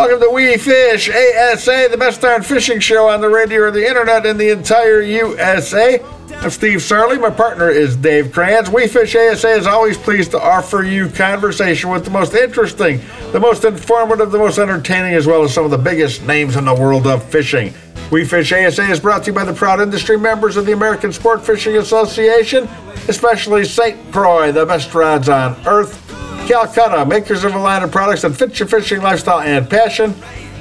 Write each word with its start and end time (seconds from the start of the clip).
Welcome 0.00 0.20
to 0.20 0.30
We 0.30 0.56
Fish 0.56 1.10
ASA, 1.10 1.88
the 1.90 1.98
best 1.98 2.22
darn 2.22 2.42
fishing 2.42 2.80
show 2.80 3.10
on 3.10 3.20
the 3.20 3.28
radio 3.28 3.64
or 3.64 3.70
the 3.70 3.86
internet 3.86 4.24
in 4.24 4.38
the 4.38 4.48
entire 4.48 5.02
USA. 5.02 6.02
I'm 6.36 6.48
Steve 6.48 6.78
Sarley. 6.78 7.20
My 7.20 7.28
partner 7.28 7.68
is 7.68 7.96
Dave 7.96 8.32
Kranz. 8.32 8.70
We 8.70 8.86
Fish 8.86 9.14
ASA 9.14 9.50
is 9.50 9.66
always 9.66 9.98
pleased 9.98 10.30
to 10.30 10.40
offer 10.40 10.82
you 10.84 11.10
conversation 11.10 11.90
with 11.90 12.06
the 12.06 12.10
most 12.10 12.32
interesting, 12.32 13.02
the 13.32 13.40
most 13.40 13.66
informative, 13.66 14.30
the 14.30 14.38
most 14.38 14.58
entertaining, 14.58 15.12
as 15.12 15.26
well 15.26 15.42
as 15.42 15.52
some 15.52 15.66
of 15.66 15.70
the 15.70 15.76
biggest 15.76 16.22
names 16.22 16.56
in 16.56 16.64
the 16.64 16.74
world 16.74 17.06
of 17.06 17.22
fishing. 17.22 17.74
We 18.10 18.24
Fish 18.24 18.52
ASA 18.52 18.90
is 18.90 19.00
brought 19.00 19.24
to 19.24 19.32
you 19.32 19.34
by 19.34 19.44
the 19.44 19.52
proud 19.52 19.82
industry 19.82 20.18
members 20.18 20.56
of 20.56 20.64
the 20.64 20.72
American 20.72 21.12
Sport 21.12 21.44
Fishing 21.44 21.76
Association, 21.76 22.66
especially 23.08 23.66
St. 23.66 24.10
Croix, 24.12 24.50
the 24.50 24.64
best 24.64 24.94
rods 24.94 25.28
on 25.28 25.56
earth. 25.66 26.09
Calcutta, 26.50 27.06
makers 27.06 27.44
of 27.44 27.54
a 27.54 27.58
line 27.60 27.84
of 27.84 27.92
products 27.92 28.22
that 28.22 28.34
fit 28.34 28.58
your 28.58 28.66
fishing 28.66 29.00
lifestyle 29.00 29.38
and 29.38 29.70
passion, 29.70 30.12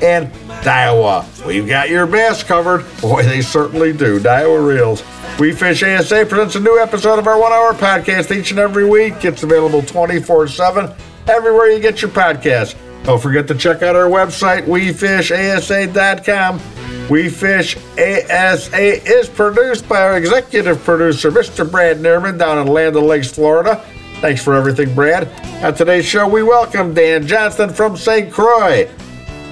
and 0.03 0.31
Daiwa. 0.61 1.43
We've 1.47 1.67
got 1.67 1.89
your 1.89 2.05
bass 2.05 2.43
covered. 2.43 2.85
Boy, 3.01 3.23
they 3.23 3.41
certainly 3.41 3.91
do. 3.91 4.19
Daiwa 4.19 4.67
Reels. 4.67 5.03
We 5.39 5.51
Fish 5.51 5.81
ASA 5.81 6.27
presents 6.27 6.53
a 6.53 6.59
new 6.59 6.77
episode 6.77 7.17
of 7.17 7.25
our 7.25 7.39
one 7.39 7.51
hour 7.51 7.73
podcast 7.73 8.29
each 8.37 8.51
and 8.51 8.59
every 8.59 8.87
week. 8.87 9.25
It's 9.25 9.41
available 9.41 9.81
24 9.81 10.49
7 10.49 10.93
everywhere 11.27 11.71
you 11.71 11.79
get 11.79 12.03
your 12.03 12.11
podcasts. 12.11 12.75
Don't 13.03 13.19
forget 13.19 13.47
to 13.47 13.55
check 13.55 13.81
out 13.81 13.95
our 13.95 14.09
website, 14.09 14.65
wefishasa.com. 14.67 16.61
We 17.09 17.29
Fish 17.29 17.77
ASA 17.97 19.11
is 19.11 19.27
produced 19.27 19.89
by 19.89 20.03
our 20.03 20.17
executive 20.17 20.83
producer, 20.83 21.31
Mr. 21.31 21.69
Brad 21.69 21.97
Neerman, 21.97 22.37
down 22.37 22.59
in 22.59 22.67
Land 22.71 22.95
O'Lakes, 22.95 23.31
Florida. 23.31 23.83
Thanks 24.21 24.43
for 24.43 24.53
everything, 24.53 24.93
Brad. 24.93 25.29
On 25.63 25.73
today's 25.73 26.05
show, 26.05 26.27
we 26.27 26.43
welcome 26.43 26.93
Dan 26.93 27.25
Johnston 27.25 27.69
from 27.69 27.95
St. 27.95 28.29
Croix. 28.29 28.89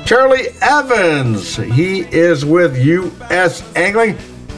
Charlie 0.05 0.47
Evans, 0.61 1.55
he 1.55 2.01
is 2.01 2.43
with 2.43 2.77
U.S. 2.77 3.63
Angling. 3.77 4.17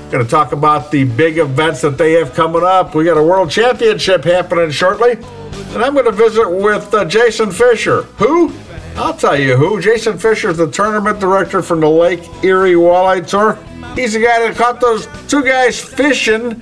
Going 0.09 0.23
to 0.23 0.29
talk 0.29 0.51
about 0.51 0.89
the 0.89 1.03
big 1.03 1.37
events 1.37 1.81
that 1.81 1.99
they 1.99 2.13
have 2.13 2.33
coming 2.33 2.63
up. 2.63 2.95
We 2.95 3.03
got 3.03 3.17
a 3.19 3.23
World 3.23 3.51
Championship 3.51 4.23
happening 4.23 4.71
shortly. 4.71 5.11
And 5.11 5.83
I'm 5.83 5.93
going 5.93 6.05
to 6.05 6.11
visit 6.11 6.49
with 6.49 6.91
uh, 6.91 7.05
Jason 7.05 7.51
Fischer. 7.51 8.01
Who? 8.17 8.51
I'll 8.95 9.15
tell 9.15 9.39
you 9.39 9.57
who. 9.57 9.79
Jason 9.79 10.17
Fischer 10.17 10.49
is 10.49 10.57
the 10.57 10.71
tournament 10.71 11.19
director 11.19 11.61
from 11.61 11.81
the 11.81 11.89
Lake 11.89 12.21
Erie 12.43 12.73
Walleye 12.73 13.27
Tour. 13.27 13.59
He's 13.93 14.13
the 14.13 14.21
guy 14.21 14.39
that 14.39 14.55
caught 14.55 14.81
those 14.81 15.07
two 15.27 15.43
guys 15.43 15.79
fishing 15.79 16.59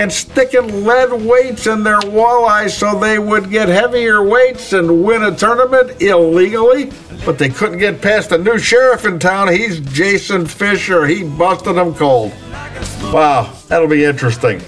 and 0.00 0.10
sticking 0.10 0.86
lead 0.86 1.12
weights 1.12 1.66
in 1.66 1.82
their 1.82 2.00
walleyes 2.00 2.70
so 2.70 2.98
they 2.98 3.18
would 3.18 3.50
get 3.50 3.68
heavier 3.68 4.22
weights 4.22 4.72
and 4.72 5.04
win 5.04 5.22
a 5.24 5.36
tournament 5.36 6.00
illegally. 6.00 6.90
But 7.26 7.36
they 7.36 7.50
couldn't 7.50 7.80
get 7.80 8.00
past 8.00 8.30
the 8.30 8.38
new 8.38 8.58
sheriff 8.58 9.04
in 9.04 9.18
town. 9.18 9.52
He's 9.52 9.78
Jason 9.80 10.46
Fischer. 10.46 11.06
He 11.06 11.22
busted 11.22 11.76
them 11.76 11.94
cold. 11.94 12.32
Wow, 13.12 13.54
that'll 13.68 13.88
be 13.88 14.06
interesting. 14.06 14.60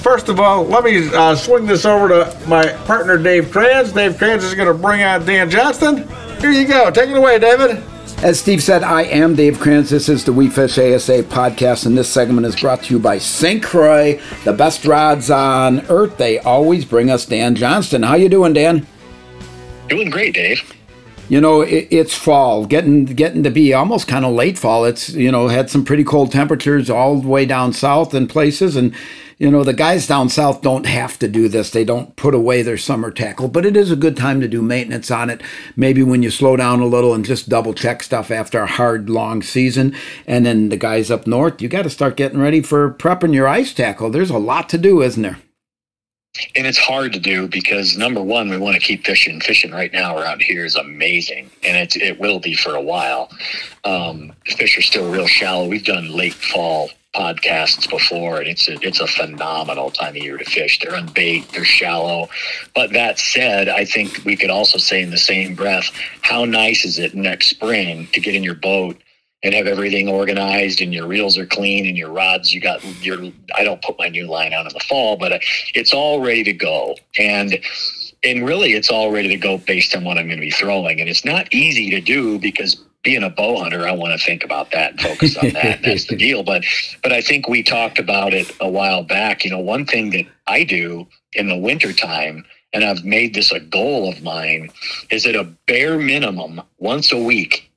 First 0.00 0.30
of 0.30 0.40
all, 0.40 0.64
let 0.64 0.84
me 0.84 1.14
uh, 1.14 1.36
swing 1.36 1.66
this 1.66 1.84
over 1.84 2.08
to 2.08 2.48
my 2.48 2.72
partner 2.86 3.18
Dave 3.18 3.50
Kranz. 3.50 3.92
Dave 3.92 4.16
Kranz 4.16 4.42
is 4.42 4.54
going 4.54 4.68
to 4.68 4.74
bring 4.74 5.02
out 5.02 5.26
Dan 5.26 5.50
Johnston. 5.50 6.08
Here 6.40 6.50
you 6.50 6.66
go. 6.66 6.90
Take 6.90 7.10
it 7.10 7.16
away, 7.18 7.38
David. 7.38 7.84
As 8.22 8.38
Steve 8.38 8.62
said, 8.62 8.84
I 8.84 9.02
am 9.02 9.34
Dave 9.34 9.58
Kranz. 9.58 9.90
This 9.90 10.08
is 10.08 10.24
the 10.24 10.32
We 10.32 10.48
Fish 10.48 10.78
ASA 10.78 11.24
podcast, 11.24 11.86
and 11.86 11.98
this 11.98 12.08
segment 12.08 12.46
is 12.46 12.54
brought 12.54 12.84
to 12.84 12.94
you 12.94 13.00
by 13.00 13.18
St. 13.18 13.60
Croix, 13.60 14.20
the 14.44 14.52
best 14.52 14.84
rods 14.84 15.28
on 15.28 15.80
earth. 15.88 16.18
They 16.18 16.38
always 16.38 16.84
bring 16.84 17.10
us 17.10 17.26
Dan 17.26 17.56
Johnston. 17.56 18.04
How 18.04 18.14
you 18.14 18.28
doing, 18.28 18.52
Dan? 18.52 18.86
Doing 19.88 20.08
great, 20.08 20.34
Dave. 20.34 20.72
You 21.28 21.40
know, 21.40 21.62
it, 21.62 21.88
it's 21.90 22.14
fall, 22.14 22.64
getting 22.64 23.06
getting 23.06 23.42
to 23.42 23.50
be 23.50 23.74
almost 23.74 24.06
kind 24.06 24.24
of 24.24 24.32
late 24.34 24.56
fall. 24.56 24.84
It's 24.84 25.08
you 25.08 25.32
know 25.32 25.48
had 25.48 25.68
some 25.68 25.84
pretty 25.84 26.04
cold 26.04 26.30
temperatures 26.30 26.88
all 26.88 27.20
the 27.20 27.26
way 27.26 27.44
down 27.44 27.72
south 27.72 28.14
in 28.14 28.28
places, 28.28 28.76
and 28.76 28.94
you 29.42 29.50
know, 29.50 29.64
the 29.64 29.72
guys 29.72 30.06
down 30.06 30.28
south 30.28 30.62
don't 30.62 30.86
have 30.86 31.18
to 31.18 31.26
do 31.26 31.48
this. 31.48 31.70
They 31.70 31.84
don't 31.84 32.14
put 32.14 32.32
away 32.32 32.62
their 32.62 32.78
summer 32.78 33.10
tackle, 33.10 33.48
but 33.48 33.66
it 33.66 33.76
is 33.76 33.90
a 33.90 33.96
good 33.96 34.16
time 34.16 34.40
to 34.40 34.46
do 34.46 34.62
maintenance 34.62 35.10
on 35.10 35.30
it. 35.30 35.42
Maybe 35.74 36.04
when 36.04 36.22
you 36.22 36.30
slow 36.30 36.54
down 36.54 36.78
a 36.78 36.86
little 36.86 37.12
and 37.12 37.24
just 37.24 37.48
double 37.48 37.74
check 37.74 38.04
stuff 38.04 38.30
after 38.30 38.60
a 38.60 38.68
hard, 38.68 39.10
long 39.10 39.42
season. 39.42 39.96
And 40.28 40.46
then 40.46 40.68
the 40.68 40.76
guys 40.76 41.10
up 41.10 41.26
north, 41.26 41.60
you 41.60 41.68
got 41.68 41.82
to 41.82 41.90
start 41.90 42.16
getting 42.16 42.38
ready 42.38 42.62
for 42.62 42.94
prepping 42.94 43.34
your 43.34 43.48
ice 43.48 43.74
tackle. 43.74 44.10
There's 44.10 44.30
a 44.30 44.38
lot 44.38 44.68
to 44.68 44.78
do, 44.78 45.02
isn't 45.02 45.20
there? 45.20 45.40
And 46.54 46.64
it's 46.64 46.78
hard 46.78 47.12
to 47.12 47.18
do 47.18 47.48
because 47.48 47.98
number 47.98 48.22
one, 48.22 48.48
we 48.48 48.58
want 48.58 48.76
to 48.76 48.80
keep 48.80 49.04
fishing. 49.04 49.40
Fishing 49.40 49.72
right 49.72 49.92
now 49.92 50.16
around 50.16 50.40
here 50.40 50.64
is 50.64 50.76
amazing, 50.76 51.50
and 51.64 51.76
it 51.76 51.96
it 51.96 52.20
will 52.20 52.38
be 52.38 52.54
for 52.54 52.74
a 52.74 52.80
while. 52.80 53.28
Um, 53.84 54.32
fish 54.46 54.78
are 54.78 54.82
still 54.82 55.10
real 55.10 55.26
shallow. 55.26 55.66
We've 55.66 55.84
done 55.84 56.10
late 56.10 56.32
fall 56.32 56.90
podcasts 57.14 57.88
before, 57.88 58.38
and 58.38 58.48
it's 58.48 58.68
a, 58.68 58.78
it's 58.80 59.00
a 59.00 59.06
phenomenal 59.06 59.90
time 59.90 60.16
of 60.16 60.22
year 60.22 60.38
to 60.38 60.44
fish. 60.44 60.78
They're 60.78 61.00
bait, 61.14 61.48
they're 61.52 61.64
shallow. 61.64 62.28
But 62.74 62.92
that 62.92 63.18
said, 63.18 63.68
I 63.68 63.84
think 63.84 64.22
we 64.24 64.36
could 64.36 64.50
also 64.50 64.78
say 64.78 65.02
in 65.02 65.10
the 65.10 65.18
same 65.18 65.54
breath, 65.54 65.90
how 66.22 66.44
nice 66.44 66.84
is 66.84 66.98
it 66.98 67.14
next 67.14 67.48
spring 67.48 68.08
to 68.12 68.20
get 68.20 68.34
in 68.34 68.42
your 68.42 68.54
boat 68.54 68.96
and 69.42 69.54
have 69.54 69.66
everything 69.66 70.08
organized 70.08 70.80
and 70.80 70.94
your 70.94 71.06
reels 71.06 71.36
are 71.36 71.46
clean 71.46 71.86
and 71.86 71.98
your 71.98 72.10
rods 72.10 72.54
you 72.54 72.60
got 72.60 72.84
your 73.02 73.32
I 73.54 73.64
don't 73.64 73.82
put 73.82 73.98
my 73.98 74.08
new 74.08 74.26
line 74.26 74.52
out 74.52 74.66
in 74.66 74.72
the 74.72 74.84
fall, 74.88 75.16
but 75.16 75.42
it's 75.74 75.92
all 75.92 76.20
ready 76.20 76.44
to 76.44 76.52
go. 76.52 76.96
And 77.18 77.58
and 78.22 78.46
really 78.46 78.72
it's 78.72 78.90
all 78.90 79.10
ready 79.10 79.28
to 79.28 79.36
go 79.36 79.58
based 79.58 79.96
on 79.96 80.04
what 80.04 80.16
I'm 80.16 80.26
going 80.26 80.38
to 80.38 80.46
be 80.46 80.50
throwing. 80.50 81.00
And 81.00 81.08
it's 81.08 81.24
not 81.24 81.52
easy 81.52 81.90
to 81.90 82.00
do 82.00 82.38
because 82.38 82.82
being 83.02 83.22
a 83.22 83.30
bow 83.30 83.58
hunter, 83.58 83.86
I 83.86 83.92
want 83.92 84.18
to 84.18 84.24
think 84.24 84.44
about 84.44 84.70
that 84.70 84.92
and 84.92 85.00
focus 85.00 85.36
on 85.36 85.50
that. 85.50 85.82
that's 85.82 86.06
the 86.06 86.16
deal. 86.26 86.42
But 86.42 86.64
but 87.02 87.12
I 87.12 87.20
think 87.20 87.48
we 87.48 87.62
talked 87.62 87.98
about 87.98 88.32
it 88.32 88.54
a 88.60 88.68
while 88.68 89.02
back. 89.02 89.44
You 89.44 89.50
know, 89.50 89.58
one 89.58 89.86
thing 89.86 90.10
that 90.10 90.26
I 90.46 90.64
do 90.64 91.06
in 91.32 91.48
the 91.48 91.56
wintertime, 91.56 92.44
and 92.72 92.84
I've 92.84 93.04
made 93.04 93.34
this 93.34 93.50
a 93.52 93.60
goal 93.60 94.08
of 94.08 94.22
mine, 94.22 94.70
is 95.10 95.26
at 95.26 95.34
a 95.34 95.44
bare 95.66 95.98
minimum 95.98 96.60
once 96.78 97.12
a 97.12 97.18
week 97.18 97.71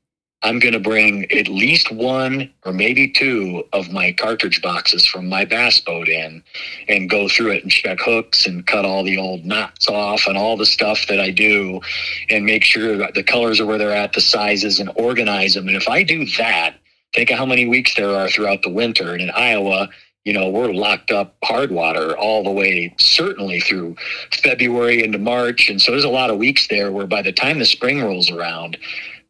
I'm 0.46 0.60
going 0.60 0.74
to 0.76 0.80
bring 0.80 1.30
at 1.32 1.48
least 1.48 1.92
one 1.92 2.54
or 2.66 2.72
maybe 2.72 3.08
two 3.08 3.64
of 3.74 3.92
my 3.92 4.12
cartridge 4.12 4.62
boxes 4.62 5.04
from 5.04 5.28
my 5.28 5.44
bass 5.44 5.80
boat 5.80 6.08
in 6.08 6.44
and 6.88 7.10
go 7.10 7.28
through 7.28 7.54
it 7.54 7.64
and 7.64 7.72
check 7.72 7.98
hooks 8.00 8.46
and 8.46 8.66
cut 8.68 8.86
all 8.86 9.04
the 9.04 9.18
old 9.18 9.44
knots 9.44 9.90
off 9.90 10.28
and 10.28 10.38
all 10.38 10.56
the 10.56 10.68
stuff 10.68 11.08
that 11.08 11.20
I 11.20 11.32
do 11.32 11.82
and 12.30 12.46
make 12.46 12.64
sure 12.64 13.12
the 13.12 13.24
colors 13.24 13.60
are 13.60 13.66
where 13.66 13.80
they're 13.80 13.92
at, 13.92 14.14
the 14.14 14.22
sizes, 14.22 14.80
and 14.80 14.92
organize 14.94 15.56
them. 15.56 15.68
And 15.68 15.76
if 15.76 15.90
I 15.90 16.04
do 16.04 16.28
that, 16.38 16.76
think 17.16 17.32
of 17.32 17.40
how 17.40 17.48
many 17.48 17.66
weeks 17.66 17.96
there 17.96 18.16
are 18.16 18.30
throughout 18.30 18.62
the 18.62 18.70
winter. 18.70 19.14
And 19.14 19.24
in 19.24 19.32
Iowa, 19.32 19.90
you 20.26 20.34
know, 20.34 20.48
we're 20.48 20.74
locked 20.74 21.10
up 21.10 21.36
hard 21.44 21.72
water 21.72 22.16
all 22.16 22.44
the 22.44 22.52
way, 22.52 22.94
certainly 23.00 23.62
through 23.62 23.96
February 24.32 25.04
into 25.04 25.18
March. 25.18 25.72
And 25.72 25.82
so 25.82 25.92
there's 25.92 26.04
a 26.04 26.10
lot 26.10 26.30
of 26.30 26.38
weeks 26.38 26.68
there 26.68 26.92
where 26.92 27.08
by 27.08 27.24
the 27.24 27.32
time 27.32 27.58
the 27.58 27.66
spring 27.66 28.04
rolls 28.04 28.30
around, 28.30 28.78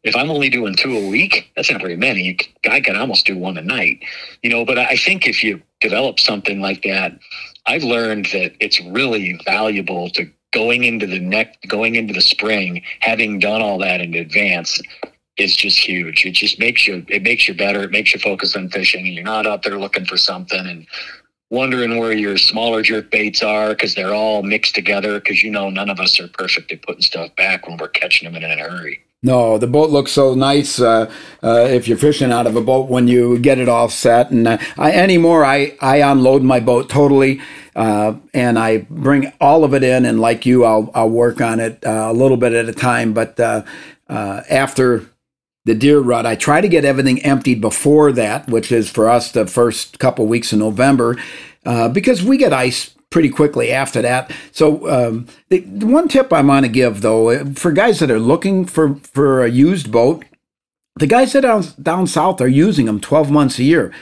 if 0.06 0.14
I'm 0.14 0.30
only 0.30 0.48
doing 0.48 0.76
two 0.76 0.96
a 0.96 1.08
week, 1.08 1.50
that's 1.56 1.70
not 1.70 1.80
very 1.80 1.96
many. 1.96 2.38
I 2.70 2.80
can 2.80 2.96
almost 2.96 3.26
do 3.26 3.36
one 3.36 3.58
a 3.58 3.62
night, 3.62 4.04
you 4.42 4.48
know. 4.48 4.64
But 4.64 4.78
I 4.78 4.96
think 4.96 5.26
if 5.26 5.42
you 5.42 5.60
develop 5.80 6.20
something 6.20 6.60
like 6.60 6.82
that, 6.84 7.18
I've 7.66 7.82
learned 7.82 8.26
that 8.26 8.54
it's 8.60 8.80
really 8.80 9.38
valuable 9.44 10.08
to 10.10 10.30
going 10.52 10.84
into 10.84 11.08
the 11.08 11.18
next, 11.18 11.58
going 11.66 11.96
into 11.96 12.14
the 12.14 12.20
spring, 12.20 12.82
having 13.00 13.40
done 13.40 13.60
all 13.60 13.78
that 13.78 14.00
in 14.00 14.14
advance 14.14 14.80
is 15.38 15.56
just 15.56 15.76
huge. 15.76 16.24
It 16.24 16.32
just 16.32 16.60
makes 16.60 16.86
you, 16.86 17.04
it 17.08 17.24
makes 17.24 17.48
you 17.48 17.54
better. 17.54 17.82
It 17.82 17.90
makes 17.90 18.14
you 18.14 18.20
focus 18.20 18.54
on 18.54 18.68
fishing, 18.70 19.06
and 19.06 19.14
you're 19.14 19.24
not 19.24 19.44
out 19.44 19.64
there 19.64 19.78
looking 19.78 20.04
for 20.04 20.16
something 20.16 20.66
and 20.66 20.86
wondering 21.50 21.98
where 21.98 22.12
your 22.12 22.38
smaller 22.38 22.82
jerk 22.82 23.10
baits 23.10 23.42
are 23.42 23.70
because 23.70 23.96
they're 23.96 24.14
all 24.14 24.44
mixed 24.44 24.76
together. 24.76 25.18
Because 25.18 25.42
you 25.42 25.50
know, 25.50 25.68
none 25.68 25.90
of 25.90 25.98
us 25.98 26.20
are 26.20 26.28
perfect 26.28 26.70
at 26.70 26.82
putting 26.82 27.02
stuff 27.02 27.34
back 27.34 27.66
when 27.66 27.76
we're 27.76 27.88
catching 27.88 28.30
them 28.30 28.40
in 28.40 28.48
a 28.48 28.56
hurry. 28.56 29.00
No, 29.22 29.58
the 29.58 29.66
boat 29.66 29.90
looks 29.90 30.12
so 30.12 30.34
nice 30.34 30.78
uh, 30.78 31.10
uh, 31.42 31.66
if 31.68 31.88
you're 31.88 31.98
fishing 31.98 32.30
out 32.30 32.46
of 32.46 32.54
a 32.54 32.60
boat 32.60 32.88
when 32.88 33.08
you 33.08 33.38
get 33.38 33.58
it 33.58 33.68
all 33.68 33.88
set. 33.88 34.30
And 34.30 34.46
uh, 34.46 34.58
I, 34.76 34.92
anymore, 34.92 35.44
I, 35.44 35.76
I 35.80 35.96
unload 35.96 36.42
my 36.42 36.60
boat 36.60 36.88
totally 36.88 37.40
uh, 37.74 38.14
and 38.34 38.58
I 38.58 38.86
bring 38.88 39.32
all 39.40 39.64
of 39.64 39.74
it 39.74 39.82
in. 39.82 40.04
And 40.04 40.20
like 40.20 40.46
you, 40.46 40.64
I'll, 40.64 40.90
I'll 40.94 41.10
work 41.10 41.40
on 41.40 41.60
it 41.60 41.84
uh, 41.84 42.08
a 42.10 42.12
little 42.12 42.36
bit 42.36 42.52
at 42.52 42.68
a 42.68 42.72
time. 42.72 43.14
But 43.14 43.40
uh, 43.40 43.64
after 44.08 45.06
the 45.64 45.74
deer 45.74 45.98
rut, 45.98 46.26
I 46.26 46.36
try 46.36 46.60
to 46.60 46.68
get 46.68 46.84
everything 46.84 47.20
emptied 47.22 47.60
before 47.60 48.12
that, 48.12 48.46
which 48.48 48.70
is 48.70 48.88
for 48.88 49.08
us 49.08 49.32
the 49.32 49.46
first 49.46 49.98
couple 49.98 50.26
weeks 50.26 50.52
in 50.52 50.60
November, 50.60 51.16
because 51.64 52.22
we 52.22 52.36
get 52.36 52.52
ice 52.52 52.95
pretty 53.10 53.28
quickly 53.30 53.72
after 53.72 54.02
that. 54.02 54.30
So 54.52 54.88
um, 54.90 55.26
the, 55.48 55.60
the 55.60 55.86
one 55.86 56.08
tip 56.08 56.32
I 56.32 56.42
want 56.42 56.66
to 56.66 56.72
give 56.72 57.00
though 57.02 57.30
uh, 57.30 57.44
for 57.54 57.72
guys 57.72 58.00
that 58.00 58.10
are 58.10 58.18
looking 58.20 58.66
for 58.66 58.96
for 58.96 59.44
a 59.44 59.50
used 59.50 59.90
boat, 59.92 60.24
the 60.96 61.06
guys 61.06 61.32
that 61.32 61.42
down 61.42 61.64
down 61.80 62.06
south 62.06 62.40
are 62.40 62.48
using 62.48 62.86
them 62.86 63.00
12 63.00 63.30
months 63.30 63.58
a 63.58 63.64
year. 63.64 63.92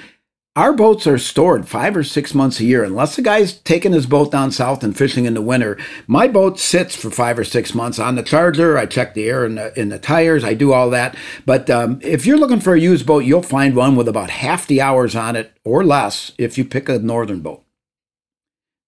our 0.56 0.72
boats 0.72 1.04
are 1.06 1.18
stored 1.18 1.66
five 1.68 1.96
or 1.96 2.04
six 2.04 2.32
months 2.32 2.60
a 2.60 2.64
year. 2.64 2.84
Unless 2.84 3.16
the 3.16 3.22
guy's 3.22 3.54
taking 3.54 3.92
his 3.92 4.06
boat 4.06 4.30
down 4.30 4.52
south 4.52 4.84
and 4.84 4.96
fishing 4.96 5.24
in 5.24 5.34
the 5.34 5.42
winter, 5.42 5.76
my 6.06 6.28
boat 6.28 6.60
sits 6.60 6.94
for 6.94 7.10
five 7.10 7.38
or 7.38 7.44
six 7.44 7.74
months 7.74 7.98
on 7.98 8.14
the 8.14 8.22
charger. 8.22 8.78
I 8.78 8.86
check 8.86 9.14
the 9.14 9.28
air 9.28 9.44
in 9.44 9.56
the, 9.56 9.78
in 9.78 9.88
the 9.88 9.98
tires. 9.98 10.44
I 10.44 10.54
do 10.54 10.72
all 10.72 10.90
that. 10.90 11.16
But 11.44 11.68
um, 11.70 11.98
if 12.02 12.24
you're 12.24 12.38
looking 12.38 12.60
for 12.60 12.74
a 12.74 12.80
used 12.80 13.04
boat, 13.04 13.24
you'll 13.24 13.42
find 13.42 13.74
one 13.74 13.96
with 13.96 14.06
about 14.06 14.30
half 14.30 14.66
the 14.68 14.80
hours 14.80 15.16
on 15.16 15.34
it 15.34 15.52
or 15.64 15.84
less 15.84 16.32
if 16.38 16.56
you 16.56 16.64
pick 16.64 16.88
a 16.88 17.00
northern 17.00 17.40
boat. 17.40 17.63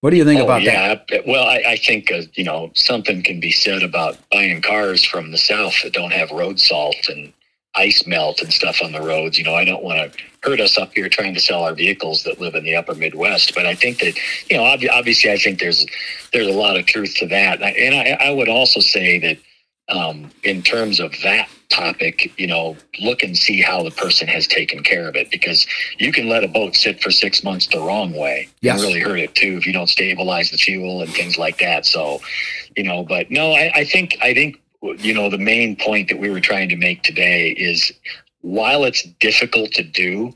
What 0.01 0.11
do 0.11 0.17
you 0.17 0.25
think 0.25 0.41
Oh, 0.41 0.45
about 0.45 0.63
yeah. 0.63 0.95
that? 1.09 1.27
Well, 1.27 1.45
I, 1.45 1.63
I 1.67 1.77
think 1.77 2.13
uh, 2.13 2.23
you 2.35 2.45
know 2.45 2.71
something 2.75 3.23
can 3.23 3.41
be 3.41 3.51
said 3.51 3.83
about 3.83 4.19
buying 4.31 4.61
cars 4.63 5.05
from 5.05 5.31
the 5.33 5.39
south 5.39 5.75
that 5.83 5.93
don't 5.93 6.13
have 6.13 6.31
road 6.31 6.61
salt 6.61 7.09
and 7.09 7.33
ice 7.75 8.07
melt 8.07 8.41
and 8.41 8.53
stuff 8.53 8.81
on 8.83 8.93
the 8.93 9.01
roads. 9.03 9.37
You 9.39 9.45
know, 9.45 9.55
I 9.55 9.65
don't 9.65 9.83
want 9.83 10.13
to 10.13 10.19
hurt 10.43 10.61
us 10.61 10.79
up 10.79 10.93
here 10.95 11.09
trying 11.09 11.35
to 11.35 11.41
sell 11.41 11.63
our 11.65 11.75
vehicles 11.75 12.23
that 12.25 12.41
live 12.41 12.55
in 12.55 12.65
the 12.65 12.75
upper 12.77 12.95
Midwest. 12.95 13.55
But 13.55 13.67
I 13.67 13.75
think 13.75 13.99
that 14.01 14.17
you 14.51 14.57
know, 14.57 14.65
ob- 14.65 14.81
obviously, 14.93 15.33
I 15.33 15.39
think 15.39 15.59
there's 15.61 15.85
there's 16.33 16.47
a 16.47 16.53
lot 16.53 16.77
of 16.79 16.87
truth 16.87 17.15
to 17.17 17.27
that, 17.29 17.57
and 17.61 17.65
I, 17.65 17.71
and 17.71 17.95
I, 17.95 18.29
I 18.29 18.31
would 18.33 18.49
also 18.49 18.81
say 18.81 19.19
that 19.21 19.39
um, 19.89 20.31
in 20.43 20.63
terms 20.63 20.99
of 21.01 21.13
that 21.23 21.49
topic, 21.69 22.33
you 22.39 22.47
know, 22.47 22.77
look 23.01 23.23
and 23.23 23.37
see 23.37 23.61
how 23.61 23.83
the 23.83 23.91
person 23.91 24.27
has 24.29 24.47
taken 24.47 24.83
care 24.83 25.09
of 25.09 25.15
it 25.15 25.31
because 25.31 25.67
you 25.99 26.13
can 26.13 26.29
let 26.29 26.43
a 26.45 26.49
boat 26.49 26.75
sit 26.75 27.01
for 27.03 27.11
six 27.11 27.45
months 27.45 27.67
the 27.69 27.79
wrong 27.81 28.13
way 28.13 28.49
Yes. 28.61 28.81
and 28.81 28.89
really 28.89 29.01
hurt 29.01 29.19
it 29.21 29.35
too 29.35 29.57
if 29.57 29.67
you 29.67 29.73
don't 29.73 29.89
stabilize 29.89 30.51
the 30.51 30.57
fuel 30.57 31.03
and 31.03 31.13
things 31.13 31.39
like 31.39 31.59
that. 31.59 31.87
So, 31.87 32.21
you 32.77 32.83
know, 32.85 33.05
but 33.05 33.31
no, 33.31 33.53
I, 33.53 33.71
I 33.75 33.85
think 33.85 34.17
I 34.23 34.35
think 34.35 34.61
you 34.99 35.15
know 35.15 35.29
the 35.31 35.39
main 35.39 35.77
point 35.77 36.09
that 36.09 36.19
we 36.19 36.31
were 36.31 36.41
trying 36.41 36.69
to 36.69 36.77
make 36.77 37.03
today 37.03 37.51
is 37.51 37.93
while 38.43 38.85
it's 38.85 39.03
difficult 39.21 39.73
to 39.73 39.83
do 39.83 40.33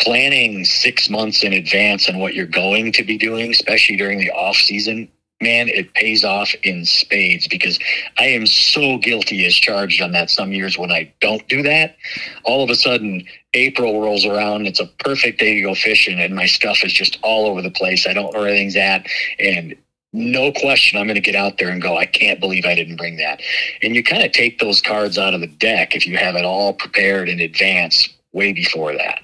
planning 0.00 0.64
six 0.64 1.08
months 1.08 1.44
in 1.44 1.52
advance 1.52 2.08
on 2.08 2.18
what 2.18 2.34
you're 2.34 2.46
going 2.46 2.90
to 2.90 3.04
be 3.04 3.16
doing 3.16 3.52
especially 3.52 3.94
during 3.96 4.18
the 4.18 4.30
off 4.32 4.56
season 4.56 5.08
man 5.44 5.68
it 5.68 5.92
pays 5.94 6.24
off 6.24 6.54
in 6.62 6.84
spades 6.84 7.46
because 7.46 7.78
i 8.18 8.24
am 8.24 8.46
so 8.46 8.98
guilty 8.98 9.44
as 9.44 9.54
charged 9.54 10.00
on 10.02 10.12
that 10.12 10.30
some 10.30 10.52
years 10.52 10.76
when 10.78 10.90
i 10.90 11.12
don't 11.20 11.46
do 11.48 11.62
that. 11.62 11.96
All 12.44 12.64
of 12.64 12.70
a 12.70 12.74
sudden 12.74 13.24
april 13.52 14.00
rolls 14.00 14.24
around 14.24 14.66
it's 14.66 14.80
a 14.80 14.86
perfect 14.98 15.38
day 15.38 15.54
to 15.54 15.60
go 15.60 15.74
fishing 15.74 16.18
and 16.18 16.34
my 16.34 16.46
stuff 16.46 16.82
is 16.82 16.92
just 16.92 17.18
all 17.22 17.46
over 17.46 17.62
the 17.62 17.70
place. 17.70 18.06
I 18.06 18.14
don't 18.14 18.32
know 18.32 18.40
where 18.40 18.48
everything's 18.48 18.76
at 18.76 19.06
and 19.38 19.76
no 20.12 20.52
question 20.52 20.98
i'm 20.98 21.06
going 21.06 21.16
to 21.16 21.20
get 21.20 21.34
out 21.34 21.58
there 21.58 21.70
and 21.70 21.82
go 21.82 21.96
i 21.96 22.06
can't 22.06 22.40
believe 22.40 22.64
i 22.64 22.74
didn't 22.74 22.96
bring 22.96 23.16
that. 23.18 23.40
And 23.82 23.94
you 23.94 24.02
kind 24.02 24.22
of 24.22 24.32
take 24.32 24.58
those 24.58 24.80
cards 24.80 25.18
out 25.18 25.34
of 25.34 25.40
the 25.40 25.46
deck 25.46 25.94
if 25.94 26.06
you 26.06 26.16
have 26.16 26.36
it 26.36 26.44
all 26.44 26.72
prepared 26.72 27.28
in 27.28 27.40
advance 27.40 28.08
way 28.32 28.52
before 28.52 28.92
that 28.94 29.20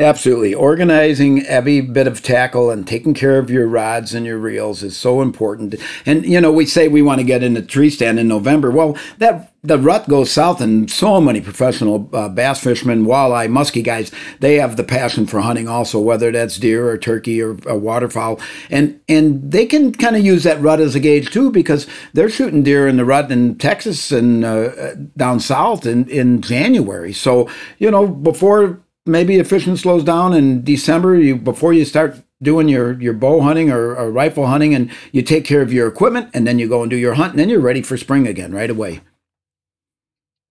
Absolutely. 0.00 0.52
Organizing 0.52 1.46
every 1.46 1.80
bit 1.80 2.08
of 2.08 2.20
tackle 2.20 2.68
and 2.68 2.84
taking 2.84 3.14
care 3.14 3.38
of 3.38 3.48
your 3.48 3.68
rods 3.68 4.12
and 4.12 4.26
your 4.26 4.38
reels 4.38 4.82
is 4.82 4.96
so 4.96 5.22
important. 5.22 5.76
And, 6.04 6.26
you 6.26 6.40
know, 6.40 6.50
we 6.50 6.66
say 6.66 6.88
we 6.88 7.00
want 7.00 7.20
to 7.20 7.24
get 7.24 7.44
in 7.44 7.54
the 7.54 7.62
tree 7.62 7.90
stand 7.90 8.18
in 8.18 8.26
November. 8.26 8.72
Well, 8.72 8.98
that 9.18 9.52
the 9.62 9.78
rut 9.78 10.08
goes 10.08 10.32
south, 10.32 10.60
and 10.60 10.90
so 10.90 11.20
many 11.20 11.40
professional 11.40 12.10
uh, 12.12 12.28
bass 12.28 12.60
fishermen, 12.60 13.06
walleye, 13.06 13.48
muskie 13.48 13.84
guys, 13.84 14.10
they 14.40 14.56
have 14.56 14.76
the 14.76 14.82
passion 14.82 15.26
for 15.26 15.40
hunting 15.40 15.68
also, 15.68 16.00
whether 16.00 16.32
that's 16.32 16.58
deer 16.58 16.88
or 16.88 16.98
turkey 16.98 17.40
or, 17.40 17.56
or 17.64 17.78
waterfowl. 17.78 18.40
And, 18.70 19.00
and 19.08 19.52
they 19.52 19.64
can 19.64 19.92
kind 19.92 20.16
of 20.16 20.24
use 20.24 20.42
that 20.42 20.60
rut 20.60 20.80
as 20.80 20.96
a 20.96 21.00
gauge 21.00 21.30
too 21.30 21.52
because 21.52 21.86
they're 22.12 22.28
shooting 22.28 22.64
deer 22.64 22.88
in 22.88 22.96
the 22.96 23.04
rut 23.04 23.30
in 23.30 23.58
Texas 23.58 24.10
and 24.10 24.44
uh, 24.44 24.96
down 25.16 25.38
south 25.38 25.86
in, 25.86 26.08
in 26.10 26.42
January. 26.42 27.12
So, 27.12 27.48
you 27.78 27.92
know, 27.92 28.08
before 28.08 28.80
maybe 29.06 29.36
if 29.36 29.48
fishing 29.48 29.76
slows 29.76 30.04
down 30.04 30.32
in 30.32 30.64
December, 30.64 31.16
you 31.16 31.36
before 31.36 31.72
you 31.72 31.84
start 31.84 32.22
doing 32.42 32.68
your 32.68 33.00
your 33.00 33.14
bow 33.14 33.40
hunting 33.40 33.70
or, 33.70 33.94
or 33.96 34.10
rifle 34.10 34.46
hunting, 34.46 34.74
and 34.74 34.90
you 35.12 35.22
take 35.22 35.44
care 35.44 35.62
of 35.62 35.72
your 35.72 35.88
equipment, 35.88 36.30
and 36.34 36.46
then 36.46 36.58
you 36.58 36.68
go 36.68 36.82
and 36.82 36.90
do 36.90 36.96
your 36.96 37.14
hunt, 37.14 37.32
and 37.32 37.38
then 37.38 37.48
you're 37.48 37.60
ready 37.60 37.82
for 37.82 37.96
spring 37.96 38.26
again 38.26 38.52
right 38.52 38.70
away. 38.70 39.00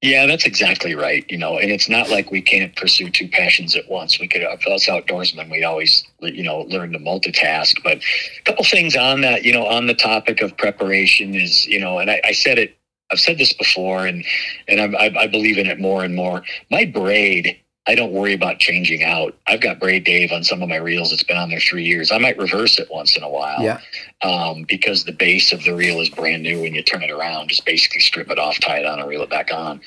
Yeah, 0.03 0.25
that's 0.25 0.45
exactly 0.45 0.95
right. 0.95 1.25
You 1.29 1.37
know, 1.37 1.57
and 1.57 1.71
it's 1.71 1.87
not 1.87 2.09
like 2.09 2.29
we 2.29 2.41
can't 2.41 2.75
pursue 2.75 3.09
two 3.09 3.29
passions 3.29 3.73
at 3.77 3.87
once. 3.89 4.19
We 4.19 4.27
could, 4.27 4.43
us 4.43 4.85
outdoorsmen, 4.85 5.49
we 5.49 5.63
always, 5.63 6.03
you 6.19 6.43
know, 6.43 6.63
learn 6.63 6.91
to 6.91 6.99
multitask. 6.99 7.81
But 7.85 7.99
a 7.99 8.43
couple 8.43 8.65
things 8.65 8.97
on 8.97 9.21
that, 9.21 9.45
you 9.45 9.53
know, 9.53 9.65
on 9.65 9.87
the 9.87 9.93
topic 9.93 10.41
of 10.41 10.57
preparation 10.57 11.35
is, 11.35 11.65
you 11.67 11.79
know, 11.79 11.99
and 11.99 12.11
I, 12.11 12.19
I 12.25 12.33
said 12.33 12.59
it, 12.59 12.77
I've 13.13 13.19
said 13.21 13.37
this 13.37 13.53
before, 13.53 14.05
and 14.05 14.25
and 14.67 14.81
I, 14.81 15.05
I, 15.05 15.19
I 15.21 15.27
believe 15.27 15.57
in 15.57 15.67
it 15.67 15.79
more 15.79 16.03
and 16.03 16.13
more. 16.13 16.43
My 16.69 16.83
braid 16.83 17.57
I 17.85 17.95
don't 17.95 18.13
worry 18.13 18.33
about 18.33 18.59
changing 18.59 19.03
out. 19.03 19.35
I've 19.45 19.59
got 19.59 19.77
Braid 19.77 20.05
Dave 20.05 20.31
on 20.31 20.45
some 20.45 20.61
of 20.61 20.69
my 20.69 20.77
reels. 20.77 21.11
It's 21.11 21.23
been 21.23 21.35
on 21.35 21.49
there 21.49 21.59
three 21.59 21.83
years. 21.83 22.13
I 22.13 22.17
might 22.17 22.37
reverse 22.37 22.79
it 22.79 22.87
once 22.89 23.17
in 23.17 23.23
a 23.23 23.29
while. 23.29 23.61
Yeah. 23.61 23.81
Um, 24.21 24.63
because 24.63 25.03
the 25.03 25.11
base 25.11 25.51
of 25.51 25.61
the 25.65 25.75
reel 25.75 25.99
is 25.99 26.07
brand 26.07 26.43
new 26.43 26.61
when 26.61 26.73
you 26.73 26.81
turn 26.81 27.03
it 27.03 27.11
around. 27.11 27.49
Just 27.49 27.65
basically 27.65 27.99
strip 27.99 28.31
it 28.31 28.39
off, 28.39 28.57
tie 28.61 28.79
it 28.79 28.85
on, 28.85 28.99
and 28.99 29.09
reel 29.09 29.21
it 29.21 29.29
back 29.29 29.51
on. 29.53 29.81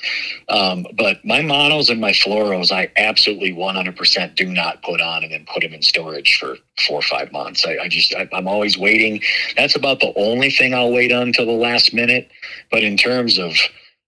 Um, 0.47 0.85
but 0.95 1.25
my 1.25 1.41
monos 1.41 1.89
and 1.89 1.99
my 1.99 2.11
fluoros, 2.11 2.71
I 2.71 2.91
absolutely 2.97 3.51
100% 3.51 4.35
do 4.35 4.45
not 4.45 4.83
put 4.83 5.01
on 5.01 5.23
and 5.23 5.33
then 5.33 5.47
put 5.51 5.63
them 5.63 5.73
in 5.73 5.81
storage 5.81 6.37
for 6.37 6.57
four 6.87 6.99
or 6.99 7.01
five 7.01 7.31
months. 7.31 7.65
I, 7.65 7.77
I 7.79 7.87
just, 7.87 8.13
I, 8.13 8.29
I'm 8.31 8.47
always 8.47 8.77
waiting. 8.77 9.21
That's 9.55 9.75
about 9.75 10.01
the 10.01 10.13
only 10.15 10.51
thing 10.51 10.75
I'll 10.75 10.91
wait 10.91 11.11
on 11.11 11.23
until 11.23 11.47
the 11.47 11.51
last 11.51 11.95
minute. 11.95 12.29
But 12.69 12.83
in 12.83 12.95
terms 12.95 13.39
of 13.39 13.55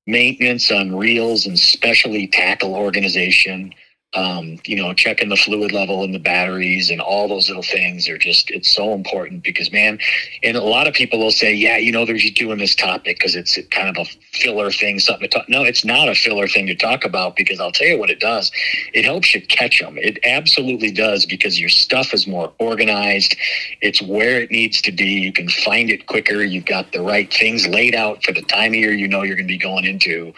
maintenance 0.10 0.72
on 0.72 0.96
reels 0.96 1.46
and 1.46 1.58
specialty 1.58 2.28
tackle 2.28 2.76
organization, 2.76 3.74
um, 4.14 4.58
you 4.66 4.76
know, 4.76 4.92
checking 4.94 5.30
the 5.30 5.36
fluid 5.36 5.72
level 5.72 6.04
in 6.04 6.12
the 6.12 6.20
batteries 6.20 6.90
and 6.90 7.00
all 7.00 7.28
those 7.28 7.48
little 7.48 7.62
things 7.62 8.10
are 8.10 8.18
just, 8.18 8.50
it's 8.50 8.74
so 8.74 8.94
important 8.94 9.44
because, 9.44 9.72
man, 9.72 10.00
and 10.42 10.58
a 10.58 10.64
lot 10.64 10.88
of 10.88 10.96
people 10.96 11.20
will 11.20 11.32
say, 11.32 11.54
yeah, 11.54 11.78
you 11.78 11.92
know, 11.92 12.06
they're 12.06 12.18
just 12.18 12.34
doing 12.34 12.58
this 12.58 12.74
topic 12.74 13.18
because 13.18 13.36
it's 13.36 13.60
kind 13.70 13.96
of 13.96 14.08
a 14.08 14.10
filler 14.34 14.72
thing, 14.72 15.00
something 15.00 15.30
to 15.30 15.38
talk. 15.38 15.48
No, 15.48 15.64
it's 15.64 15.86
not 15.86 16.10
a 16.10 16.16
filler 16.16 16.48
thing 16.48 16.66
to 16.68 16.76
talk 16.76 17.06
about 17.06 17.36
because 17.36 17.60
I'll 17.60 17.72
tell 17.72 17.86
you 17.86 18.00
what 18.00 18.10
it 18.10 18.20
does. 18.20 18.52
It 18.94 19.06
helps 19.06 19.36
you 19.36 19.42
catch 19.46 19.80
them. 19.80 19.96
It 20.00 20.18
absolutely 20.24 20.92
does 20.92 21.28
because 21.28 21.60
your 21.60 21.70
stuff 21.70 22.12
is 22.12 22.26
more 22.26 22.52
organized. 22.58 23.36
It's 23.82 24.02
where 24.02 24.42
it 24.42 24.50
needs 24.50 24.82
to 24.82 24.92
be. 24.92 25.06
You 25.06 25.32
can 25.32 25.50
find 25.50 25.92
it 25.92 26.08
quicker. 26.08 26.44
You've 26.44 26.66
got 26.66 26.92
the 26.94 27.02
right 27.02 27.32
things 27.32 27.68
laid 27.68 27.94
out 27.94 28.24
for 28.24 28.32
the 28.32 28.42
time 28.42 28.72
of 28.72 28.76
year 28.76 28.92
you 28.92 29.08
know 29.08 29.22
you're 29.22 29.36
going 29.36 29.48
to 29.48 29.54
be 29.54 29.60
going 29.60 29.86
into. 29.86 30.34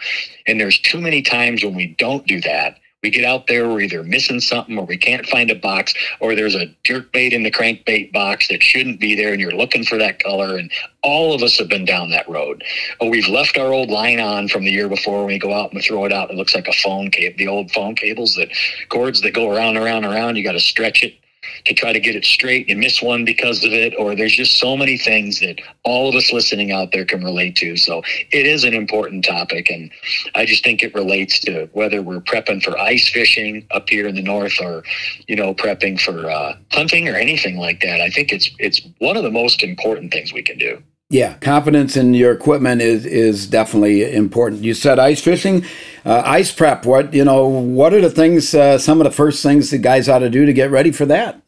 And 0.46 0.60
there's 0.60 0.78
too 0.78 1.00
many 1.00 1.22
times 1.22 1.64
when 1.64 1.74
we 1.74 1.86
don't 1.86 2.26
do 2.26 2.38
that 2.42 2.78
we 3.02 3.10
get 3.10 3.24
out 3.24 3.48
there, 3.48 3.68
we're 3.68 3.80
either 3.80 4.04
missing 4.04 4.40
something 4.40 4.78
or 4.78 4.86
we 4.86 4.96
can't 4.96 5.26
find 5.26 5.50
a 5.50 5.56
box, 5.56 5.92
or 6.20 6.36
there's 6.36 6.54
a 6.54 6.72
jerk 6.84 7.10
bait 7.12 7.32
in 7.32 7.42
the 7.42 7.50
crankbait 7.50 8.12
box 8.12 8.46
that 8.46 8.62
shouldn't 8.62 9.00
be 9.00 9.16
there 9.16 9.32
and 9.32 9.40
you're 9.40 9.50
looking 9.50 9.84
for 9.84 9.98
that 9.98 10.22
color. 10.22 10.56
And 10.56 10.70
all 11.02 11.34
of 11.34 11.42
us 11.42 11.58
have 11.58 11.68
been 11.68 11.84
down 11.84 12.10
that 12.10 12.28
road. 12.28 12.62
Or 13.00 13.10
we've 13.10 13.26
left 13.26 13.58
our 13.58 13.72
old 13.72 13.90
line 13.90 14.20
on 14.20 14.46
from 14.46 14.64
the 14.64 14.70
year 14.70 14.88
before 14.88 15.18
when 15.18 15.34
we 15.34 15.38
go 15.38 15.52
out 15.52 15.70
and 15.70 15.76
we 15.78 15.82
throw 15.82 16.04
it 16.04 16.12
out. 16.12 16.30
It 16.30 16.36
looks 16.36 16.54
like 16.54 16.68
a 16.68 16.72
phone 16.72 17.10
cable, 17.10 17.36
the 17.38 17.48
old 17.48 17.72
phone 17.72 17.96
cables 17.96 18.36
that 18.36 18.50
cords 18.88 19.20
that 19.22 19.34
go 19.34 19.50
around, 19.50 19.76
around, 19.76 20.04
around. 20.04 20.36
You 20.36 20.44
got 20.44 20.52
to 20.52 20.60
stretch 20.60 21.02
it 21.02 21.14
to 21.64 21.74
try 21.74 21.92
to 21.92 22.00
get 22.00 22.16
it 22.16 22.24
straight. 22.24 22.68
You 22.68 22.76
miss 22.76 23.02
one 23.02 23.24
because 23.24 23.64
of 23.64 23.72
it, 23.72 23.94
or 23.98 24.14
there's 24.14 24.34
just 24.34 24.58
so 24.58 24.76
many 24.76 24.96
things 24.96 25.40
that 25.40 25.60
all 25.84 26.08
of 26.08 26.14
us 26.14 26.32
listening 26.32 26.72
out 26.72 26.92
there 26.92 27.04
can 27.04 27.22
relate 27.24 27.56
to. 27.56 27.76
So 27.76 28.02
it 28.30 28.46
is 28.46 28.64
an 28.64 28.74
important 28.74 29.24
topic, 29.24 29.70
and 29.70 29.90
I 30.34 30.44
just 30.44 30.64
think 30.64 30.82
it 30.82 30.94
relates 30.94 31.38
to 31.40 31.68
whether 31.72 32.02
we're 32.02 32.20
prepping 32.20 32.62
for 32.62 32.78
ice 32.78 33.08
fishing 33.08 33.66
up 33.70 33.88
here 33.88 34.06
in 34.06 34.14
the 34.14 34.22
north, 34.22 34.60
or 34.60 34.84
you 35.28 35.36
know, 35.36 35.54
prepping 35.54 36.00
for 36.00 36.30
uh, 36.30 36.56
hunting 36.70 37.08
or 37.08 37.14
anything 37.14 37.56
like 37.56 37.80
that. 37.80 38.00
I 38.00 38.10
think 38.10 38.32
it's 38.32 38.50
it's 38.58 38.80
one 38.98 39.16
of 39.16 39.22
the 39.22 39.30
most 39.30 39.62
important 39.62 40.12
things 40.12 40.32
we 40.32 40.42
can 40.42 40.58
do. 40.58 40.82
Yeah, 41.12 41.34
confidence 41.42 41.94
in 41.94 42.14
your 42.14 42.32
equipment 42.32 42.80
is 42.80 43.04
is 43.04 43.46
definitely 43.46 44.14
important. 44.14 44.62
You 44.62 44.72
said 44.72 44.98
ice 44.98 45.20
fishing, 45.20 45.62
uh, 46.06 46.22
ice 46.24 46.50
prep. 46.50 46.86
What 46.86 47.12
you 47.12 47.22
know? 47.22 47.46
What 47.46 47.92
are 47.92 48.00
the 48.00 48.08
things? 48.08 48.54
Uh, 48.54 48.78
some 48.78 48.98
of 48.98 49.04
the 49.04 49.10
first 49.10 49.42
things 49.42 49.68
the 49.68 49.76
guys 49.76 50.08
ought 50.08 50.20
to 50.20 50.30
do 50.30 50.46
to 50.46 50.54
get 50.54 50.70
ready 50.70 50.90
for 50.90 51.04
that? 51.04 51.42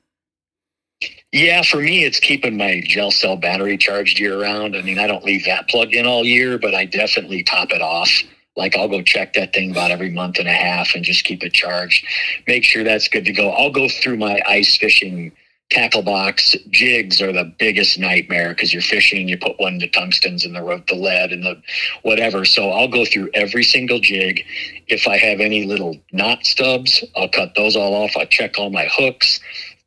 Yeah, 1.32 1.62
for 1.62 1.78
me, 1.78 2.04
it's 2.04 2.20
keeping 2.20 2.58
my 2.58 2.82
gel 2.84 3.10
cell 3.10 3.38
battery 3.38 3.78
charged 3.78 4.20
year 4.20 4.38
round. 4.38 4.76
I 4.76 4.82
mean, 4.82 4.98
I 4.98 5.06
don't 5.06 5.24
leave 5.24 5.46
that 5.46 5.66
plugged 5.70 5.94
in 5.94 6.04
all 6.04 6.26
year, 6.26 6.58
but 6.58 6.74
I 6.74 6.84
definitely 6.84 7.42
top 7.42 7.70
it 7.70 7.80
off. 7.80 8.10
Like 8.56 8.76
I'll 8.76 8.86
go 8.86 9.00
check 9.00 9.32
that 9.32 9.54
thing 9.54 9.70
about 9.70 9.90
every 9.90 10.10
month 10.10 10.38
and 10.38 10.46
a 10.46 10.52
half 10.52 10.94
and 10.94 11.02
just 11.02 11.24
keep 11.24 11.42
it 11.42 11.54
charged. 11.54 12.06
Make 12.46 12.64
sure 12.64 12.84
that's 12.84 13.08
good 13.08 13.24
to 13.24 13.32
go. 13.32 13.48
I'll 13.48 13.72
go 13.72 13.88
through 13.88 14.18
my 14.18 14.42
ice 14.46 14.76
fishing 14.76 15.32
tackle 15.74 16.02
box. 16.02 16.56
Jigs 16.70 17.20
are 17.20 17.32
the 17.32 17.52
biggest 17.58 17.98
nightmare 17.98 18.50
because 18.50 18.72
you're 18.72 18.82
fishing, 18.82 19.28
you 19.28 19.36
put 19.36 19.58
one 19.58 19.78
the 19.78 19.88
tungstens 19.88 20.44
and 20.44 20.54
the, 20.54 20.62
rope 20.62 20.86
the 20.86 20.94
lead 20.94 21.32
and 21.32 21.42
the 21.42 21.60
whatever. 22.02 22.44
So 22.44 22.70
I'll 22.70 22.88
go 22.88 23.04
through 23.04 23.30
every 23.34 23.64
single 23.64 23.98
jig. 23.98 24.44
If 24.86 25.08
I 25.08 25.18
have 25.18 25.40
any 25.40 25.64
little 25.64 25.96
knot 26.12 26.46
stubs, 26.46 27.04
I'll 27.16 27.28
cut 27.28 27.54
those 27.56 27.76
all 27.76 27.94
off. 27.94 28.16
I 28.16 28.24
check 28.24 28.58
all 28.58 28.70
my 28.70 28.88
hooks 28.90 29.40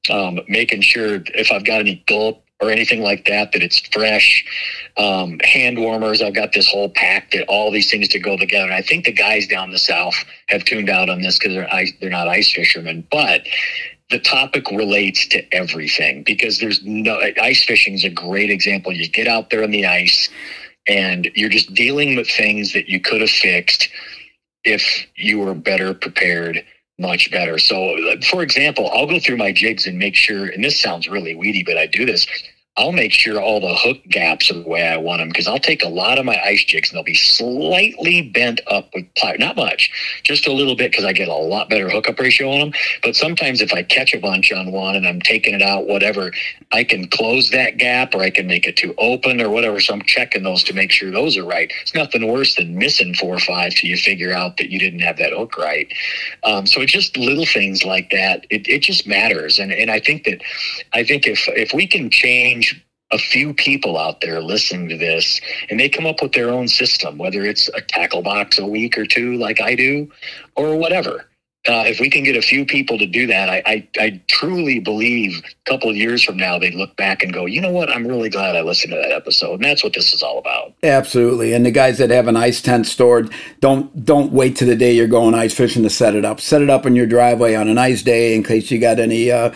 um, 0.09 0.39
making 0.47 0.81
sure 0.81 1.21
if 1.33 1.51
I've 1.51 1.65
got 1.65 1.79
any 1.79 2.03
gulp 2.07 2.43
or 2.59 2.71
anything 2.71 3.01
like 3.01 3.25
that, 3.25 3.51
that 3.51 3.61
it's 3.61 3.79
fresh. 3.91 4.43
Um, 4.97 5.39
hand 5.43 5.77
warmers, 5.77 6.21
I've 6.21 6.33
got 6.33 6.53
this 6.53 6.67
whole 6.67 6.89
pack 6.89 7.31
that 7.31 7.45
all 7.47 7.71
these 7.71 7.91
things 7.91 8.07
to 8.09 8.19
go 8.19 8.35
together. 8.35 8.65
And 8.65 8.73
I 8.73 8.81
think 8.81 9.05
the 9.05 9.11
guys 9.11 9.47
down 9.47 9.71
the 9.71 9.77
south 9.77 10.15
have 10.47 10.65
tuned 10.65 10.89
out 10.89 11.09
on 11.09 11.21
this 11.21 11.37
because 11.37 11.53
they're 11.53 11.69
they're 12.01 12.09
not 12.09 12.27
ice 12.27 12.51
fishermen, 12.51 13.07
but 13.11 13.45
the 14.09 14.19
topic 14.19 14.69
relates 14.71 15.27
to 15.27 15.53
everything 15.53 16.23
because 16.23 16.59
there's 16.59 16.83
no 16.83 17.19
ice 17.41 17.63
fishing 17.65 17.93
is 17.93 18.05
a 18.05 18.09
great 18.09 18.49
example. 18.49 18.93
You 18.93 19.07
get 19.09 19.27
out 19.27 19.49
there 19.49 19.63
on 19.63 19.71
the 19.71 19.85
ice 19.85 20.29
and 20.87 21.29
you're 21.35 21.49
just 21.49 21.73
dealing 21.73 22.15
with 22.15 22.29
things 22.29 22.73
that 22.73 22.87
you 22.87 23.01
could 23.01 23.21
have 23.21 23.29
fixed 23.29 23.89
if 24.63 25.05
you 25.15 25.39
were 25.39 25.53
better 25.53 25.93
prepared 25.93 26.63
much 26.99 27.29
better. 27.31 27.57
So, 27.59 27.95
uh, 28.09 28.21
for 28.29 28.41
example, 28.41 28.89
I'll 28.91 29.05
go 29.05 29.19
through 29.19 29.37
my 29.37 29.51
jigs 29.51 29.85
and 29.85 29.99
make 29.99 30.15
sure, 30.15 30.47
and 30.47 30.63
this 30.63 30.79
sounds 30.79 31.07
really 31.07 31.35
weedy, 31.35 31.63
but 31.63 31.77
I 31.77 31.85
do 31.85 32.05
this. 32.05 32.25
I'll 32.77 32.91
make 32.91 33.11
sure 33.11 33.41
all 33.41 33.59
the 33.59 33.73
hook 33.73 33.97
gaps 34.07 34.51
are 34.51 34.61
the 34.61 34.67
way 34.67 34.87
I 34.87 34.97
want 34.97 35.19
them 35.19 35.29
because 35.29 35.47
I'll 35.47 35.57
take 35.57 35.83
a 35.83 35.87
lot 35.87 36.19
of 36.19 36.25
my 36.25 36.39
ice 36.43 36.63
jigs 36.63 36.89
and 36.89 36.95
they'll 36.95 37.03
be 37.03 37.15
slightly 37.15 38.21
bent 38.21 38.61
up 38.67 38.89
with 38.93 39.05
pliers. 39.15 39.39
Not 39.39 39.55
much, 39.55 39.89
just 40.23 40.47
a 40.47 40.53
little 40.53 40.75
bit 40.75 40.91
because 40.91 41.03
I 41.03 41.11
get 41.11 41.27
a 41.27 41.33
lot 41.33 41.69
better 41.69 41.89
hookup 41.89 42.19
ratio 42.19 42.51
on 42.51 42.59
them. 42.59 42.73
But 43.01 43.15
sometimes 43.15 43.61
if 43.61 43.73
I 43.73 43.81
catch 43.81 44.13
a 44.13 44.19
bunch 44.19 44.51
on 44.51 44.71
one 44.71 44.95
and 44.95 45.07
I'm 45.07 45.21
taking 45.21 45.55
it 45.55 45.63
out, 45.63 45.87
whatever, 45.87 46.31
I 46.71 46.83
can 46.83 47.07
close 47.07 47.49
that 47.49 47.77
gap 47.77 48.13
or 48.13 48.21
I 48.21 48.29
can 48.29 48.45
make 48.45 48.67
it 48.67 48.77
too 48.77 48.93
open 48.99 49.41
or 49.41 49.49
whatever. 49.49 49.79
So 49.79 49.93
I'm 49.93 50.03
checking 50.03 50.43
those 50.43 50.63
to 50.65 50.73
make 50.73 50.91
sure 50.91 51.09
those 51.09 51.35
are 51.35 51.45
right. 51.45 51.71
It's 51.81 51.95
nothing 51.95 52.27
worse 52.27 52.55
than 52.55 52.77
missing 52.77 53.15
four 53.15 53.35
or 53.35 53.39
five 53.39 53.73
till 53.73 53.89
you 53.89 53.97
figure 53.97 54.33
out 54.33 54.57
that 54.57 54.69
you 54.69 54.77
didn't 54.77 54.99
have 54.99 55.17
that 55.17 55.33
hook 55.33 55.57
right. 55.57 55.91
Um, 56.43 56.67
so 56.67 56.81
it's 56.81 56.91
just 56.91 57.17
little 57.17 57.45
things 57.45 57.83
like 57.83 58.11
that. 58.11 58.45
It, 58.51 58.67
it 58.67 58.83
just 58.83 59.07
matters. 59.07 59.57
And, 59.57 59.71
and 59.71 59.89
I 59.89 59.99
think 59.99 60.25
that, 60.25 60.43
I 60.93 61.03
think 61.03 61.25
if, 61.25 61.47
if 61.47 61.73
we 61.73 61.87
can 61.87 62.11
change 62.11 62.66
a 63.11 63.17
few 63.17 63.53
people 63.53 63.97
out 63.97 64.21
there 64.21 64.41
listening 64.41 64.89
to 64.89 64.97
this 64.97 65.39
and 65.69 65.79
they 65.79 65.89
come 65.89 66.05
up 66.05 66.21
with 66.21 66.33
their 66.33 66.49
own 66.49 66.67
system, 66.67 67.17
whether 67.17 67.43
it's 67.43 67.69
a 67.69 67.81
tackle 67.81 68.21
box 68.21 68.59
a 68.59 68.65
week 68.65 68.97
or 68.97 69.05
two, 69.05 69.37
like 69.37 69.61
I 69.61 69.75
do, 69.75 70.11
or 70.55 70.75
whatever. 70.75 71.25
Uh, 71.67 71.83
if 71.85 71.99
we 71.99 72.09
can 72.09 72.23
get 72.23 72.37
a 72.37 72.41
few 72.41 72.65
people 72.65 72.97
to 72.97 73.05
do 73.05 73.27
that, 73.27 73.49
I, 73.49 73.61
I, 73.65 73.87
I 73.99 74.21
truly 74.27 74.79
believe 74.79 75.43
a 75.43 75.69
couple 75.69 75.89
of 75.89 75.97
years 75.97 76.23
from 76.23 76.37
now 76.37 76.57
they'd 76.57 76.75
look 76.75 76.95
back 76.95 77.23
and 77.23 77.33
go, 77.33 77.45
you 77.45 77.59
know 77.59 77.71
what? 77.71 77.89
I'm 77.89 78.07
really 78.07 78.29
glad 78.29 78.55
I 78.55 78.61
listened 78.61 78.91
to 78.91 78.97
that 79.01 79.11
episode, 79.11 79.55
and 79.55 79.65
that's 79.65 79.83
what 79.83 79.91
this 79.91 80.13
is 80.13 80.23
all 80.23 80.39
about. 80.39 80.73
Absolutely. 80.81 81.53
And 81.53 81.65
the 81.65 81.71
guys 81.71 81.97
that 81.97 82.09
have 82.09 82.29
an 82.29 82.37
ice 82.37 82.61
tent 82.61 82.87
stored, 82.87 83.33
don't 83.59 84.05
don't 84.05 84.31
wait 84.31 84.55
to 84.57 84.65
the 84.65 84.77
day 84.77 84.93
you're 84.93 85.07
going 85.07 85.35
ice 85.35 85.53
fishing 85.53 85.83
to 85.83 85.89
set 85.89 86.15
it 86.15 86.23
up. 86.23 86.39
Set 86.39 86.61
it 86.61 86.69
up 86.69 86.85
in 86.85 86.95
your 86.95 87.07
driveway 87.07 87.55
on 87.55 87.67
a 87.67 87.73
nice 87.73 88.01
day 88.01 88.33
in 88.33 88.43
case 88.43 88.71
you 88.71 88.79
got 88.79 88.99
any. 88.99 89.29
Uh, 89.29 89.53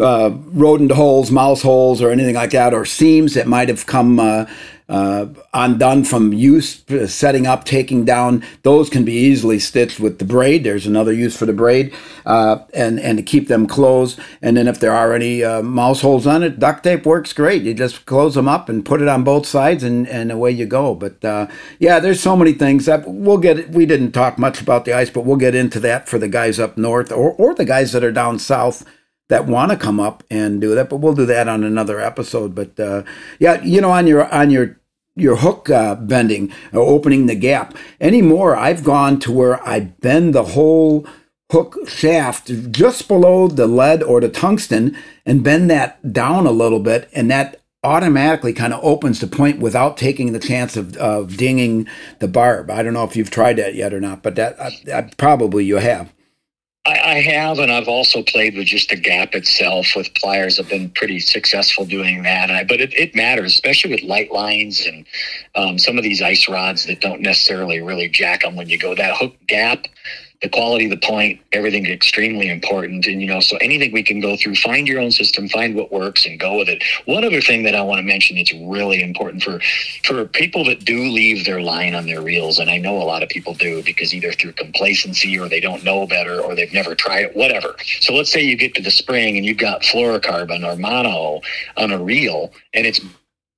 uh, 0.00 0.30
rodent 0.46 0.92
holes, 0.92 1.30
mouse 1.30 1.62
holes, 1.62 2.02
or 2.02 2.10
anything 2.10 2.34
like 2.34 2.50
that, 2.50 2.74
or 2.74 2.84
seams 2.84 3.34
that 3.34 3.46
might 3.46 3.68
have 3.68 3.86
come 3.86 4.18
uh, 4.18 4.46
uh, 4.88 5.26
undone 5.54 6.04
from 6.04 6.32
use, 6.32 6.84
setting 7.06 7.46
up, 7.46 7.64
taking 7.64 8.04
down. 8.04 8.44
Those 8.62 8.90
can 8.90 9.04
be 9.04 9.12
easily 9.12 9.58
stitched 9.58 9.98
with 9.98 10.18
the 10.18 10.24
braid. 10.24 10.64
There's 10.64 10.86
another 10.86 11.12
use 11.12 11.36
for 11.36 11.46
the 11.46 11.52
braid, 11.52 11.94
uh, 12.26 12.58
and 12.74 12.98
and 13.00 13.16
to 13.18 13.22
keep 13.22 13.48
them 13.48 13.66
closed. 13.66 14.18
And 14.42 14.56
then 14.56 14.68
if 14.68 14.80
there 14.80 14.92
are 14.92 15.14
any 15.14 15.42
uh, 15.42 15.62
mouse 15.62 16.00
holes 16.00 16.26
on 16.26 16.42
it, 16.42 16.58
duct 16.58 16.82
tape 16.84 17.06
works 17.06 17.32
great. 17.32 17.62
You 17.62 17.72
just 17.72 18.04
close 18.04 18.34
them 18.34 18.48
up 18.48 18.68
and 18.68 18.84
put 18.84 19.00
it 19.00 19.08
on 19.08 19.24
both 19.24 19.46
sides, 19.46 19.84
and, 19.84 20.08
and 20.08 20.30
away 20.30 20.50
you 20.50 20.66
go. 20.66 20.94
But 20.94 21.24
uh, 21.24 21.46
yeah, 21.78 22.00
there's 22.00 22.20
so 22.20 22.36
many 22.36 22.52
things 22.52 22.86
that 22.86 23.04
we'll 23.06 23.38
get. 23.38 23.70
We 23.70 23.86
didn't 23.86 24.12
talk 24.12 24.38
much 24.38 24.60
about 24.60 24.84
the 24.84 24.92
ice, 24.92 25.08
but 25.08 25.24
we'll 25.24 25.36
get 25.36 25.54
into 25.54 25.78
that 25.80 26.08
for 26.08 26.18
the 26.18 26.28
guys 26.28 26.58
up 26.58 26.76
north 26.76 27.12
or 27.12 27.32
or 27.32 27.54
the 27.54 27.64
guys 27.64 27.92
that 27.92 28.04
are 28.04 28.12
down 28.12 28.40
south 28.40 28.84
that 29.28 29.46
want 29.46 29.70
to 29.70 29.76
come 29.76 30.00
up 30.00 30.22
and 30.30 30.60
do 30.60 30.74
that, 30.74 30.90
but 30.90 30.98
we'll 30.98 31.14
do 31.14 31.26
that 31.26 31.48
on 31.48 31.64
another 31.64 32.00
episode. 32.00 32.54
But 32.54 32.78
uh, 32.78 33.02
yeah, 33.38 33.62
you 33.62 33.80
know, 33.80 33.90
on 33.90 34.06
your 34.06 34.32
on 34.32 34.50
your 34.50 34.78
your 35.16 35.36
hook 35.36 35.70
uh, 35.70 35.94
bending 35.94 36.52
or 36.72 36.80
opening 36.80 37.26
the 37.26 37.34
gap 37.34 37.76
anymore, 38.00 38.56
I've 38.56 38.84
gone 38.84 39.18
to 39.20 39.32
where 39.32 39.66
I 39.66 39.80
bend 39.80 40.34
the 40.34 40.44
whole 40.44 41.06
hook 41.52 41.88
shaft 41.88 42.70
just 42.70 43.06
below 43.06 43.48
the 43.48 43.66
lead 43.66 44.02
or 44.02 44.20
the 44.20 44.28
tungsten 44.28 44.96
and 45.24 45.44
bend 45.44 45.70
that 45.70 46.12
down 46.12 46.46
a 46.46 46.50
little 46.52 46.80
bit, 46.80 47.08
and 47.12 47.30
that 47.30 47.60
automatically 47.84 48.52
kind 48.52 48.72
of 48.72 48.82
opens 48.82 49.20
the 49.20 49.26
point 49.26 49.60
without 49.60 49.96
taking 49.96 50.32
the 50.32 50.40
chance 50.40 50.74
of, 50.74 50.96
of 50.96 51.36
dinging 51.36 51.86
the 52.18 52.26
barb. 52.26 52.70
I 52.70 52.82
don't 52.82 52.94
know 52.94 53.04
if 53.04 53.14
you've 53.14 53.30
tried 53.30 53.56
that 53.58 53.74
yet 53.74 53.92
or 53.92 54.00
not, 54.00 54.22
but 54.22 54.36
that 54.36 54.58
uh, 54.90 55.02
probably 55.18 55.64
you 55.64 55.76
have. 55.76 56.12
I, 56.86 57.00
I, 57.02 57.20
have, 57.20 57.60
and 57.60 57.72
I've 57.72 57.88
also 57.88 58.22
played 58.22 58.56
with 58.56 58.66
just 58.66 58.90
the 58.90 58.96
gap 58.96 59.34
itself 59.34 59.86
with 59.96 60.12
pliers. 60.14 60.60
I've 60.60 60.68
been 60.68 60.90
pretty 60.90 61.18
successful 61.18 61.86
doing 61.86 62.22
that. 62.24 62.50
I, 62.50 62.62
but 62.64 62.80
it, 62.80 62.92
it, 62.92 63.14
matters, 63.14 63.54
especially 63.54 63.92
with 63.92 64.02
light 64.02 64.30
lines 64.30 64.84
and 64.84 65.06
um, 65.54 65.78
some 65.78 65.96
of 65.96 66.04
these 66.04 66.20
ice 66.20 66.46
rods 66.46 66.84
that 66.84 67.00
don't 67.00 67.22
necessarily 67.22 67.80
really 67.80 68.08
jack 68.08 68.42
them 68.42 68.54
when 68.54 68.68
you 68.68 68.78
go 68.78 68.94
that 68.94 69.16
hook 69.16 69.34
gap 69.46 69.86
the 70.42 70.48
quality 70.48 70.84
of 70.84 70.90
the 70.90 71.06
point, 71.06 71.40
everything 71.52 71.86
extremely 71.86 72.50
important. 72.50 73.06
And, 73.06 73.20
you 73.20 73.26
know, 73.26 73.40
so 73.40 73.56
anything 73.58 73.92
we 73.92 74.02
can 74.02 74.20
go 74.20 74.36
through, 74.36 74.56
find 74.56 74.86
your 74.86 75.00
own 75.00 75.10
system, 75.10 75.48
find 75.48 75.74
what 75.74 75.90
works 75.90 76.26
and 76.26 76.38
go 76.38 76.58
with 76.58 76.68
it. 76.68 76.82
One 77.06 77.24
other 77.24 77.40
thing 77.40 77.62
that 77.64 77.74
I 77.74 77.82
want 77.82 77.98
to 77.98 78.02
mention 78.02 78.36
that's 78.36 78.52
really 78.52 79.02
important 79.02 79.42
for, 79.42 79.60
for 80.02 80.26
people 80.26 80.64
that 80.66 80.84
do 80.84 81.04
leave 81.04 81.44
their 81.44 81.60
line 81.60 81.94
on 81.94 82.06
their 82.06 82.20
reels, 82.20 82.58
and 82.58 82.70
I 82.70 82.78
know 82.78 82.96
a 83.00 83.04
lot 83.04 83.22
of 83.22 83.30
people 83.30 83.54
do 83.54 83.82
because 83.82 84.12
either 84.12 84.32
through 84.32 84.52
complacency 84.52 85.38
or 85.38 85.48
they 85.48 85.60
don't 85.60 85.82
know 85.82 86.06
better 86.06 86.40
or 86.40 86.54
they've 86.54 86.72
never 86.72 86.94
tried 86.94 87.24
it, 87.26 87.36
whatever. 87.36 87.74
So 88.00 88.12
let's 88.12 88.30
say 88.30 88.42
you 88.42 88.56
get 88.56 88.74
to 88.74 88.82
the 88.82 88.90
spring 88.90 89.36
and 89.36 89.46
you've 89.46 89.58
got 89.58 89.82
fluorocarbon 89.82 90.64
or 90.64 90.76
mono 90.76 91.40
on 91.76 91.90
a 91.90 92.02
reel 92.02 92.52
and 92.74 92.86
it's 92.86 93.00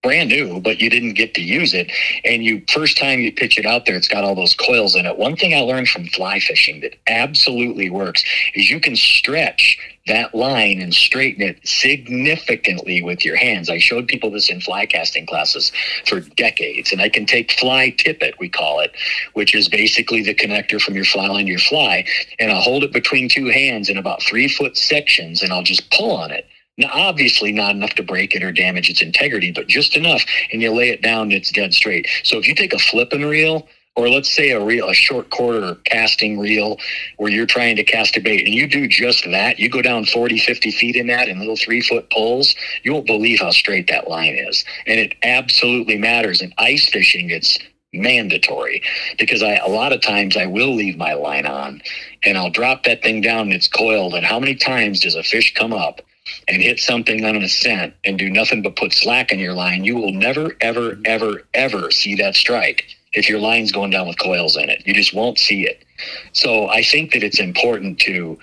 brand 0.07 0.29
new, 0.29 0.61
but 0.61 0.81
you 0.81 0.89
didn't 0.89 1.15
get 1.15 1.35
to 1.35 1.43
use 1.43 1.75
it. 1.75 1.91
And 2.25 2.45
you 2.45 2.63
first 2.73 2.97
time 2.97 3.19
you 3.19 3.33
pitch 3.33 3.59
it 3.59 3.67
out 3.67 3.87
there, 3.87 3.97
it's 3.97 4.07
got 4.07 4.23
all 4.23 4.37
those 4.37 4.55
coils 4.55 4.95
in 4.95 5.05
it. 5.05 5.19
One 5.19 5.35
thing 5.35 5.53
I 5.53 5.59
learned 5.59 5.89
from 5.89 6.07
fly 6.07 6.39
fishing 6.39 6.81
that 6.83 6.95
absolutely 7.09 7.91
works 7.91 8.23
is 8.55 8.71
you 8.71 8.79
can 8.79 8.95
stretch 8.95 9.77
that 10.07 10.33
line 10.33 10.81
and 10.81 10.95
straighten 10.95 11.43
it 11.43 11.59
significantly 11.67 13.03
with 13.03 13.25
your 13.25 13.35
hands. 13.35 13.69
I 13.69 13.79
showed 13.79 14.07
people 14.07 14.31
this 14.31 14.49
in 14.49 14.61
fly 14.61 14.87
casting 14.87 15.27
classes 15.27 15.73
for 16.07 16.21
decades, 16.21 16.93
and 16.93 17.03
I 17.03 17.09
can 17.09 17.27
take 17.27 17.51
fly 17.59 17.91
tippet, 17.91 18.39
we 18.39 18.49
call 18.49 18.79
it, 18.79 18.93
which 19.33 19.57
is 19.57 19.69
basically 19.69 20.23
the 20.23 20.37
connector 20.37 20.81
from 20.81 20.95
your 20.95 21.05
fly 21.05 21.27
line 21.27 21.47
to 21.47 21.51
your 21.51 21.59
fly, 21.59 22.05
and 22.39 22.53
I'll 22.53 22.61
hold 22.61 22.85
it 22.85 22.93
between 22.93 23.29
two 23.29 23.47
hands 23.47 23.89
in 23.89 23.97
about 23.97 24.23
three 24.23 24.47
foot 24.47 24.77
sections, 24.77 25.43
and 25.43 25.53
I'll 25.53 25.65
just 25.65 25.91
pull 25.91 26.13
on 26.13 26.31
it 26.31 26.47
now, 26.79 26.91
obviously, 26.93 27.53
not 27.53 27.75
enough 27.75 27.95
to 27.95 28.03
break 28.03 28.35
it 28.35 28.43
or 28.43 28.53
damage 28.53 28.91
its 28.91 29.01
integrity, 29.01 29.51
but 29.51 29.67
just 29.67 29.97
enough, 29.97 30.23
and 30.53 30.61
you 30.61 30.71
lay 30.71 30.91
it 30.91 31.01
down, 31.01 31.23
and 31.25 31.33
it's 31.33 31.51
dead 31.51 31.73
straight. 31.73 32.07
So 32.23 32.39
if 32.39 32.47
you 32.47 32.55
take 32.55 32.75
a 32.75 32.79
flipping 32.79 33.23
reel, 33.25 33.67
or 33.97 34.11
let's 34.11 34.31
say 34.31 34.51
a 34.51 34.63
reel, 34.63 34.91
a 34.91 34.95
short 34.95 35.31
quarter 35.31 35.77
casting 35.87 36.39
reel, 36.39 36.79
where 37.17 37.33
you're 37.33 37.47
trying 37.47 37.77
to 37.77 37.85
cast 37.85 38.17
a 38.19 38.21
bait, 38.21 38.45
and 38.45 38.55
you 38.55 38.67
do 38.67 38.87
just 38.87 39.25
that, 39.25 39.59
you 39.59 39.71
go 39.71 39.81
down 39.81 40.05
40, 40.05 40.39
50 40.39 40.71
feet 40.71 40.97
in 40.97 41.07
that 41.07 41.29
in 41.29 41.39
little 41.39 41.57
three 41.57 41.81
foot 41.81 42.11
pulls, 42.11 42.55
you 42.83 42.93
won't 42.93 43.07
believe 43.07 43.41
how 43.41 43.51
straight 43.51 43.89
that 43.89 44.09
line 44.09 44.35
is, 44.35 44.63
and 44.87 45.01
it 45.01 45.15
absolutely 45.23 45.97
matters. 45.97 46.43
In 46.43 46.53
ice 46.59 46.91
fishing, 46.91 47.31
it's 47.31 47.59
mandatory 47.93 48.83
because 49.19 49.43
I 49.43 49.55
a 49.55 49.69
lot 49.69 49.93
of 49.93 50.03
times 50.03 50.37
I 50.37 50.45
will 50.45 50.75
leave 50.75 50.99
my 50.99 51.15
line 51.15 51.47
on 51.47 51.81
and 52.25 52.37
I'll 52.37 52.51
drop 52.51 52.83
that 52.83 53.03
thing 53.03 53.23
down 53.23 53.43
and 53.47 53.55
it's 53.55 53.69
coiled 53.69 54.15
and 54.15 54.27
how 54.27 54.39
many 54.39 54.55
times 54.55 55.01
does 55.01 55.15
a 55.15 55.23
fish 55.23 55.55
come 55.55 55.73
up 55.73 56.03
and 56.49 56.63
hit 56.63 56.79
something 56.79 57.25
on 57.25 57.37
a 57.37 57.49
scent 57.49 57.95
and 58.05 58.19
do 58.19 58.31
nothing 58.31 58.63
but 58.63 58.77
put 58.77 58.93
slack 58.93 59.33
in 59.33 59.39
your 59.39 59.55
line, 59.55 59.85
you 59.85 59.97
will 59.97 60.13
never, 60.13 60.57
ever, 60.61 60.99
ever, 61.05 61.43
ever 61.55 61.91
see 61.91 62.15
that 62.17 62.35
strike 62.35 62.85
if 63.13 63.29
your 63.29 63.39
line's 63.39 63.73
going 63.73 63.91
down 63.91 64.07
with 64.07 64.19
coils 64.19 64.57
in 64.57 64.69
it. 64.69 64.83
You 64.87 64.95
just 64.95 65.15
won't 65.15 65.39
see 65.39 65.67
it. 65.67 65.85
So 66.33 66.69
I 66.69 66.83
think 66.83 67.13
that 67.13 67.23
it's 67.23 67.41
important 67.41 67.99
to 68.01 68.39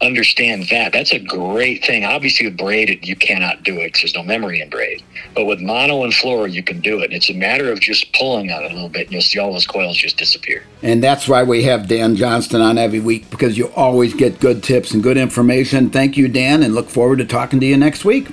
understand 0.00 0.68
that. 0.70 0.92
That's 0.92 1.12
a 1.12 1.18
great 1.18 1.84
thing. 1.84 2.04
Obviously, 2.04 2.46
with 2.46 2.56
braid, 2.56 3.04
you 3.06 3.16
cannot 3.16 3.62
do 3.64 3.78
it 3.80 3.88
because 3.88 4.00
there's 4.02 4.14
no 4.14 4.22
memory 4.22 4.60
in 4.60 4.70
braid. 4.70 5.02
But 5.34 5.46
with 5.46 5.60
mono 5.60 6.04
and 6.04 6.12
fluoro, 6.12 6.50
you 6.50 6.62
can 6.62 6.80
do 6.80 7.00
it. 7.00 7.12
It's 7.12 7.30
a 7.30 7.34
matter 7.34 7.72
of 7.72 7.80
just 7.80 8.12
pulling 8.12 8.50
on 8.50 8.64
it 8.64 8.70
a 8.70 8.74
little 8.74 8.88
bit, 8.88 9.06
and 9.06 9.12
you'll 9.12 9.22
see 9.22 9.38
all 9.38 9.52
those 9.52 9.66
coils 9.66 9.96
just 9.96 10.16
disappear. 10.16 10.64
And 10.82 11.02
that's 11.02 11.28
why 11.28 11.42
we 11.42 11.64
have 11.64 11.88
Dan 11.88 12.16
Johnston 12.16 12.60
on 12.60 12.78
every 12.78 13.00
week 13.00 13.28
because 13.30 13.58
you 13.58 13.72
always 13.74 14.14
get 14.14 14.40
good 14.40 14.62
tips 14.62 14.92
and 14.92 15.02
good 15.02 15.16
information. 15.16 15.90
Thank 15.90 16.16
you, 16.16 16.28
Dan, 16.28 16.62
and 16.62 16.74
look 16.74 16.88
forward 16.88 17.18
to 17.18 17.24
talking 17.24 17.60
to 17.60 17.66
you 17.66 17.76
next 17.76 18.04
week. 18.04 18.28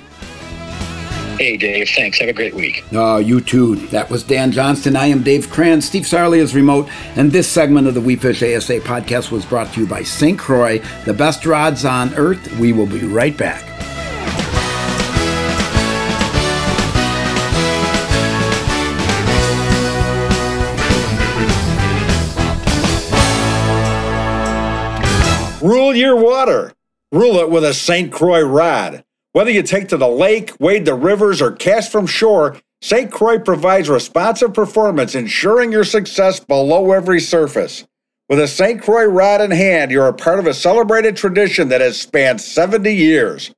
Hey, 1.38 1.58
Dave. 1.58 1.88
Thanks. 1.90 2.18
Have 2.20 2.30
a 2.30 2.32
great 2.32 2.54
week. 2.54 2.82
Oh, 2.92 3.18
you 3.18 3.42
too. 3.42 3.76
That 3.88 4.08
was 4.08 4.22
Dan 4.22 4.52
Johnston. 4.52 4.96
I 4.96 5.06
am 5.06 5.22
Dave 5.22 5.50
Kranz. 5.50 5.84
Steve 5.84 6.04
Sarley 6.04 6.38
is 6.38 6.54
remote. 6.54 6.88
And 7.14 7.30
this 7.30 7.46
segment 7.46 7.86
of 7.86 7.92
the 7.94 8.00
We 8.00 8.16
Fish 8.16 8.42
ASA 8.42 8.80
podcast 8.80 9.30
was 9.30 9.44
brought 9.44 9.72
to 9.74 9.80
you 9.80 9.86
by 9.86 10.02
St. 10.02 10.38
Croix, 10.38 10.78
the 11.04 11.12
best 11.12 11.44
rods 11.44 11.84
on 11.84 12.14
earth. 12.14 12.58
We 12.58 12.72
will 12.72 12.86
be 12.86 13.04
right 13.04 13.36
back. 13.36 13.64
Rule 25.62 25.94
your 25.96 26.16
water. 26.16 26.72
Rule 27.10 27.36
it 27.36 27.50
with 27.50 27.64
a 27.64 27.74
St. 27.74 28.12
Croix 28.12 28.42
rod. 28.42 29.04
Whether 29.36 29.50
you 29.50 29.62
take 29.62 29.88
to 29.88 29.98
the 29.98 30.08
lake, 30.08 30.54
wade 30.60 30.86
the 30.86 30.94
rivers, 30.94 31.42
or 31.42 31.52
cast 31.52 31.92
from 31.92 32.06
shore, 32.06 32.56
St. 32.80 33.12
Croix 33.12 33.38
provides 33.38 33.86
responsive 33.86 34.54
performance, 34.54 35.14
ensuring 35.14 35.70
your 35.70 35.84
success 35.84 36.40
below 36.40 36.92
every 36.92 37.20
surface. 37.20 37.84
With 38.30 38.40
a 38.40 38.48
St. 38.48 38.80
Croix 38.80 39.04
rod 39.04 39.42
in 39.42 39.50
hand, 39.50 39.90
you're 39.90 40.08
a 40.08 40.14
part 40.14 40.38
of 40.38 40.46
a 40.46 40.54
celebrated 40.54 41.18
tradition 41.18 41.68
that 41.68 41.82
has 41.82 42.00
spanned 42.00 42.40
70 42.40 42.94
years. 42.94 43.52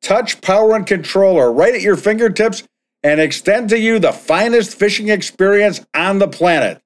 Touch, 0.00 0.40
power, 0.40 0.74
and 0.74 0.86
control 0.86 1.36
are 1.36 1.52
right 1.52 1.74
at 1.74 1.82
your 1.82 1.96
fingertips 1.96 2.62
and 3.02 3.20
extend 3.20 3.68
to 3.68 3.78
you 3.78 3.98
the 3.98 4.14
finest 4.14 4.78
fishing 4.78 5.10
experience 5.10 5.84
on 5.94 6.20
the 6.20 6.28
planet. 6.28 6.80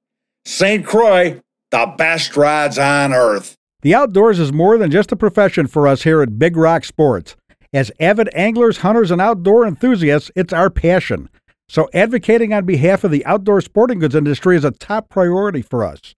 St. 0.47 0.85
Croix, 0.85 1.41
the 1.71 1.95
best 1.97 2.37
rods 2.37 2.77
on 2.77 3.13
earth. 3.13 3.57
The 3.83 3.95
outdoors 3.97 4.39
is 4.39 4.53
more 4.53 4.79
than 4.79 4.91
just 4.91 5.11
a 5.11 5.17
profession 5.17 5.67
for 5.67 5.89
us 5.89 6.03
here 6.03 6.23
at 6.23 6.39
Big 6.39 6.57
Rock 6.57 6.85
Sports. 6.85 7.37
As 7.75 7.91
avid 7.99 8.29
anglers, 8.35 8.79
hunters, 8.79 9.11
and 9.11 9.21
outdoor 9.21 9.67
enthusiasts, 9.67 10.31
it's 10.37 10.53
our 10.53 10.69
passion. 10.69 11.31
So, 11.71 11.89
advocating 11.95 12.53
on 12.53 12.67
behalf 12.67 13.03
of 13.03 13.11
the 13.11 13.25
outdoor 13.25 13.63
sporting 13.63 13.99
goods 13.99 14.15
industry 14.15 14.57
is 14.57 14.65
a 14.65 14.73
top 14.73 15.09
priority 15.09 15.63
for 15.63 15.83
us. 15.83 16.15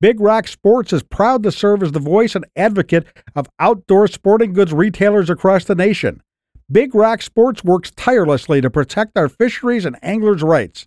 Big 0.00 0.18
Rock 0.20 0.48
Sports 0.48 0.92
is 0.92 1.04
proud 1.04 1.44
to 1.44 1.52
serve 1.52 1.84
as 1.84 1.92
the 1.92 2.00
voice 2.00 2.34
and 2.34 2.44
advocate 2.56 3.06
of 3.36 3.48
outdoor 3.60 4.08
sporting 4.08 4.52
goods 4.52 4.72
retailers 4.72 5.30
across 5.30 5.64
the 5.64 5.76
nation. 5.76 6.20
Big 6.70 6.92
Rock 6.92 7.22
Sports 7.22 7.62
works 7.62 7.92
tirelessly 7.92 8.60
to 8.60 8.68
protect 8.68 9.16
our 9.16 9.28
fisheries 9.28 9.84
and 9.84 9.96
anglers' 10.02 10.42
rights. 10.42 10.86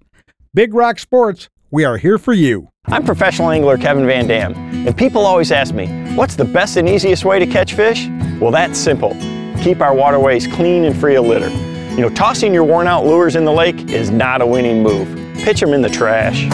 Big 0.53 0.73
Rock 0.73 0.99
Sports, 0.99 1.47
we 1.71 1.85
are 1.85 1.95
here 1.95 2.17
for 2.17 2.33
you. 2.33 2.67
I'm 2.87 3.05
professional 3.05 3.51
angler 3.51 3.77
Kevin 3.77 4.05
Van 4.05 4.27
Dam, 4.27 4.53
and 4.85 4.97
people 4.97 5.25
always 5.25 5.53
ask 5.53 5.73
me, 5.73 5.87
what's 6.15 6.35
the 6.35 6.43
best 6.43 6.75
and 6.75 6.89
easiest 6.89 7.23
way 7.23 7.39
to 7.39 7.47
catch 7.47 7.73
fish? 7.73 8.09
Well, 8.41 8.51
that's 8.51 8.77
simple. 8.77 9.17
Keep 9.61 9.81
our 9.81 9.93
waterways 9.93 10.47
clean 10.47 10.85
and 10.85 10.97
free 10.97 11.15
of 11.15 11.25
litter. 11.25 11.49
You 11.91 12.01
know, 12.01 12.09
tossing 12.09 12.53
your 12.53 12.63
worn 12.63 12.87
out 12.87 13.05
lures 13.05 13.35
in 13.35 13.43
the 13.43 13.51
lake 13.51 13.89
is 13.91 14.09
not 14.09 14.41
a 14.41 14.45
winning 14.45 14.81
move. 14.81 15.07
Pitch 15.35 15.59
them 15.59 15.73
in 15.73 15.81
the 15.81 15.89
trash. 15.89 16.47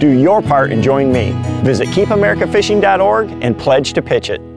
Do 0.00 0.08
your 0.08 0.42
part 0.42 0.72
and 0.72 0.82
join 0.82 1.12
me. 1.12 1.32
Visit 1.62 1.88
keepamericafishing.org 1.88 3.30
and 3.42 3.56
pledge 3.56 3.92
to 3.92 4.02
pitch 4.02 4.30
it. 4.30 4.49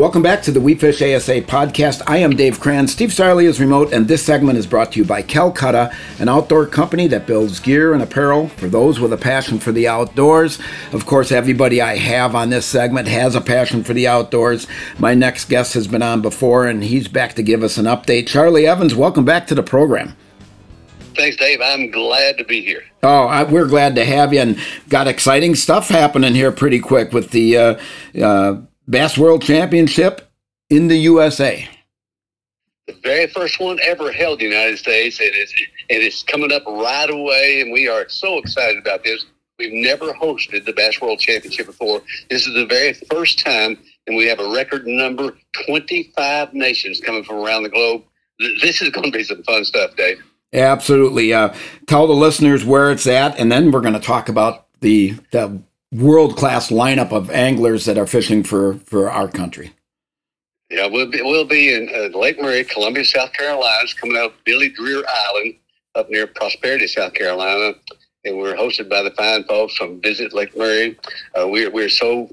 Welcome 0.00 0.22
back 0.22 0.40
to 0.44 0.50
the 0.50 0.62
We 0.62 0.76
Fish 0.76 1.02
ASA 1.02 1.42
podcast. 1.42 2.00
I 2.06 2.16
am 2.16 2.34
Dave 2.34 2.58
Kranz. 2.58 2.90
Steve 2.90 3.10
Sarley 3.10 3.44
is 3.44 3.60
remote, 3.60 3.92
and 3.92 4.08
this 4.08 4.22
segment 4.22 4.56
is 4.58 4.66
brought 4.66 4.92
to 4.92 4.98
you 4.98 5.04
by 5.04 5.20
Calcutta, 5.20 5.94
an 6.18 6.26
outdoor 6.26 6.64
company 6.64 7.06
that 7.08 7.26
builds 7.26 7.60
gear 7.60 7.92
and 7.92 8.02
apparel 8.02 8.48
for 8.48 8.66
those 8.66 8.98
with 8.98 9.12
a 9.12 9.18
passion 9.18 9.58
for 9.58 9.72
the 9.72 9.86
outdoors. 9.86 10.58
Of 10.94 11.04
course, 11.04 11.30
everybody 11.30 11.82
I 11.82 11.98
have 11.98 12.34
on 12.34 12.48
this 12.48 12.64
segment 12.64 13.08
has 13.08 13.34
a 13.34 13.42
passion 13.42 13.84
for 13.84 13.92
the 13.92 14.08
outdoors. 14.08 14.66
My 14.98 15.12
next 15.12 15.50
guest 15.50 15.74
has 15.74 15.86
been 15.86 16.02
on 16.02 16.22
before, 16.22 16.66
and 16.66 16.82
he's 16.82 17.06
back 17.06 17.34
to 17.34 17.42
give 17.42 17.62
us 17.62 17.76
an 17.76 17.84
update. 17.84 18.26
Charlie 18.26 18.66
Evans, 18.66 18.94
welcome 18.94 19.26
back 19.26 19.46
to 19.48 19.54
the 19.54 19.62
program. 19.62 20.16
Thanks, 21.14 21.36
Dave. 21.36 21.60
I'm 21.62 21.90
glad 21.90 22.38
to 22.38 22.44
be 22.44 22.62
here. 22.62 22.84
Oh, 23.02 23.26
I, 23.26 23.42
we're 23.42 23.66
glad 23.66 23.96
to 23.96 24.04
have 24.06 24.32
you, 24.32 24.40
and 24.40 24.58
got 24.88 25.08
exciting 25.08 25.54
stuff 25.56 25.88
happening 25.88 26.34
here 26.34 26.52
pretty 26.52 26.80
quick 26.80 27.12
with 27.12 27.32
the 27.32 27.58
uh, 27.58 27.80
uh, 28.18 28.60
Bass 28.90 29.16
World 29.16 29.42
Championship 29.42 30.28
in 30.68 30.88
the 30.88 30.96
USA. 30.96 31.68
The 32.88 32.96
very 33.04 33.28
first 33.28 33.60
one 33.60 33.78
ever 33.84 34.10
held 34.10 34.42
in 34.42 34.50
the 34.50 34.56
United 34.56 34.78
States. 34.78 35.20
It 35.20 35.32
is, 35.36 35.54
it 35.88 36.02
is 36.02 36.24
coming 36.24 36.50
up 36.50 36.66
right 36.66 37.08
away, 37.08 37.60
and 37.60 37.72
we 37.72 37.86
are 37.86 38.08
so 38.08 38.38
excited 38.38 38.78
about 38.78 39.04
this. 39.04 39.26
We've 39.60 39.72
never 39.72 40.12
hosted 40.14 40.64
the 40.64 40.72
Bass 40.72 41.00
World 41.00 41.20
Championship 41.20 41.66
before. 41.66 42.02
This 42.30 42.48
is 42.48 42.54
the 42.54 42.66
very 42.66 42.94
first 42.94 43.38
time, 43.38 43.78
and 44.08 44.16
we 44.16 44.26
have 44.26 44.40
a 44.40 44.50
record 44.50 44.88
number 44.88 45.36
25 45.66 46.52
nations 46.52 47.00
coming 47.00 47.22
from 47.22 47.36
around 47.36 47.62
the 47.62 47.68
globe. 47.68 48.02
This 48.40 48.82
is 48.82 48.90
going 48.90 49.12
to 49.12 49.16
be 49.16 49.22
some 49.22 49.44
fun 49.44 49.64
stuff, 49.64 49.94
Dave. 49.94 50.20
Absolutely. 50.52 51.32
Uh, 51.32 51.54
tell 51.86 52.08
the 52.08 52.12
listeners 52.12 52.64
where 52.64 52.90
it's 52.90 53.06
at, 53.06 53.38
and 53.38 53.52
then 53.52 53.70
we're 53.70 53.82
going 53.82 53.94
to 53.94 54.00
talk 54.00 54.28
about 54.28 54.66
the 54.80 55.14
the 55.30 55.62
world 55.92 56.36
class 56.36 56.70
lineup 56.70 57.12
of 57.12 57.30
anglers 57.30 57.84
that 57.84 57.98
are 57.98 58.06
fishing 58.06 58.42
for 58.42 58.74
for 58.74 59.10
our 59.10 59.28
country. 59.28 59.72
Yeah, 60.70 60.86
we'll 60.86 61.10
be, 61.10 61.20
we'll 61.20 61.46
be 61.46 61.74
in 61.74 61.88
uh, 61.92 62.16
Lake 62.16 62.40
Murray, 62.40 62.62
Columbia, 62.62 63.04
South 63.04 63.32
Carolina. 63.32 63.78
It's 63.82 63.92
coming 63.92 64.16
out 64.16 64.26
of 64.26 64.44
Billy 64.44 64.70
Dreher 64.70 65.02
Island 65.04 65.56
up 65.96 66.08
near 66.08 66.28
Prosperity, 66.28 66.86
South 66.86 67.12
Carolina. 67.14 67.74
And 68.24 68.38
we're 68.38 68.54
hosted 68.54 68.88
by 68.88 69.02
the 69.02 69.10
fine 69.12 69.42
folks 69.44 69.74
from 69.74 70.00
Visit 70.00 70.32
Lake 70.32 70.56
Murray. 70.56 70.96
Uh, 71.34 71.48
we're, 71.48 71.70
we're 71.70 71.88
so, 71.88 72.30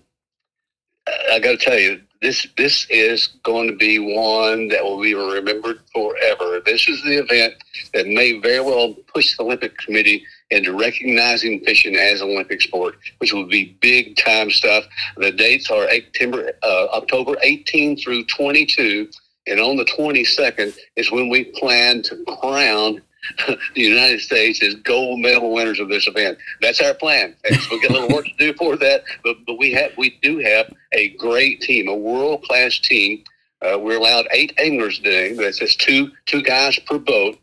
I 1.31 1.39
got 1.39 1.51
to 1.51 1.57
tell 1.57 1.79
you, 1.79 2.01
this 2.21 2.47
this 2.57 2.87
is 2.89 3.27
going 3.43 3.67
to 3.69 3.75
be 3.75 3.99
one 3.99 4.67
that 4.69 4.83
will 4.83 5.01
be 5.01 5.13
remembered 5.13 5.79
forever. 5.93 6.61
This 6.65 6.87
is 6.89 7.01
the 7.03 7.19
event 7.19 7.53
that 7.93 8.07
may 8.07 8.39
very 8.39 8.59
well 8.59 8.95
push 9.13 9.37
the 9.37 9.43
Olympic 9.43 9.77
Committee 9.77 10.25
into 10.49 10.77
recognizing 10.77 11.59
fishing 11.65 11.95
as 11.95 12.21
an 12.21 12.29
Olympic 12.29 12.61
sport, 12.61 12.95
which 13.17 13.33
will 13.33 13.47
be 13.47 13.77
big 13.81 14.15
time 14.15 14.49
stuff. 14.49 14.85
The 15.17 15.31
dates 15.31 15.69
are 15.69 15.89
September, 15.89 16.51
uh, 16.63 16.87
October 16.93 17.35
18 17.41 17.97
through 17.97 18.25
22, 18.25 19.09
and 19.47 19.59
on 19.59 19.77
the 19.77 19.85
22nd 19.85 20.77
is 20.95 21.11
when 21.11 21.29
we 21.29 21.45
plan 21.45 22.01
to 22.03 22.23
crown 22.39 23.01
the 23.47 23.57
United 23.81 24.21
States 24.21 24.63
as 24.63 24.75
gold 24.75 25.19
medal 25.19 25.51
winners 25.51 25.79
of 25.79 25.89
this 25.89 26.07
event. 26.07 26.37
That's 26.61 26.81
our 26.81 26.93
plan. 26.93 27.35
We've 27.69 27.81
got 27.81 27.91
a 27.91 27.93
little 27.93 28.15
work 28.15 28.25
to 28.25 28.33
do 28.37 28.53
for 28.53 28.77
that, 28.77 29.03
but 29.23 29.37
but 29.45 29.57
we 29.57 29.71
have 29.73 29.91
we 29.97 30.17
do 30.21 30.39
have 30.39 30.73
a 30.93 31.09
great 31.09 31.61
team, 31.61 31.89
a 31.89 31.95
world 31.95 32.43
class 32.43 32.79
team. 32.79 33.23
Uh, 33.61 33.77
we're 33.79 33.97
allowed 33.97 34.27
eight 34.31 34.53
anglers 34.59 34.99
today. 34.99 35.33
That's 35.33 35.59
just 35.59 35.81
two 35.81 36.11
two 36.25 36.41
guys 36.41 36.79
per 36.79 36.99
boat. 36.99 37.37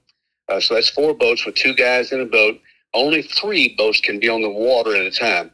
Uh, 0.48 0.60
so 0.60 0.74
that's 0.74 0.90
four 0.90 1.14
boats 1.14 1.44
with 1.44 1.54
two 1.54 1.74
guys 1.74 2.12
in 2.12 2.20
a 2.20 2.26
boat 2.26 2.60
only 2.94 3.22
three 3.22 3.74
boats 3.76 4.00
can 4.00 4.18
be 4.18 4.28
on 4.28 4.42
the 4.42 4.50
water 4.50 4.96
at 4.96 5.04
a 5.04 5.10
time. 5.10 5.50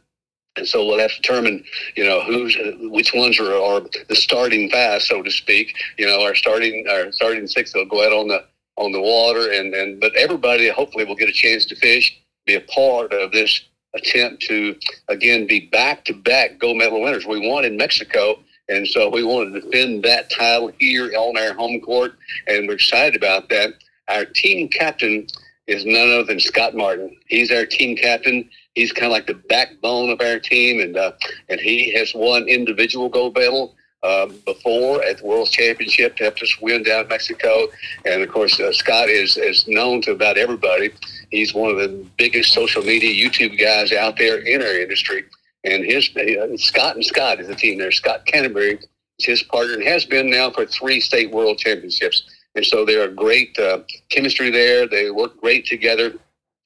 And 0.57 0.67
so 0.67 0.85
we'll 0.85 0.99
have 0.99 1.11
to 1.11 1.21
determine, 1.21 1.63
you 1.95 2.03
know, 2.03 2.21
who's 2.21 2.57
which 2.81 3.13
ones 3.13 3.39
are, 3.39 3.53
are 3.53 3.81
the 4.09 4.15
starting 4.15 4.69
fast, 4.69 5.07
so 5.07 5.21
to 5.21 5.31
speak. 5.31 5.73
You 5.97 6.05
know, 6.05 6.21
our 6.23 6.35
starting 6.35 6.85
our 6.89 7.11
starting 7.11 7.47
six 7.47 7.73
will 7.73 7.85
go 7.85 8.05
out 8.05 8.11
on 8.11 8.27
the 8.27 8.43
on 8.77 8.91
the 8.91 9.01
water, 9.01 9.51
and 9.51 9.73
and 9.73 10.01
but 10.01 10.13
everybody 10.15 10.69
hopefully 10.69 11.05
will 11.05 11.15
get 11.15 11.29
a 11.29 11.33
chance 11.33 11.65
to 11.65 11.75
fish, 11.77 12.19
be 12.45 12.55
a 12.55 12.61
part 12.61 13.13
of 13.13 13.31
this 13.31 13.61
attempt 13.95 14.41
to 14.43 14.75
again 15.07 15.47
be 15.47 15.67
back 15.71 16.03
to 16.05 16.13
back 16.13 16.59
gold 16.59 16.77
medal 16.77 17.01
winners. 17.01 17.25
We 17.25 17.47
won 17.47 17.63
in 17.63 17.77
Mexico, 17.77 18.43
and 18.67 18.85
so 18.85 19.09
we 19.09 19.23
want 19.23 19.53
to 19.53 19.61
defend 19.61 20.03
that 20.03 20.29
title 20.29 20.73
here 20.79 21.11
on 21.15 21.37
our 21.37 21.53
home 21.53 21.79
court, 21.79 22.17
and 22.47 22.67
we're 22.67 22.75
excited 22.75 23.15
about 23.15 23.47
that. 23.49 23.73
Our 24.09 24.25
team 24.25 24.67
captain 24.67 25.27
is 25.67 25.85
none 25.85 26.09
other 26.09 26.23
than 26.23 26.39
Scott 26.39 26.75
Martin. 26.75 27.15
He's 27.27 27.51
our 27.51 27.65
team 27.65 27.95
captain. 27.95 28.49
He's 28.75 28.91
kind 28.91 29.07
of 29.07 29.11
like 29.11 29.27
the 29.27 29.35
backbone 29.35 30.09
of 30.09 30.21
our 30.21 30.39
team, 30.39 30.79
and 30.79 30.97
uh, 30.97 31.11
and 31.49 31.59
he 31.59 31.93
has 31.93 32.13
won 32.13 32.47
individual 32.47 33.09
gold 33.09 33.35
medal 33.35 33.75
uh, 34.03 34.27
before 34.45 35.03
at 35.03 35.19
the 35.19 35.25
World 35.25 35.49
Championship 35.49 36.15
to 36.17 36.23
help 36.23 36.41
us 36.41 36.59
win 36.61 36.83
down 36.83 37.03
in 37.03 37.07
Mexico. 37.09 37.67
And 38.05 38.21
of 38.21 38.29
course, 38.29 38.59
uh, 38.59 38.71
Scott 38.73 39.09
is 39.09 39.37
is 39.37 39.67
known 39.67 40.01
to 40.03 40.11
about 40.11 40.37
everybody. 40.37 40.91
He's 41.29 41.53
one 41.53 41.71
of 41.71 41.77
the 41.77 42.05
biggest 42.17 42.53
social 42.53 42.81
media 42.81 43.13
YouTube 43.13 43.59
guys 43.59 43.91
out 43.91 44.17
there 44.17 44.39
in 44.39 44.61
our 44.61 44.79
industry. 44.79 45.23
And 45.63 45.85
his 45.85 46.09
uh, 46.15 46.57
Scott 46.57 46.95
and 46.95 47.05
Scott 47.05 47.39
is 47.39 47.47
the 47.47 47.55
team 47.55 47.77
there. 47.77 47.91
Scott 47.91 48.25
Canterbury 48.25 48.79
is 49.19 49.25
his 49.25 49.43
partner 49.43 49.75
and 49.75 49.83
has 49.83 50.05
been 50.05 50.29
now 50.29 50.49
for 50.49 50.65
three 50.65 50.99
state 50.99 51.31
world 51.31 51.59
championships. 51.59 52.23
And 52.55 52.65
so 52.65 52.85
they're 52.85 53.09
a 53.09 53.13
great 53.13 53.57
uh, 53.57 53.79
chemistry 54.09 54.49
there. 54.49 54.87
They 54.87 55.09
work 55.11 55.39
great 55.39 55.65
together. 55.65 56.13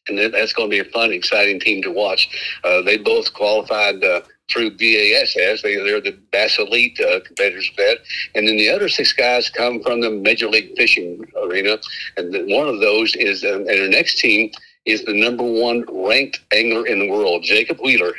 And 0.07 0.19
that's 0.33 0.53
going 0.53 0.69
to 0.69 0.83
be 0.83 0.87
a 0.87 0.91
fun, 0.91 1.11
exciting 1.11 1.59
team 1.59 1.81
to 1.81 1.91
watch. 1.91 2.29
Uh, 2.63 2.81
they 2.83 2.97
both 2.97 3.33
qualified 3.33 4.03
uh, 4.03 4.21
through 4.49 4.71
BASS. 4.77 5.61
They, 5.63 5.75
they're 5.77 6.01
the 6.01 6.17
Bass 6.31 6.59
Elite 6.59 6.99
uh, 6.99 7.21
competitors 7.21 7.69
of 7.71 7.75
that. 7.77 7.97
And 8.35 8.47
then 8.47 8.57
the 8.57 8.69
other 8.69 8.87
six 8.87 9.13
guys 9.13 9.49
come 9.49 9.81
from 9.81 10.01
the 10.01 10.11
Major 10.11 10.47
League 10.47 10.75
Fishing 10.77 11.25
arena. 11.41 11.79
And 12.17 12.31
one 12.51 12.67
of 12.67 12.79
those 12.81 13.15
is, 13.15 13.43
uh, 13.43 13.61
and 13.61 13.81
our 13.81 13.87
next 13.87 14.19
team 14.19 14.51
is 14.85 15.03
the 15.05 15.19
number 15.19 15.43
one 15.43 15.83
ranked 15.91 16.41
angler 16.53 16.85
in 16.85 16.99
the 16.99 17.09
world, 17.09 17.43
Jacob 17.43 17.79
Wheeler. 17.79 18.13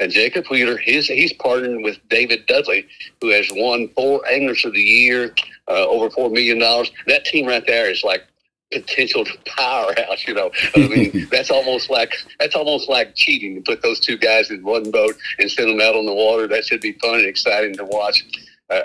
And 0.00 0.10
Jacob 0.10 0.46
Wheeler, 0.50 0.76
his, 0.76 1.06
he's 1.06 1.32
partnered 1.34 1.82
with 1.82 1.98
David 2.08 2.46
Dudley, 2.46 2.86
who 3.20 3.28
has 3.30 3.50
won 3.52 3.88
four 3.88 4.26
Anglers 4.26 4.64
of 4.64 4.72
the 4.72 4.80
Year, 4.80 5.34
uh, 5.68 5.86
over 5.86 6.08
$4 6.08 6.32
million. 6.32 6.58
That 7.06 7.24
team 7.24 7.46
right 7.46 7.66
there 7.66 7.90
is 7.90 8.02
like 8.02 8.22
potential 8.72 9.24
powerhouse. 9.46 10.26
You 10.26 10.34
know, 10.34 10.50
I 10.74 10.88
mean, 10.88 11.28
that's 11.30 11.50
almost 11.50 11.90
like 11.90 12.14
that's 12.38 12.54
almost 12.54 12.88
like 12.88 13.14
cheating 13.14 13.56
to 13.56 13.60
put 13.60 13.82
those 13.82 14.00
two 14.00 14.18
guys 14.18 14.50
in 14.50 14.62
one 14.62 14.90
boat 14.90 15.14
and 15.38 15.50
send 15.50 15.70
them 15.70 15.80
out 15.80 15.96
on 15.96 16.06
the 16.06 16.14
water. 16.14 16.46
That 16.46 16.64
should 16.64 16.80
be 16.80 16.92
fun 16.92 17.16
and 17.16 17.26
exciting 17.26 17.74
to 17.76 17.84
watch. 17.84 18.24
Uh 18.68 18.80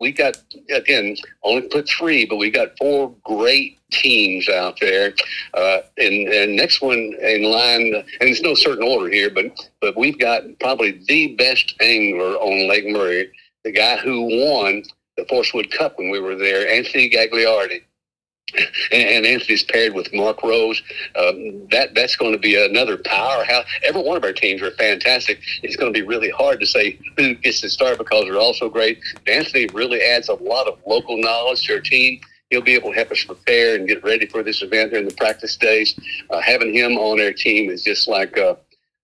we 0.00 0.12
got 0.12 0.36
again 0.70 1.16
only 1.42 1.62
put 1.68 1.88
three, 1.88 2.26
but 2.26 2.36
we 2.36 2.50
got 2.50 2.76
four 2.78 3.14
great 3.24 3.78
teams 3.90 4.48
out 4.48 4.78
there. 4.80 5.12
Uh, 5.54 5.80
and, 5.98 6.28
and 6.28 6.56
next 6.56 6.80
one 6.80 7.14
in 7.20 7.42
line, 7.42 7.94
and 7.94 8.28
it's 8.28 8.40
no 8.40 8.54
certain 8.54 8.86
order 8.86 9.08
here, 9.08 9.30
but 9.30 9.46
but 9.80 9.96
we've 9.96 10.18
got 10.18 10.42
probably 10.60 11.00
the 11.06 11.34
best 11.36 11.74
angler 11.80 12.34
on 12.36 12.68
Lake 12.68 12.86
Murray, 12.88 13.30
the 13.64 13.72
guy 13.72 13.96
who 13.96 14.22
won 14.22 14.82
the 15.16 15.24
Forrest 15.26 15.54
Wood 15.54 15.70
Cup 15.70 15.98
when 15.98 16.10
we 16.10 16.20
were 16.20 16.36
there, 16.36 16.68
Anthony 16.68 17.10
Gagliardi. 17.10 17.82
And 18.92 19.26
Anthony's 19.26 19.62
paired 19.64 19.94
with 19.94 20.12
Mark 20.12 20.42
Rose. 20.42 20.82
Um, 21.16 21.66
that 21.70 21.94
that's 21.94 22.16
going 22.16 22.32
to 22.32 22.38
be 22.38 22.62
another 22.62 22.96
powerhouse. 22.96 23.64
Every 23.82 24.02
one 24.02 24.16
of 24.16 24.24
our 24.24 24.32
teams 24.32 24.62
are 24.62 24.70
fantastic. 24.72 25.40
It's 25.62 25.76
going 25.76 25.92
to 25.92 25.98
be 25.98 26.06
really 26.06 26.30
hard 26.30 26.60
to 26.60 26.66
say 26.66 26.98
who 27.16 27.34
gets 27.34 27.60
to 27.62 27.70
start 27.70 27.98
because 27.98 28.24
they're 28.24 28.38
all 28.38 28.54
so 28.54 28.68
great. 28.68 29.00
Anthony 29.26 29.66
really 29.72 30.00
adds 30.00 30.28
a 30.28 30.34
lot 30.34 30.66
of 30.66 30.78
local 30.86 31.16
knowledge 31.16 31.66
to 31.66 31.74
our 31.74 31.80
team. 31.80 32.20
He'll 32.50 32.62
be 32.62 32.74
able 32.74 32.90
to 32.90 32.96
help 32.96 33.12
us 33.12 33.22
prepare 33.22 33.76
and 33.76 33.86
get 33.86 34.02
ready 34.02 34.26
for 34.26 34.42
this 34.42 34.60
event 34.62 34.90
during 34.90 35.06
the 35.06 35.14
practice 35.14 35.56
days. 35.56 35.98
Uh, 36.30 36.40
having 36.40 36.74
him 36.74 36.98
on 36.98 37.20
our 37.20 37.32
team 37.32 37.70
is 37.70 37.84
just 37.84 38.08
like 38.08 38.36
a, 38.36 38.56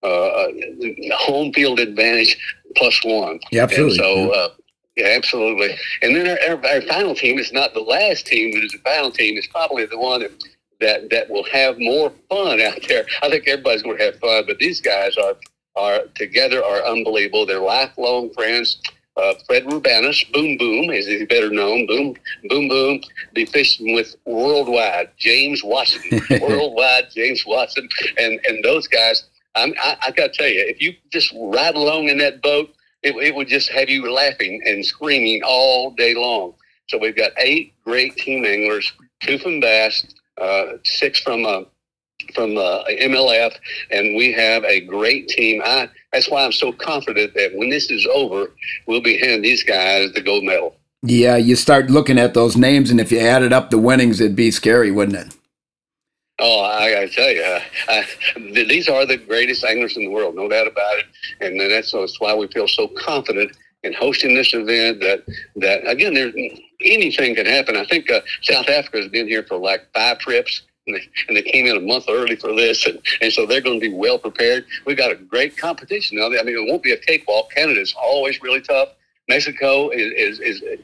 a, 0.02 0.08
a 0.08 1.10
home 1.12 1.52
field 1.52 1.78
advantage 1.78 2.36
plus 2.76 3.04
one. 3.04 3.38
Yeah, 3.52 3.62
absolutely. 3.62 3.98
And 3.98 4.30
so. 4.30 4.32
Uh, 4.32 4.48
yeah, 4.96 5.08
absolutely. 5.14 5.76
And 6.00 6.16
then 6.16 6.26
our, 6.26 6.56
our, 6.56 6.66
our, 6.74 6.80
final 6.82 7.14
team 7.14 7.38
is 7.38 7.52
not 7.52 7.74
the 7.74 7.80
last 7.80 8.26
team, 8.26 8.52
but 8.52 8.64
it's 8.64 8.72
the 8.72 8.78
final 8.78 9.10
team. 9.10 9.36
It's 9.36 9.46
probably 9.46 9.84
the 9.84 9.98
one 9.98 10.20
that, 10.20 10.32
that 10.80 11.10
that 11.10 11.30
will 11.30 11.44
have 11.52 11.78
more 11.78 12.10
fun 12.30 12.60
out 12.62 12.80
there. 12.88 13.04
I 13.22 13.28
think 13.28 13.46
everybody's 13.46 13.82
going 13.82 13.98
to 13.98 14.04
have 14.04 14.18
fun, 14.18 14.44
but 14.46 14.58
these 14.58 14.80
guys 14.80 15.16
are 15.16 15.34
are 15.76 16.00
together 16.14 16.64
are 16.64 16.82
unbelievable. 16.86 17.44
They're 17.44 17.60
lifelong 17.60 18.32
friends. 18.32 18.80
Uh, 19.18 19.32
Fred 19.46 19.64
Roumbanis, 19.64 20.30
Boom 20.30 20.58
Boom, 20.58 20.90
as 20.90 21.06
he's 21.06 21.26
better 21.26 21.48
known, 21.48 21.86
Boom 21.86 22.14
Boom 22.50 22.68
Boom, 22.68 23.00
be 23.32 23.46
fishing 23.46 23.94
with 23.94 24.14
worldwide 24.26 25.08
James 25.16 25.64
Watson, 25.64 26.02
worldwide 26.42 27.06
James 27.14 27.42
Watson, 27.46 27.88
and 28.18 28.40
and 28.46 28.64
those 28.64 28.86
guys. 28.86 29.24
I'm, 29.54 29.72
I, 29.82 29.96
I 30.08 30.10
got 30.10 30.34
to 30.34 30.38
tell 30.38 30.48
you, 30.48 30.62
if 30.68 30.82
you 30.82 30.94
just 31.10 31.34
ride 31.34 31.76
along 31.76 32.10
in 32.10 32.18
that 32.18 32.42
boat 32.42 32.75
it, 33.06 33.14
it 33.16 33.34
would 33.34 33.48
just 33.48 33.70
have 33.70 33.88
you 33.88 34.10
laughing 34.12 34.60
and 34.64 34.84
screaming 34.84 35.42
all 35.44 35.92
day 35.92 36.14
long. 36.14 36.54
So 36.88 36.98
we've 36.98 37.16
got 37.16 37.32
eight 37.38 37.74
great 37.84 38.16
team 38.16 38.44
anglers, 38.44 38.92
two 39.20 39.38
from 39.38 39.60
Bass, 39.60 40.04
uh, 40.40 40.78
six 40.84 41.20
from 41.20 41.46
uh, 41.46 41.62
from 42.34 42.56
uh, 42.56 42.84
MLF, 42.84 43.54
and 43.90 44.16
we 44.16 44.32
have 44.32 44.64
a 44.64 44.80
great 44.80 45.28
team. 45.28 45.62
I, 45.64 45.88
that's 46.12 46.28
why 46.28 46.44
I'm 46.44 46.52
so 46.52 46.72
confident 46.72 47.34
that 47.34 47.54
when 47.54 47.70
this 47.70 47.90
is 47.90 48.06
over, 48.12 48.52
we'll 48.86 49.02
be 49.02 49.18
handing 49.18 49.42
these 49.42 49.62
guys 49.62 50.12
the 50.12 50.20
gold 50.20 50.44
medal. 50.44 50.76
Yeah, 51.02 51.36
you 51.36 51.54
start 51.54 51.90
looking 51.90 52.18
at 52.18 52.34
those 52.34 52.56
names, 52.56 52.90
and 52.90 53.00
if 53.00 53.12
you 53.12 53.20
added 53.20 53.52
up 53.52 53.70
the 53.70 53.78
winnings, 53.78 54.20
it'd 54.20 54.34
be 54.34 54.50
scary, 54.50 54.90
wouldn't 54.90 55.18
it? 55.18 55.36
Oh, 56.38 56.60
I 56.60 56.92
got 56.92 57.00
to 57.00 57.08
tell 57.08 57.30
you, 57.30 57.42
uh, 57.42 57.60
I, 57.88 58.04
these 58.68 58.88
are 58.88 59.06
the 59.06 59.16
greatest 59.16 59.64
anglers 59.64 59.96
in 59.96 60.04
the 60.04 60.10
world, 60.10 60.34
no 60.34 60.48
doubt 60.48 60.66
about 60.66 60.98
it. 60.98 61.06
And 61.40 61.58
that's, 61.58 61.92
that's 61.92 62.20
why 62.20 62.34
we 62.34 62.46
feel 62.48 62.68
so 62.68 62.88
confident 62.88 63.56
in 63.82 63.94
hosting 63.94 64.34
this 64.34 64.52
event. 64.52 65.00
That 65.00 65.24
that 65.56 65.88
again, 65.88 66.14
anything 66.82 67.34
can 67.34 67.46
happen. 67.46 67.76
I 67.76 67.86
think 67.86 68.10
uh, 68.10 68.20
South 68.42 68.68
Africa 68.68 68.98
has 68.98 69.08
been 69.08 69.28
here 69.28 69.44
for 69.44 69.56
like 69.56 69.86
five 69.94 70.18
trips. 70.18 70.62
And 70.88 71.36
they, 71.36 71.42
came 71.42 71.66
in 71.66 71.76
a 71.76 71.80
month 71.80 72.04
early 72.08 72.36
for 72.36 72.54
this, 72.54 72.86
and, 72.86 73.00
and 73.20 73.32
so 73.32 73.44
they're 73.44 73.60
going 73.60 73.80
to 73.80 73.90
be 73.90 73.92
well 73.92 74.20
prepared. 74.20 74.66
We've 74.86 74.96
got 74.96 75.10
a 75.10 75.16
great 75.16 75.56
competition 75.56 76.16
now. 76.16 76.26
I 76.26 76.44
mean, 76.44 76.56
it 76.56 76.70
won't 76.70 76.84
be 76.84 76.92
a 76.92 76.96
cakewalk. 76.96 77.50
Canada's 77.50 77.92
always 78.00 78.40
really 78.40 78.60
tough. 78.60 78.90
Mexico 79.28 79.88
is, 79.88 80.38
is, 80.38 80.40
is 80.40 80.78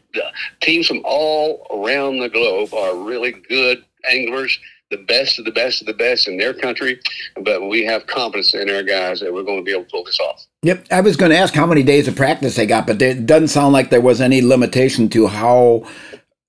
teams 0.60 0.88
from 0.88 1.02
all 1.04 1.68
around 1.70 2.18
the 2.18 2.28
globe 2.28 2.74
are 2.74 2.96
really 2.96 3.30
good 3.30 3.84
anglers 4.10 4.58
the 4.92 4.98
best 4.98 5.38
of 5.38 5.44
the 5.44 5.50
best 5.50 5.80
of 5.80 5.86
the 5.86 5.94
best 5.94 6.28
in 6.28 6.36
their 6.36 6.54
country, 6.54 7.00
but 7.42 7.68
we 7.68 7.82
have 7.84 8.06
confidence 8.06 8.54
in 8.54 8.70
our 8.70 8.82
guys 8.82 9.18
that 9.20 9.32
we're 9.32 9.42
going 9.42 9.58
to 9.58 9.64
be 9.64 9.72
able 9.72 9.84
to 9.84 9.90
pull 9.90 10.04
this 10.04 10.20
off. 10.20 10.46
Yep, 10.62 10.86
I 10.92 11.00
was 11.00 11.16
going 11.16 11.32
to 11.32 11.36
ask 11.36 11.54
how 11.54 11.66
many 11.66 11.82
days 11.82 12.06
of 12.06 12.14
practice 12.14 12.54
they 12.54 12.66
got, 12.66 12.86
but 12.86 13.02
it 13.02 13.26
doesn't 13.26 13.48
sound 13.48 13.72
like 13.72 13.90
there 13.90 14.00
was 14.00 14.20
any 14.20 14.42
limitation 14.42 15.08
to 15.08 15.26
how 15.26 15.88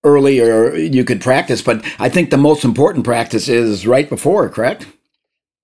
early 0.03 0.39
or 0.41 0.75
you 0.75 1.03
could 1.05 1.21
practice. 1.21 1.61
But 1.61 1.83
I 1.97 2.09
think 2.09 2.29
the 2.29 2.37
most 2.37 2.65
important 2.65 3.05
practice 3.05 3.47
is 3.47 3.87
right 3.87 4.07
before, 4.07 4.49
correct? 4.49 4.85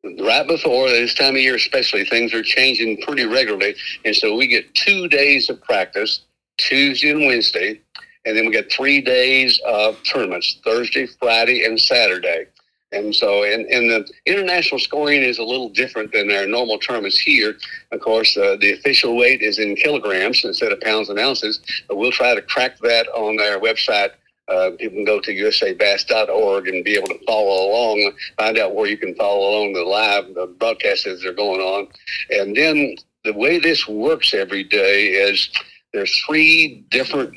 Right 0.03 0.47
before 0.47 0.89
this 0.89 1.13
time 1.13 1.35
of 1.35 1.41
year, 1.41 1.55
especially, 1.55 2.05
things 2.05 2.33
are 2.33 2.41
changing 2.41 3.01
pretty 3.01 3.25
regularly, 3.25 3.75
and 4.05 4.15
so 4.15 4.35
we 4.35 4.47
get 4.47 4.73
two 4.73 5.09
days 5.09 5.49
of 5.49 5.61
practice, 5.61 6.21
Tuesday 6.57 7.11
and 7.11 7.25
Wednesday, 7.25 7.81
and 8.25 8.37
then 8.37 8.45
we 8.45 8.53
get 8.53 8.71
three 8.71 9.01
days 9.01 9.59
of 9.67 10.01
tournaments, 10.03 10.59
Thursday, 10.63 11.05
Friday, 11.05 11.65
and 11.65 11.79
Saturday. 11.79 12.47
And 12.91 13.13
so, 13.13 13.43
and, 13.43 13.65
and 13.67 13.89
the 13.89 14.11
international 14.25 14.79
scoring 14.79 15.21
is 15.21 15.37
a 15.37 15.43
little 15.43 15.69
different 15.69 16.11
than 16.11 16.31
our 16.31 16.47
normal 16.47 16.79
tournaments 16.79 17.19
here. 17.19 17.55
Of 17.91 17.99
course, 17.99 18.35
uh, 18.35 18.57
the 18.59 18.73
official 18.73 19.15
weight 19.15 19.41
is 19.41 19.59
in 19.59 19.75
kilograms 19.75 20.43
instead 20.43 20.71
of 20.71 20.81
pounds 20.81 21.09
and 21.09 21.19
ounces, 21.19 21.59
but 21.87 21.97
we'll 21.97 22.11
try 22.11 22.33
to 22.33 22.41
crack 22.41 22.79
that 22.79 23.07
on 23.09 23.39
our 23.39 23.59
website. 23.59 24.11
Uh, 24.47 24.71
people 24.71 24.95
can 24.95 25.05
go 25.05 25.19
to 25.19 25.31
usabass.org 25.31 26.67
and 26.67 26.83
be 26.83 26.95
able 26.95 27.07
to 27.07 27.19
follow 27.27 27.69
along, 27.69 28.11
find 28.37 28.57
out 28.57 28.73
where 28.73 28.87
you 28.87 28.97
can 28.97 29.13
follow 29.13 29.51
along 29.51 29.73
the 29.73 29.83
live 29.83 30.33
the 30.33 30.47
broadcasts 30.47 31.05
as 31.05 31.21
they're 31.21 31.33
going 31.33 31.61
on. 31.61 31.87
And 32.31 32.55
then 32.55 32.95
the 33.23 33.33
way 33.33 33.59
this 33.59 33.87
works 33.87 34.33
every 34.33 34.63
day 34.63 35.09
is 35.09 35.49
there's 35.93 36.23
three 36.25 36.83
different 36.89 37.31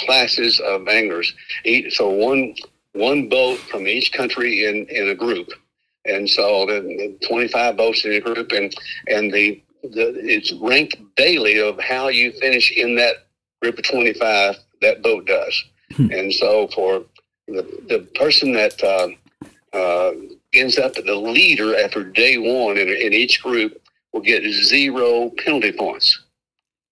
classes 0.00 0.60
of 0.60 0.88
anglers. 0.88 1.32
So 1.90 2.10
one 2.10 2.54
one 2.96 3.28
boat 3.28 3.58
from 3.58 3.86
each 3.86 4.12
country 4.12 4.64
in, 4.64 4.86
in 4.88 5.08
a 5.08 5.14
group. 5.14 5.48
And 6.04 6.28
so 6.28 6.66
the, 6.66 7.18
25 7.26 7.76
boats 7.76 8.04
in 8.04 8.12
a 8.12 8.20
group, 8.20 8.52
and 8.52 8.74
and 9.08 9.32
the, 9.32 9.60
the 9.82 10.14
it's 10.24 10.52
ranked 10.52 10.96
daily 11.16 11.60
of 11.60 11.80
how 11.80 12.08
you 12.08 12.32
finish 12.32 12.70
in 12.70 12.94
that 12.96 13.26
group 13.60 13.78
of 13.78 13.84
25 13.84 14.56
that 14.82 15.02
boat 15.02 15.26
does. 15.26 15.64
Hmm. 15.96 16.10
And 16.12 16.32
so 16.32 16.68
for 16.68 17.04
the, 17.48 17.62
the 17.88 18.00
person 18.14 18.52
that 18.52 18.82
uh, 18.84 19.08
uh, 19.76 20.12
ends 20.52 20.78
up 20.78 20.94
the 20.94 21.14
leader 21.14 21.76
after 21.76 22.04
day 22.04 22.38
one 22.38 22.78
in, 22.78 22.88
in 22.88 23.12
each 23.12 23.42
group 23.42 23.80
will 24.12 24.20
get 24.20 24.44
zero 24.44 25.30
penalty 25.44 25.72
points 25.72 26.22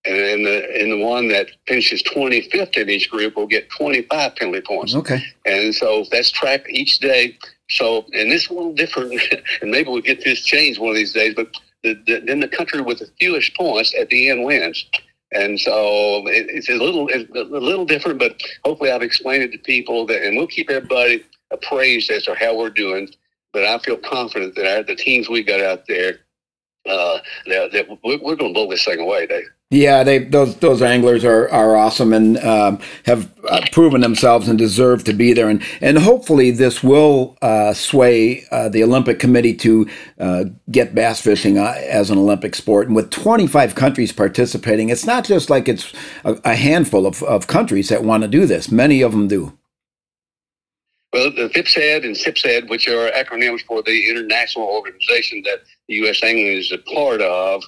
and 0.05 0.45
the 0.45 0.81
and 0.81 0.93
the 0.93 0.99
one 0.99 1.29
that 1.29 1.49
finishes 1.67 2.03
25th 2.03 2.77
in 2.77 2.91
each 2.91 3.11
group 3.11 3.37
will 3.37 3.47
get 3.47 3.71
25 3.71 4.37
penalty 4.37 4.61
points. 4.61 4.95
Okay. 4.95 5.23
And 5.47 5.75
so 5.75 6.05
that's 6.11 6.31
tracked 6.31 6.69
each 6.69 6.99
day. 6.99 7.39
So, 7.71 8.05
and 8.13 8.31
this 8.31 8.45
is 8.45 8.51
a 8.51 8.55
little 8.55 8.75
different, 8.75 9.21
and 9.63 9.71
maybe 9.71 9.89
we'll 9.89 10.03
get 10.03 10.23
this 10.23 10.45
changed 10.45 10.79
one 10.79 10.91
of 10.91 10.97
these 10.97 11.15
days. 11.15 11.35
But 11.35 11.57
the, 11.83 11.95
the, 12.07 12.21
then 12.21 12.41
the 12.41 12.49
country 12.49 12.81
with 12.81 12.99
the 12.99 13.09
fewest 13.19 13.55
points 13.57 13.95
at 13.99 14.09
the 14.11 14.31
end 14.31 14.45
wins. 14.45 14.85
And 15.33 15.59
so 15.59 16.27
it, 16.29 16.47
it's 16.49 16.69
a 16.69 16.75
little 16.75 17.09
it's 17.11 17.31
a 17.35 17.43
little 17.43 17.85
different, 17.85 18.19
but 18.19 18.41
hopefully 18.65 18.91
I've 18.91 19.03
explained 19.03 19.43
it 19.43 19.53
to 19.53 19.59
people 19.59 20.07
that, 20.07 20.23
and 20.23 20.37
we'll 20.37 20.47
keep 20.47 20.71
everybody 20.71 21.25
appraised 21.51 22.11
as 22.11 22.25
to 22.25 22.35
how 22.35 22.57
we're 22.57 22.71
doing. 22.71 23.09
But 23.53 23.65
I 23.65 23.79
feel 23.79 23.97
confident 23.97 24.55
that 24.57 24.67
our, 24.67 24.83
the 24.83 24.97
teams 24.97 25.29
we 25.29 25.43
got 25.43 25.61
out 25.61 25.87
there, 25.87 26.21
uh, 26.87 27.19
that, 27.47 27.73
that 27.73 27.89
we're, 28.05 28.19
we're 28.19 28.37
going 28.37 28.53
to 28.53 28.55
blow 28.55 28.69
this 28.69 28.85
thing 28.85 29.01
away, 29.01 29.27
Dave. 29.27 29.47
Yeah, 29.71 30.05
they 30.05 30.19
those 30.19 30.57
those 30.57 30.83
anglers 30.83 31.25
are, 31.25 31.49
are 31.49 31.77
awesome 31.77 32.13
and 32.13 32.39
um, 32.39 32.79
have 33.07 33.33
uh, 33.49 33.61
proven 33.73 34.03
themselves 34.03 34.47
and 34.47 34.57
deserve 34.57 35.03
to 35.05 35.13
be 35.13 35.33
there. 35.33 35.49
And 35.49 35.63
and 35.81 35.99
hopefully 35.99 36.53
this 36.53 36.83
will 36.83 37.37
uh, 37.43 37.73
sway 37.73 38.45
uh, 38.53 38.69
the 38.69 38.85
Olympic 38.85 39.19
Committee 39.19 39.55
to 39.57 39.89
uh, 40.21 40.45
get 40.71 40.95
bass 40.95 41.21
fishing 41.21 41.59
uh, 41.59 41.75
as 41.77 42.11
an 42.11 42.19
Olympic 42.19 42.55
sport. 42.55 42.87
And 42.87 42.95
with 42.95 43.11
25 43.11 43.75
countries 43.75 44.13
participating, 44.13 44.91
it's 44.91 45.07
not 45.07 45.25
just 45.25 45.51
like 45.51 45.67
it's 45.67 45.93
a, 46.25 46.39
a 46.45 46.55
handful 46.55 47.07
of, 47.07 47.23
of 47.25 47.49
countries 47.49 47.89
that 47.89 48.05
want 48.05 48.23
to 48.23 48.29
do 48.29 48.47
this. 48.47 48.71
Many 48.71 49.03
of 49.03 49.11
them 49.11 49.27
do. 49.27 49.59
Well, 51.15 51.31
the 51.31 51.49
FIPSed 51.49 52.05
and 52.05 52.17
SIPSAD, 52.17 52.69
which 52.69 52.89
are 52.89 53.09
acronyms 53.13 53.63
for 53.63 53.83
the 53.83 54.11
international 54.11 54.67
organization 54.67 55.43
that 55.45 55.61
the 55.89 55.95
U.S. 55.97 56.21
Angling 56.25 56.59
is 56.59 56.73
a 56.73 56.79
part 56.79 57.23
of, 57.23 57.63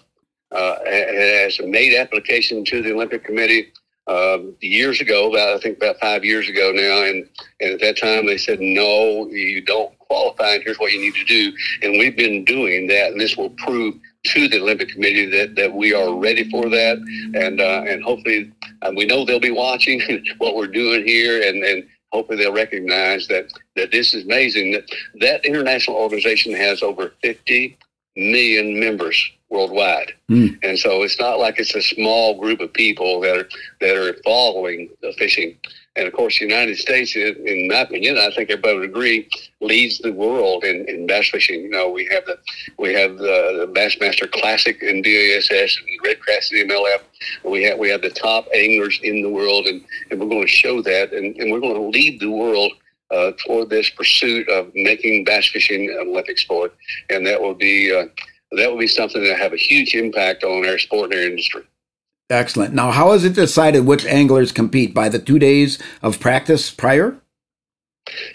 uh, 0.53 0.77
has 0.85 1.59
made 1.61 1.95
application 1.97 2.65
to 2.65 2.83
the 2.83 2.93
Olympic 2.93 3.25
Committee 3.25 3.73
uh, 4.07 4.39
years 4.61 5.01
ago, 5.01 5.31
about, 5.31 5.57
I 5.57 5.59
think 5.59 5.79
about 5.79 5.99
five 6.01 6.25
years 6.25 6.49
ago 6.49 6.71
now, 6.73 7.03
and, 7.05 7.29
and 7.61 7.73
at 7.73 7.81
that 7.81 7.99
time 7.99 8.27
they 8.27 8.39
said, 8.39 8.61
no, 8.61 9.27
you 9.29 9.61
don't 9.63 9.99
qualify, 9.99 10.55
and 10.55 10.63
here's 10.63 10.79
what 10.79 10.93
you 10.93 11.01
need 11.01 11.15
to 11.15 11.25
do. 11.25 11.53
And 11.83 11.99
we've 11.99 12.17
been 12.17 12.45
doing 12.45 12.87
that, 12.87 13.13
and 13.13 13.21
this 13.21 13.37
will 13.37 13.51
prove 13.51 13.97
to 14.27 14.49
the 14.49 14.61
Olympic 14.61 14.91
Committee 14.91 15.27
that, 15.27 15.57
that 15.57 15.73
we 15.73 15.93
are 15.93 16.15
ready 16.15 16.49
for 16.51 16.69
that, 16.69 16.99
and 17.35 17.61
uh, 17.61 17.85
and 17.87 18.03
hopefully 18.03 18.53
uh, 18.83 18.93
we 18.97 19.07
know 19.07 19.25
they'll 19.25 19.41
be 19.41 19.51
watching 19.51 20.01
what 20.39 20.57
we're 20.57 20.67
doing 20.67 21.07
here, 21.07 21.43
and, 21.49 21.63
and 21.65 21.87
hopefully 22.13 22.39
they'll 22.39 22.53
recognize 22.53 23.29
that 23.29 23.53
that 23.77 23.93
this 23.93 24.15
is 24.15 24.25
amazing. 24.25 24.73
That 24.73 24.85
that 25.21 25.45
international 25.45 25.97
organization 25.97 26.53
has 26.55 26.83
over 26.83 27.13
50 27.23 27.79
million 28.17 28.79
members 28.81 29.31
worldwide. 29.49 30.13
Mm. 30.31 30.59
And 30.63 30.79
so 30.79 31.03
it's 31.03 31.21
not 31.21 31.39
like 31.39 31.59
it's 31.59 31.75
a 31.75 31.83
small 31.83 32.41
group 32.41 32.61
of 32.61 32.73
people 32.73 33.21
that 33.21 33.37
are 33.37 33.49
that 33.81 33.97
are 33.97 34.15
following 34.25 34.91
the 35.03 35.13
fishing. 35.19 35.57
And 35.95 36.07
of 36.07 36.13
course, 36.13 36.39
the 36.39 36.45
United 36.45 36.77
States, 36.77 37.17
in 37.17 37.69
my 37.69 37.81
opinion, 37.81 38.19
I 38.19 38.31
think 38.35 38.51
everybody 38.51 38.75
would 38.81 38.91
agree, 38.91 39.31
leads 39.63 39.99
the 39.99 40.13
world 40.13 40.63
in, 40.63 40.87
in 40.91 41.07
bass 41.07 41.31
fishing. 41.31 41.63
You 41.63 41.71
know, 41.71 41.89
we 41.89 42.07
have 42.11 42.27
the 42.27 42.39
we 42.79 42.93
have 42.93 43.17
the, 43.17 43.67
the 43.67 43.73
Bassmaster 43.73 44.31
Classic 44.31 44.83
in 44.83 45.01
BASS 45.01 45.49
and 45.51 46.01
REDCREST 46.05 46.53
in 46.53 46.69
MLF. 46.69 47.01
We 47.45 47.63
have 47.63 47.79
we 47.79 47.89
have 47.89 48.03
the 48.03 48.11
top 48.11 48.47
anglers 48.55 49.01
in 49.03 49.23
the 49.23 49.31
world, 49.31 49.67
and, 49.67 49.83
and 50.11 50.21
we're 50.21 50.29
going 50.29 50.43
to 50.43 50.49
show 50.49 50.83
that, 50.83 51.13
and, 51.13 51.35
and 51.37 51.51
we're 51.51 51.61
going 51.61 51.75
to 51.75 51.99
lead 51.99 52.21
the 52.21 52.31
world 52.31 52.73
uh, 53.11 53.33
toward 53.45 53.71
this 53.71 53.91
pursuit 53.91 54.49
of 54.49 54.71
making 54.75 55.25
bass 55.25 55.47
fishing 55.49 55.89
an 55.91 56.09
Olympic 56.09 56.39
sport, 56.39 56.75
and 57.11 57.27
that 57.27 57.41
will 57.41 57.55
be 57.55 57.95
uh, 57.95 58.07
that 58.53 58.71
will 58.71 58.79
be 58.79 58.87
something 58.87 59.23
that 59.25 59.39
have 59.39 59.53
a 59.53 59.59
huge 59.59 59.95
impact 59.95 60.45
on 60.45 60.67
our 60.67 60.79
sport 60.79 61.13
and 61.13 61.21
our 61.21 61.27
industry. 61.27 61.63
Excellent. 62.29 62.75
Now, 62.75 62.91
how 62.91 63.13
is 63.13 63.25
it 63.25 63.35
decided 63.35 63.87
which 63.87 64.05
anglers 64.05 64.51
compete 64.51 64.93
by 64.93 65.09
the 65.09 65.21
two 65.21 65.39
days 65.39 65.81
of 66.03 66.19
practice 66.19 66.71
prior? 66.71 67.21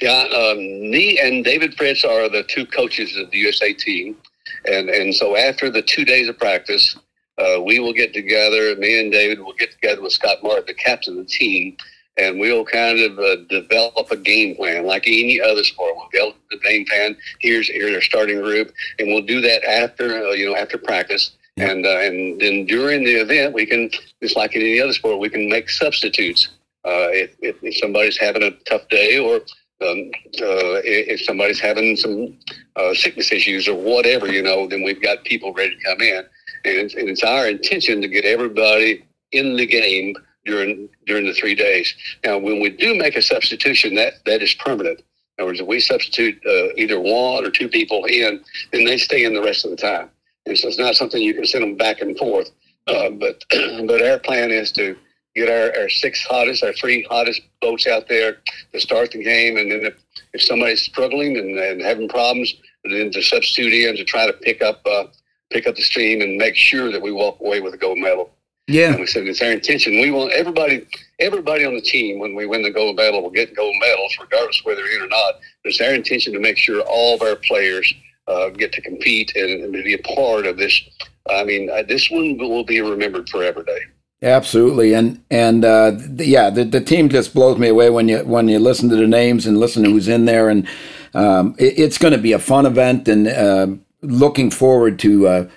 Yeah, 0.01 0.23
um, 0.35 0.57
me 0.57 1.19
and 1.19 1.43
David 1.43 1.75
Fritz 1.75 2.03
are 2.03 2.29
the 2.29 2.43
two 2.43 2.65
coaches 2.65 3.15
of 3.17 3.31
the 3.31 3.37
USA 3.39 3.73
team, 3.73 4.17
and 4.65 4.89
and 4.89 5.13
so 5.13 5.35
after 5.35 5.69
the 5.69 5.81
two 5.81 6.05
days 6.05 6.29
of 6.29 6.37
practice, 6.37 6.97
uh, 7.37 7.61
we 7.61 7.79
will 7.79 7.93
get 7.93 8.13
together. 8.13 8.75
Me 8.75 8.99
and 8.99 9.11
David 9.11 9.39
will 9.39 9.53
get 9.53 9.71
together 9.71 10.01
with 10.01 10.13
Scott 10.13 10.37
Martin, 10.43 10.65
the 10.67 10.73
captain 10.73 11.17
of 11.17 11.25
the 11.25 11.31
team, 11.31 11.77
and 12.17 12.39
we'll 12.39 12.65
kind 12.65 12.99
of 12.99 13.17
uh, 13.19 13.37
develop 13.49 14.11
a 14.11 14.17
game 14.17 14.55
plan 14.55 14.85
like 14.85 15.07
any 15.07 15.39
other 15.41 15.63
sport. 15.63 15.95
We'll 15.95 16.09
develop 16.11 16.35
the 16.49 16.59
game 16.59 16.85
plan. 16.85 17.15
Here's 17.39 17.69
here's 17.69 17.95
our 17.95 18.01
starting 18.01 18.41
group, 18.41 18.71
and 18.99 19.07
we'll 19.07 19.21
do 19.21 19.41
that 19.41 19.63
after 19.63 20.25
uh, 20.25 20.31
you 20.31 20.49
know 20.49 20.55
after 20.55 20.77
practice. 20.77 21.31
And 21.57 21.85
uh, 21.85 21.99
and 21.99 22.39
then 22.39 22.65
during 22.65 23.03
the 23.03 23.15
event, 23.15 23.53
we 23.53 23.65
can 23.65 23.89
just 24.21 24.35
like 24.35 24.55
in 24.55 24.61
any 24.61 24.79
other 24.79 24.93
sport, 24.93 25.19
we 25.19 25.29
can 25.29 25.49
make 25.49 25.69
substitutes. 25.69 26.49
Uh, 26.83 27.13
if, 27.13 27.35
if, 27.41 27.55
if 27.61 27.77
somebody's 27.77 28.17
having 28.17 28.41
a 28.41 28.49
tough 28.67 28.87
day 28.89 29.19
or 29.19 29.35
um, 29.35 30.11
uh, 30.41 30.81
if 30.83 31.21
somebody's 31.21 31.59
having 31.59 31.95
some 31.95 32.37
uh, 32.75 32.93
sickness 32.93 33.31
issues 33.31 33.67
or 33.67 33.75
whatever, 33.75 34.31
you 34.31 34.41
know, 34.41 34.67
then 34.67 34.83
we've 34.83 35.01
got 35.01 35.23
people 35.23 35.53
ready 35.53 35.75
to 35.75 35.83
come 35.83 36.01
in. 36.01 36.23
And 36.63 36.77
it's, 36.77 36.93
and 36.93 37.09
it's 37.09 37.23
our 37.23 37.47
intention 37.47 38.01
to 38.01 38.07
get 38.07 38.25
everybody 38.25 39.03
in 39.31 39.55
the 39.55 39.65
game 39.65 40.15
during 40.51 40.89
during 41.07 41.25
the 41.25 41.33
three 41.33 41.55
days. 41.55 41.87
Now, 42.25 42.37
when 42.37 42.59
we 42.59 42.69
do 42.69 42.95
make 42.95 43.15
a 43.15 43.21
substitution, 43.21 43.95
that 43.95 44.13
that 44.25 44.41
is 44.41 44.53
permanent. 44.55 44.99
In 44.99 45.43
other 45.43 45.51
words, 45.51 45.61
if 45.61 45.67
we 45.67 45.79
substitute 45.79 46.35
uh, 46.45 46.73
either 46.77 46.99
one 46.99 47.45
or 47.45 47.49
two 47.49 47.69
people 47.69 48.05
in, 48.05 48.43
then 48.71 48.83
they 48.85 48.97
stay 48.97 49.23
in 49.23 49.33
the 49.33 49.41
rest 49.41 49.65
of 49.65 49.71
the 49.71 49.77
time. 49.77 50.09
And 50.45 50.57
so 50.57 50.67
it's 50.67 50.77
not 50.77 50.95
something 50.95 51.21
you 51.21 51.33
can 51.33 51.45
send 51.45 51.63
them 51.63 51.75
back 51.75 52.01
and 52.01 52.17
forth. 52.17 52.51
Uh, 52.87 53.09
but 53.11 53.43
but 53.87 54.01
our 54.01 54.19
plan 54.19 54.51
is 54.51 54.71
to 54.73 54.95
get 55.35 55.49
our, 55.49 55.81
our 55.81 55.89
six 55.89 56.23
hottest, 56.25 56.63
our 56.63 56.73
three 56.73 57.03
hottest 57.09 57.41
boats 57.61 57.87
out 57.87 58.07
there 58.09 58.37
to 58.73 58.79
start 58.79 59.11
the 59.11 59.23
game. 59.23 59.57
And 59.57 59.71
then 59.71 59.85
if, 59.85 59.95
if 60.33 60.41
somebody's 60.41 60.81
struggling 60.81 61.37
and, 61.37 61.57
and 61.57 61.81
having 61.81 62.09
problems, 62.09 62.53
then 62.83 63.11
to 63.11 63.21
substitute 63.21 63.73
in 63.73 63.95
to 63.95 64.03
try 64.03 64.25
to 64.25 64.33
pick 64.33 64.61
up 64.61 64.81
uh, 64.85 65.05
pick 65.51 65.67
up 65.67 65.75
the 65.75 65.81
stream 65.81 66.21
and 66.21 66.37
make 66.37 66.55
sure 66.55 66.91
that 66.91 67.01
we 67.01 67.11
walk 67.11 67.39
away 67.39 67.59
with 67.59 67.73
a 67.73 67.77
gold 67.77 67.97
medal. 67.97 68.31
Yeah. 68.67 68.91
And 68.91 68.99
we 68.99 69.07
said 69.07 69.27
it's 69.27 69.41
our 69.41 69.51
intention. 69.51 69.99
We 69.99 70.11
want 70.11 70.31
everybody 70.31 70.85
everybody 71.19 71.65
on 71.65 71.75
the 71.75 71.81
team 71.81 72.19
when 72.19 72.35
we 72.35 72.45
win 72.45 72.63
the 72.63 72.71
gold 72.71 72.95
medal 72.95 73.21
will 73.21 73.29
get 73.29 73.55
gold 73.55 73.75
medals, 73.79 74.17
regardless 74.19 74.61
whether 74.63 74.81
they're 74.81 74.95
in 74.95 75.03
or 75.03 75.07
not. 75.07 75.35
It's 75.63 75.81
our 75.81 75.93
intention 75.93 76.33
to 76.33 76.39
make 76.39 76.57
sure 76.57 76.81
all 76.81 77.15
of 77.15 77.21
our 77.21 77.35
players 77.35 77.93
uh, 78.27 78.49
get 78.49 78.71
to 78.73 78.81
compete 78.81 79.35
and, 79.35 79.63
and, 79.63 79.73
be 79.73 79.93
a 79.93 80.15
part 80.15 80.45
of 80.45 80.57
this. 80.57 80.81
I 81.29 81.43
mean, 81.43 81.69
uh, 81.69 81.83
this 81.83 82.09
one 82.09 82.37
will 82.37 82.63
be 82.63 82.81
remembered 82.81 83.29
forever, 83.29 83.63
Dave. 83.63 83.89
Absolutely, 84.23 84.93
and 84.93 85.23
and 85.31 85.65
uh, 85.65 85.91
the, 85.97 86.27
yeah, 86.27 86.51
the, 86.51 86.63
the 86.63 86.81
team 86.81 87.09
just 87.09 87.33
blows 87.33 87.57
me 87.57 87.69
away 87.69 87.89
when 87.89 88.07
you 88.07 88.19
when 88.19 88.47
you 88.47 88.59
listen 88.59 88.87
to 88.89 88.95
the 88.95 89.07
names 89.07 89.47
and 89.47 89.59
listen 89.59 89.83
to 89.83 89.89
who's 89.89 90.07
in 90.07 90.25
there, 90.25 90.49
and 90.49 90.67
um, 91.15 91.55
it, 91.57 91.79
it's 91.79 91.97
going 91.97 92.13
to 92.13 92.19
be 92.19 92.31
a 92.31 92.39
fun 92.39 92.67
event, 92.67 93.07
and 93.07 93.27
uh, 93.27 93.67
looking 94.03 94.51
forward 94.51 94.99
to 94.99 95.27
uh, 95.27 95.49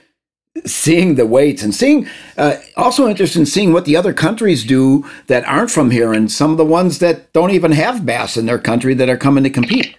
seeing 0.65 1.17
the 1.17 1.27
weights 1.27 1.63
and 1.63 1.75
seeing 1.75 2.09
uh, 2.39 2.57
also 2.77 3.09
interested 3.09 3.39
in 3.39 3.47
seeing 3.47 3.73
what 3.73 3.85
the 3.85 3.97
other 3.97 4.13
countries 4.13 4.65
do 4.65 5.05
that 5.27 5.45
aren't 5.45 5.71
from 5.71 5.91
here, 5.91 6.13
and 6.13 6.31
some 6.31 6.51
of 6.53 6.57
the 6.57 6.65
ones 6.65 7.01
that 7.01 7.33
don't 7.33 7.51
even 7.51 7.73
have 7.73 8.07
bass 8.07 8.37
in 8.37 8.47
their 8.47 8.59
country 8.59 8.95
that 8.95 9.09
are 9.09 9.17
coming 9.17 9.45
to 9.45 9.51
compete. 9.51 9.97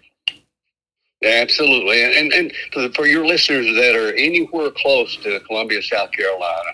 Absolutely, 1.23 2.03
and 2.03 2.31
and 2.33 2.95
for, 2.95 3.05
your 3.07 3.25
listeners 3.25 3.65
that 3.75 3.95
are 3.95 4.13
anywhere 4.15 4.69
close 4.71 5.15
to 5.17 5.39
Columbia, 5.41 5.81
South 5.81 6.11
Carolina 6.11 6.71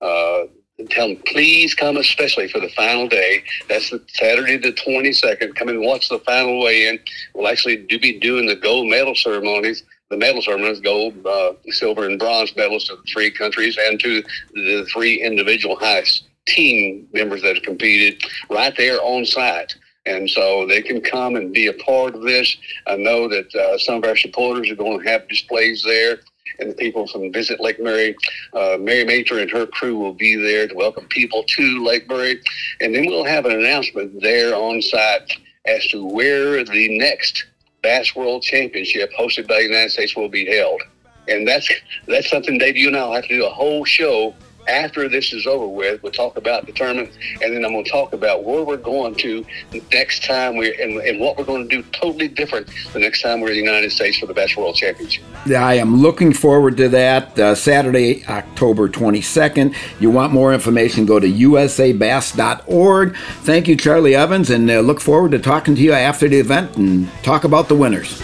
uh, 0.00 0.44
tell 0.90 1.08
them 1.08 1.22
please 1.26 1.74
come 1.74 1.96
especially 1.96 2.48
for 2.48 2.60
the 2.60 2.68
final 2.70 3.08
day. 3.08 3.44
That's 3.68 3.90
the 3.90 4.02
saturday 4.08 4.56
the 4.56 4.72
22nd 4.72 5.54
come 5.54 5.68
and 5.68 5.80
watch 5.80 6.08
the 6.08 6.18
final 6.20 6.62
weigh-in. 6.62 6.98
We'll 7.34 7.48
actually 7.48 7.76
do 7.76 7.98
be 7.98 8.18
doing 8.18 8.46
the 8.46 8.56
gold 8.56 8.88
medal 8.88 9.14
ceremonies 9.14 9.84
the 10.12 10.18
medal 10.18 10.42
ceremonies 10.42 10.80
gold 10.80 11.14
uh, 11.26 11.54
silver 11.68 12.04
and 12.04 12.18
bronze 12.18 12.54
medals 12.54 12.84
to 12.84 12.96
the 12.96 13.02
three 13.10 13.30
countries 13.30 13.78
and 13.80 13.98
to 13.98 14.22
the 14.52 14.86
three 14.92 15.22
individual 15.22 15.74
highest 15.76 16.28
team 16.46 17.08
members 17.12 17.40
that 17.40 17.54
have 17.54 17.64
competed 17.64 18.22
right 18.50 18.74
there 18.76 19.00
on 19.00 19.24
site 19.24 19.74
and 20.04 20.28
so 20.28 20.66
they 20.66 20.82
can 20.82 21.00
come 21.00 21.36
and 21.36 21.52
be 21.52 21.68
a 21.68 21.72
part 21.74 22.14
of 22.14 22.22
this. 22.22 22.56
I 22.86 22.96
know 22.96 23.28
that 23.28 23.54
uh, 23.54 23.78
some 23.78 23.96
of 23.96 24.04
our 24.04 24.16
supporters 24.16 24.68
are 24.68 24.74
going 24.74 25.00
to 25.00 25.08
have 25.08 25.28
displays 25.28 25.82
there 25.84 26.18
and 26.58 26.70
the 26.70 26.74
people 26.74 27.06
from 27.06 27.32
Visit 27.32 27.60
Lake 27.60 27.80
Murray. 27.80 28.14
Uh, 28.52 28.76
Mary 28.78 29.04
Major 29.04 29.38
and 29.38 29.50
her 29.50 29.66
crew 29.66 29.96
will 29.96 30.12
be 30.12 30.34
there 30.34 30.66
to 30.66 30.74
welcome 30.74 31.06
people 31.06 31.44
to 31.44 31.84
Lake 31.84 32.08
Murray. 32.08 32.40
And 32.80 32.94
then 32.94 33.06
we'll 33.06 33.24
have 33.24 33.46
an 33.46 33.52
announcement 33.52 34.20
there 34.20 34.54
on 34.54 34.82
site 34.82 35.32
as 35.66 35.86
to 35.88 36.04
where 36.04 36.64
the 36.64 36.98
next 36.98 37.46
Bass 37.82 38.14
World 38.14 38.42
Championship 38.42 39.12
hosted 39.12 39.48
by 39.48 39.56
the 39.56 39.64
United 39.64 39.90
States 39.90 40.16
will 40.16 40.28
be 40.28 40.46
held. 40.46 40.82
And 41.28 41.46
that's 41.46 41.70
that's 42.06 42.30
something, 42.30 42.58
Dave, 42.58 42.76
you 42.76 42.88
and 42.88 42.96
I 42.96 43.04
will 43.04 43.14
have 43.14 43.24
to 43.24 43.28
do 43.28 43.44
a 43.44 43.50
whole 43.50 43.84
show 43.84 44.34
after 44.68 45.08
this 45.08 45.32
is 45.32 45.46
over 45.46 45.66
with, 45.66 46.02
we'll 46.02 46.12
talk 46.12 46.36
about 46.36 46.66
the 46.66 46.72
tournament, 46.72 47.10
and 47.42 47.54
then 47.54 47.64
I'm 47.64 47.72
going 47.72 47.84
to 47.84 47.90
talk 47.90 48.12
about 48.12 48.44
where 48.44 48.62
we're 48.62 48.76
going 48.76 49.14
to 49.16 49.44
next 49.92 50.24
time 50.24 50.56
we 50.56 50.74
and, 50.80 50.98
and 51.00 51.20
what 51.20 51.36
we're 51.36 51.44
going 51.44 51.68
to 51.68 51.82
do 51.82 51.82
totally 51.92 52.28
different 52.28 52.68
the 52.92 52.98
next 52.98 53.22
time 53.22 53.40
we're 53.40 53.48
in 53.48 53.54
the 53.54 53.62
United 53.62 53.90
States 53.92 54.18
for 54.18 54.26
the 54.26 54.34
Bass 54.34 54.56
World 54.56 54.76
Championship. 54.76 55.24
I 55.46 55.74
am 55.74 55.96
looking 55.96 56.32
forward 56.32 56.76
to 56.78 56.88
that 56.90 57.38
uh, 57.38 57.54
Saturday, 57.54 58.24
October 58.26 58.88
22nd. 58.88 59.74
You 60.00 60.10
want 60.10 60.32
more 60.32 60.52
information, 60.54 61.06
go 61.06 61.18
to 61.18 61.26
usabass.org. 61.26 63.16
Thank 63.16 63.68
you, 63.68 63.76
Charlie 63.76 64.14
Evans, 64.14 64.50
and 64.50 64.70
uh, 64.70 64.80
look 64.80 65.00
forward 65.00 65.32
to 65.32 65.38
talking 65.38 65.74
to 65.74 65.80
you 65.80 65.92
after 65.92 66.28
the 66.28 66.38
event 66.38 66.76
and 66.76 67.10
talk 67.22 67.44
about 67.44 67.68
the 67.68 67.74
winners. 67.74 68.22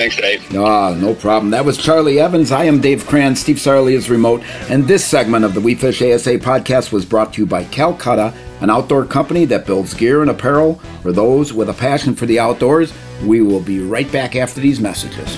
Thanks, 0.00 0.16
Dave. 0.16 0.56
Ah, 0.56 0.94
no 0.94 1.14
problem. 1.14 1.50
That 1.50 1.66
was 1.66 1.76
Charlie 1.76 2.20
Evans. 2.20 2.52
I 2.52 2.64
am 2.64 2.80
Dave 2.80 3.06
Kranz. 3.06 3.38
Steve 3.38 3.56
Sarley 3.56 3.92
is 3.92 4.08
remote. 4.08 4.42
And 4.70 4.88
this 4.88 5.04
segment 5.04 5.44
of 5.44 5.52
the 5.52 5.60
We 5.60 5.74
Fish 5.74 6.00
ASA 6.00 6.38
podcast 6.38 6.90
was 6.90 7.04
brought 7.04 7.34
to 7.34 7.42
you 7.42 7.46
by 7.46 7.64
Calcutta, 7.64 8.32
an 8.62 8.70
outdoor 8.70 9.04
company 9.04 9.44
that 9.44 9.66
builds 9.66 9.92
gear 9.92 10.22
and 10.22 10.30
apparel 10.30 10.76
for 11.02 11.12
those 11.12 11.52
with 11.52 11.68
a 11.68 11.74
passion 11.74 12.14
for 12.14 12.24
the 12.24 12.40
outdoors. 12.40 12.94
We 13.26 13.42
will 13.42 13.60
be 13.60 13.80
right 13.80 14.10
back 14.10 14.36
after 14.36 14.58
these 14.58 14.80
messages. 14.80 15.36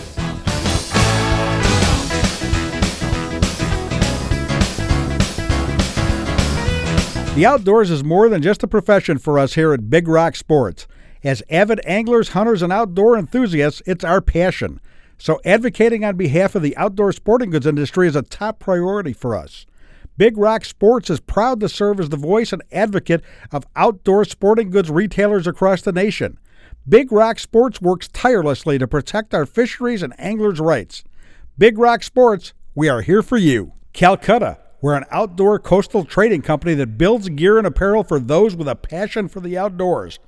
The 7.34 7.46
outdoors 7.46 7.90
is 7.90 8.04
more 8.04 8.28
than 8.28 8.42
just 8.42 8.62
a 8.62 8.68
profession 8.68 9.18
for 9.18 9.40
us 9.40 9.54
here 9.54 9.72
at 9.72 9.90
Big 9.90 10.06
Rock 10.06 10.36
Sports. 10.36 10.86
As 11.24 11.42
avid 11.48 11.80
anglers, 11.84 12.30
hunters, 12.30 12.62
and 12.62 12.72
outdoor 12.72 13.16
enthusiasts, 13.16 13.82
it's 13.86 14.04
our 14.04 14.20
passion. 14.20 14.80
So, 15.18 15.40
advocating 15.44 16.04
on 16.04 16.16
behalf 16.16 16.56
of 16.56 16.62
the 16.62 16.76
outdoor 16.76 17.12
sporting 17.12 17.50
goods 17.50 17.66
industry 17.66 18.08
is 18.08 18.16
a 18.16 18.22
top 18.22 18.58
priority 18.58 19.12
for 19.12 19.36
us. 19.36 19.66
Big 20.16 20.36
Rock 20.36 20.64
Sports 20.64 21.10
is 21.10 21.20
proud 21.20 21.60
to 21.60 21.68
serve 21.68 22.00
as 22.00 22.08
the 22.08 22.16
voice 22.16 22.52
and 22.52 22.62
advocate 22.72 23.22
of 23.52 23.66
outdoor 23.76 24.24
sporting 24.24 24.70
goods 24.70 24.90
retailers 24.90 25.46
across 25.46 25.82
the 25.82 25.92
nation. 25.92 26.38
Big 26.88 27.12
Rock 27.12 27.38
Sports 27.38 27.80
works 27.80 28.08
tirelessly 28.08 28.76
to 28.78 28.88
protect 28.88 29.32
our 29.32 29.46
fisheries 29.46 30.02
and 30.02 30.18
anglers' 30.18 30.58
rights. 30.58 31.04
Big 31.56 31.78
Rock 31.78 32.02
Sports, 32.02 32.52
we 32.74 32.88
are 32.88 33.02
here 33.02 33.22
for 33.22 33.36
you. 33.36 33.74
Calcutta, 33.92 34.58
we're 34.80 34.96
an 34.96 35.04
outdoor 35.12 35.60
coastal 35.60 36.04
trading 36.04 36.42
company 36.42 36.74
that 36.74 36.98
builds 36.98 37.28
gear 37.28 37.56
and 37.58 37.66
apparel 37.66 38.02
for 38.02 38.18
those 38.18 38.56
with 38.56 38.66
a 38.66 38.74
passion 38.74 39.28
for 39.28 39.38
the 39.38 39.56
outdoors. 39.56 40.18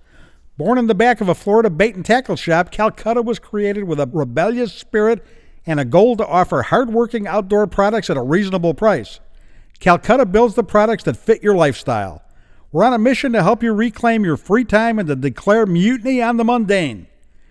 Born 0.57 0.79
in 0.79 0.87
the 0.87 0.95
back 0.95 1.21
of 1.21 1.29
a 1.29 1.35
Florida 1.35 1.69
bait 1.69 1.97
and 1.97 2.05
tackle 2.05 2.37
shop, 2.37 2.71
Calcutta 2.71 3.23
was 3.23 3.41
created 3.41 3.85
with 3.85 3.99
a 3.99 4.09
rebellious 4.13 4.73
spirit 4.73 5.25
and 5.67 5.81
a 5.81 5.85
goal 5.85 6.17
to 6.17 6.27
offer 6.27 6.63
hardworking 6.63 7.27
outdoor 7.27 7.67
products 7.67 8.09
at 8.09 8.17
a 8.17 8.23
reasonable 8.23 8.73
price. 8.73 9.19
Calcutta 9.81 10.25
builds 10.25 10.55
the 10.55 10.63
products 10.63 11.03
that 11.05 11.17
fit 11.17 11.43
your 11.43 11.57
lifestyle. 11.57 12.23
We're 12.71 12.85
on 12.85 12.93
a 12.93 12.99
mission 12.99 13.33
to 13.33 13.43
help 13.43 13.65
you 13.65 13.73
reclaim 13.73 14.25
your 14.25 14.37
free 14.37 14.65
time 14.65 15.01
and 15.01 15.09
to 15.09 15.17
declare 15.17 15.67
mutiny 15.67 16.23
on 16.23 16.37
the 16.37 16.45
mundane. 16.45 17.09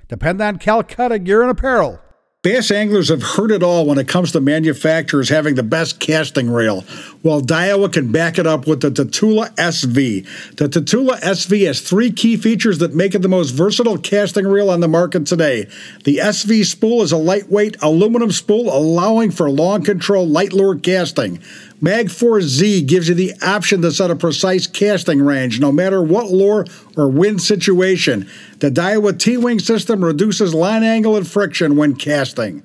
Depend 0.07 0.41
on 0.41 0.57
Calcutta 0.57 1.19
Gear 1.19 1.41
and 1.41 1.51
Apparel. 1.51 1.99
Bass 2.41 2.71
anglers 2.71 3.07
have 3.09 3.23
heard 3.23 3.51
it 3.51 3.63
all 3.63 3.85
when 3.85 3.97
it 3.97 4.09
comes 4.09 4.33
to 4.33 4.41
manufacturers 4.41 5.29
having 5.29 5.55
the 5.55 5.63
best 5.63 5.99
casting 6.01 6.49
reel. 6.49 6.83
Well, 7.23 7.39
Daiwa 7.39 7.93
can 7.93 8.11
back 8.11 8.37
it 8.37 8.45
up 8.45 8.67
with 8.67 8.81
the 8.81 8.91
Tatula 8.91 9.55
SV. 9.55 10.57
The 10.57 10.67
Tatula 10.67 11.21
SV 11.21 11.65
has 11.67 11.79
three 11.79 12.11
key 12.11 12.35
features 12.35 12.79
that 12.79 12.93
make 12.93 13.15
it 13.15 13.21
the 13.21 13.29
most 13.29 13.51
versatile 13.51 13.97
casting 13.97 14.45
reel 14.45 14.69
on 14.69 14.81
the 14.81 14.89
market 14.89 15.25
today. 15.25 15.69
The 16.03 16.17
SV 16.17 16.65
spool 16.65 17.01
is 17.01 17.13
a 17.13 17.17
lightweight 17.17 17.77
aluminum 17.81 18.29
spool 18.33 18.75
allowing 18.75 19.31
for 19.31 19.49
long 19.49 19.85
control 19.85 20.27
light 20.27 20.51
lure 20.51 20.75
casting. 20.75 21.37
Magforce 21.81 22.41
Z 22.41 22.81
gives 22.81 23.07
you 23.07 23.15
the 23.15 23.33
option 23.41 23.81
to 23.83 23.93
set 23.93 24.11
a 24.11 24.17
precise 24.17 24.67
casting 24.67 25.21
range 25.21 25.61
no 25.61 25.71
matter 25.71 26.03
what 26.03 26.29
lure 26.29 26.65
or 26.97 27.07
wind 27.07 27.41
situation. 27.41 28.29
The 28.59 28.69
Daiwa 28.69 29.17
T 29.17 29.37
Wing 29.37 29.59
system 29.59 30.03
reduces 30.03 30.53
line 30.53 30.83
angle 30.83 31.15
and 31.15 31.25
friction 31.25 31.77
when 31.77 31.95
casting. 31.95 32.63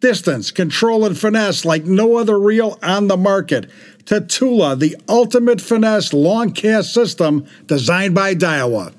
Distance, 0.00 0.50
control, 0.50 1.04
and 1.04 1.16
finesse 1.16 1.66
like 1.66 1.84
no 1.84 2.16
other 2.16 2.38
reel 2.38 2.78
on 2.82 3.08
the 3.08 3.18
market. 3.18 3.70
Tatula, 4.10 4.76
the 4.76 4.96
ultimate 5.08 5.60
finesse 5.60 6.12
long 6.12 6.50
cast 6.50 6.92
system 6.92 7.46
designed 7.68 8.12
by 8.12 8.34
Daiwa. 8.34 8.92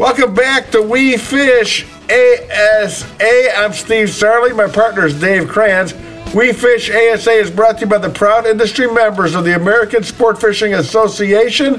Welcome 0.00 0.34
back 0.34 0.72
to 0.72 0.82
We 0.82 1.16
Fish 1.16 1.86
ASA. 2.10 3.06
I'm 3.56 3.72
Steve 3.72 4.08
Sarley. 4.08 4.56
My 4.56 4.66
partner 4.66 5.06
is 5.06 5.14
Dave 5.20 5.46
Kranz. 5.46 5.94
We 6.34 6.52
Fish 6.54 6.90
ASA 6.90 7.30
is 7.30 7.48
brought 7.48 7.78
to 7.78 7.82
you 7.82 7.86
by 7.86 7.98
the 7.98 8.10
proud 8.10 8.46
industry 8.46 8.92
members 8.92 9.36
of 9.36 9.44
the 9.44 9.54
American 9.54 10.02
Sport 10.02 10.40
Fishing 10.40 10.74
Association. 10.74 11.78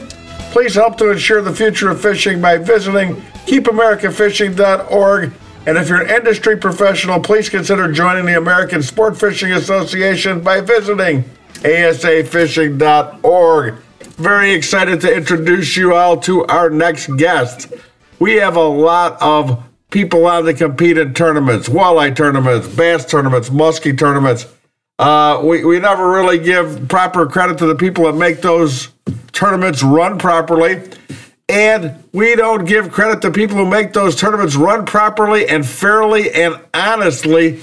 Please 0.53 0.73
help 0.73 0.97
to 0.99 1.11
ensure 1.11 1.41
the 1.41 1.53
future 1.53 1.89
of 1.89 2.01
fishing 2.01 2.39
by 2.39 2.57
visiting 2.59 3.15
keepamericafishing.org. 3.45 5.33
And 5.65 5.77
if 5.77 5.89
you're 5.89 6.01
an 6.01 6.09
industry 6.09 6.57
professional, 6.57 7.19
please 7.19 7.47
consider 7.47 7.91
joining 7.91 8.25
the 8.25 8.35
American 8.35 8.81
Sport 8.81 9.19
Fishing 9.19 9.51
Association 9.51 10.41
by 10.41 10.61
visiting 10.61 11.23
asafishing.org. 11.59 13.75
Very 14.17 14.53
excited 14.53 15.01
to 15.01 15.15
introduce 15.15 15.77
you 15.77 15.93
all 15.93 16.17
to 16.21 16.43
our 16.45 16.71
next 16.71 17.15
guest. 17.17 17.71
We 18.17 18.33
have 18.35 18.55
a 18.55 18.67
lot 18.67 19.21
of 19.21 19.63
people 19.91 20.25
on 20.25 20.45
to 20.45 20.55
compete 20.55 20.97
in 20.97 21.13
tournaments, 21.13 21.69
walleye 21.69 22.15
tournaments, 22.15 22.67
bass 22.67 23.05
tournaments, 23.05 23.49
muskie 23.49 23.95
tournaments. 23.95 24.47
Uh, 24.97 25.41
we, 25.43 25.63
we 25.63 25.79
never 25.79 26.09
really 26.09 26.39
give 26.39 26.87
proper 26.87 27.27
credit 27.27 27.59
to 27.59 27.67
the 27.67 27.75
people 27.75 28.05
that 28.05 28.13
make 28.13 28.41
those 28.41 28.87
tournaments 29.31 29.83
run 29.83 30.17
properly. 30.17 30.81
And 31.51 32.01
we 32.13 32.35
don't 32.35 32.63
give 32.63 32.91
credit 32.91 33.21
to 33.23 33.31
people 33.31 33.57
who 33.57 33.65
make 33.65 33.91
those 33.91 34.15
tournaments 34.15 34.55
run 34.55 34.85
properly 34.85 35.49
and 35.49 35.67
fairly 35.67 36.31
and 36.31 36.57
honestly, 36.73 37.59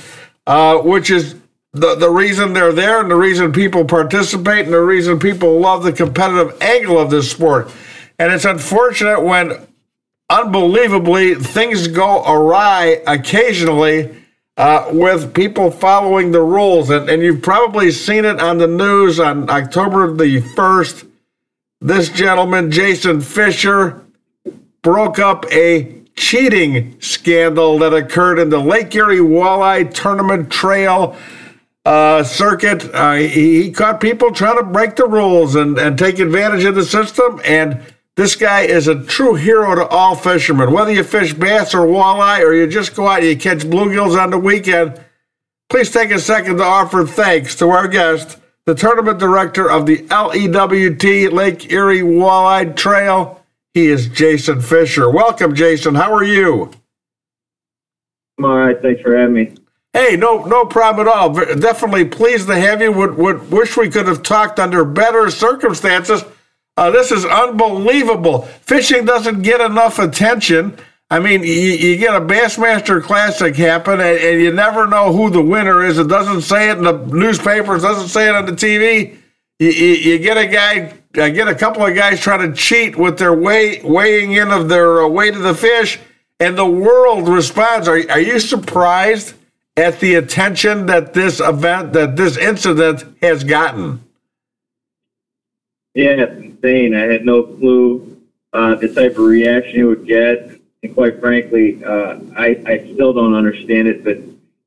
uh, 0.46 0.76
which 0.78 1.10
is 1.10 1.36
the, 1.72 1.94
the 1.94 2.10
reason 2.10 2.52
they're 2.52 2.72
there 2.72 3.00
and 3.00 3.10
the 3.10 3.16
reason 3.16 3.50
people 3.50 3.86
participate 3.86 4.66
and 4.66 4.74
the 4.74 4.80
reason 4.82 5.18
people 5.18 5.58
love 5.58 5.84
the 5.84 5.92
competitive 5.92 6.60
angle 6.60 6.98
of 6.98 7.08
this 7.08 7.30
sport. 7.30 7.72
And 8.18 8.30
it's 8.30 8.44
unfortunate 8.44 9.22
when 9.22 9.66
unbelievably 10.28 11.36
things 11.36 11.88
go 11.88 12.22
awry 12.24 13.02
occasionally 13.06 14.14
uh, 14.58 14.90
with 14.92 15.32
people 15.32 15.70
following 15.70 16.32
the 16.32 16.42
rules. 16.42 16.90
And, 16.90 17.08
and 17.08 17.22
you've 17.22 17.40
probably 17.40 17.90
seen 17.90 18.26
it 18.26 18.38
on 18.38 18.58
the 18.58 18.66
news 18.66 19.18
on 19.18 19.48
October 19.48 20.12
the 20.12 20.42
1st. 20.42 21.08
This 21.80 22.08
gentleman, 22.08 22.72
Jason 22.72 23.20
Fischer, 23.20 24.04
broke 24.82 25.20
up 25.20 25.46
a 25.52 26.02
cheating 26.16 27.00
scandal 27.00 27.78
that 27.78 27.94
occurred 27.94 28.40
in 28.40 28.50
the 28.50 28.58
Lake 28.58 28.92
Erie 28.96 29.18
Walleye 29.18 29.94
Tournament 29.94 30.50
Trail 30.50 31.16
uh, 31.84 32.24
circuit. 32.24 32.92
Uh, 32.92 33.14
he, 33.14 33.62
he, 33.62 33.70
caught 33.70 34.00
people 34.00 34.32
trying 34.32 34.58
to 34.58 34.64
break 34.64 34.96
the 34.96 35.06
rules 35.06 35.54
and, 35.54 35.78
and 35.78 35.96
take 35.96 36.18
advantage 36.18 36.64
of 36.64 36.74
the 36.74 36.84
system. 36.84 37.40
And 37.44 37.80
this 38.16 38.34
guy 38.34 38.62
is 38.62 38.88
a 38.88 39.04
true 39.04 39.36
hero 39.36 39.76
to 39.76 39.86
all 39.86 40.16
fishermen. 40.16 40.72
Whether 40.72 40.92
you 40.92 41.04
fish 41.04 41.32
bass 41.32 41.74
or 41.74 41.86
walleye 41.86 42.40
or 42.40 42.54
you 42.54 42.66
just 42.66 42.96
go 42.96 43.06
out 43.06 43.20
and 43.20 43.28
you 43.28 43.36
catch 43.36 43.58
bluegills 43.60 44.20
on 44.20 44.30
the 44.30 44.38
weekend, 44.38 45.00
please 45.70 45.92
take 45.92 46.10
a 46.10 46.18
second 46.18 46.56
to 46.56 46.64
offer 46.64 47.06
thanks 47.06 47.54
to 47.56 47.70
our 47.70 47.86
guest, 47.86 48.38
the 48.68 48.74
tournament 48.74 49.18
director 49.18 49.70
of 49.70 49.86
the 49.86 49.96
LEWT 50.10 51.32
Lake 51.32 51.72
Erie 51.72 52.02
Walleye 52.02 52.76
Trail. 52.76 53.42
He 53.72 53.86
is 53.86 54.08
Jason 54.08 54.60
Fischer. 54.60 55.08
Welcome, 55.08 55.54
Jason. 55.54 55.94
How 55.94 56.12
are 56.12 56.22
you? 56.22 56.70
I'm 58.36 58.44
all 58.44 58.58
right. 58.58 58.78
Thanks 58.82 59.00
for 59.00 59.16
having 59.16 59.34
me. 59.34 59.54
Hey, 59.94 60.16
no, 60.16 60.44
no 60.44 60.66
problem 60.66 61.08
at 61.08 61.14
all. 61.14 61.32
Definitely 61.32 62.04
pleased 62.04 62.46
to 62.48 62.60
have 62.60 62.82
you. 62.82 62.92
Would, 62.92 63.16
would 63.16 63.50
wish 63.50 63.74
we 63.78 63.88
could 63.88 64.06
have 64.06 64.22
talked 64.22 64.60
under 64.60 64.84
better 64.84 65.30
circumstances. 65.30 66.22
Uh, 66.76 66.90
this 66.90 67.10
is 67.10 67.24
unbelievable. 67.24 68.42
Fishing 68.42 69.06
doesn't 69.06 69.40
get 69.40 69.62
enough 69.62 69.98
attention. 69.98 70.76
I 71.10 71.20
mean, 71.20 71.42
you, 71.42 71.48
you 71.48 71.96
get 71.96 72.14
a 72.14 72.20
Bassmaster 72.20 73.02
Classic 73.02 73.56
happen, 73.56 73.94
and, 73.94 74.18
and, 74.18 74.42
you 74.42 74.52
never 74.52 74.86
know 74.86 75.10
who 75.10 75.30
the 75.30 75.40
winner 75.40 75.82
is. 75.82 75.98
It 75.98 76.08
doesn't 76.08 76.42
say 76.42 76.68
it 76.68 76.76
in 76.76 76.84
the 76.84 76.98
newspapers, 77.06 77.82
doesn't 77.82 78.08
say 78.08 78.28
it 78.28 78.34
on 78.34 78.44
the 78.44 78.52
TV. 78.52 79.16
You, 79.58 79.70
you, 79.70 79.94
you 79.94 80.18
get 80.18 80.36
a 80.36 80.46
guy, 80.46 80.92
I 81.14 81.30
get 81.30 81.48
a 81.48 81.54
couple 81.54 81.84
of 81.84 81.94
guys 81.94 82.20
trying 82.20 82.50
to 82.50 82.54
cheat 82.54 82.96
with 82.96 83.18
their 83.18 83.32
weigh, 83.32 83.80
weighing 83.82 84.32
in 84.32 84.50
of 84.50 84.68
their 84.68 85.02
uh, 85.02 85.08
weight 85.08 85.34
of 85.34 85.42
the 85.42 85.54
fish, 85.54 85.98
and 86.40 86.58
the 86.58 86.66
world 86.66 87.26
responds. 87.26 87.88
Are, 87.88 87.98
are 88.10 88.20
you 88.20 88.38
surprised 88.38 89.32
at 89.78 90.00
the 90.00 90.16
attention 90.16 90.86
that 90.86 91.14
this 91.14 91.40
event, 91.40 91.94
that 91.94 92.16
this 92.16 92.36
incident 92.36 93.04
has 93.22 93.44
gotten? 93.44 94.04
Yeah, 95.94 96.10
it's 96.10 96.36
insane. 96.36 96.94
I 96.94 97.04
had 97.04 97.24
no 97.24 97.44
clue 97.44 98.20
uh, 98.52 98.74
the 98.74 98.92
type 98.92 99.12
of 99.12 99.24
reaction 99.24 99.80
it 99.80 99.84
would 99.84 100.06
get. 100.06 100.57
And 100.82 100.94
quite 100.94 101.20
frankly, 101.20 101.82
uh, 101.84 102.18
I, 102.36 102.62
I 102.66 102.90
still 102.94 103.12
don't 103.12 103.34
understand 103.34 103.88
it. 103.88 104.04
But 104.04 104.18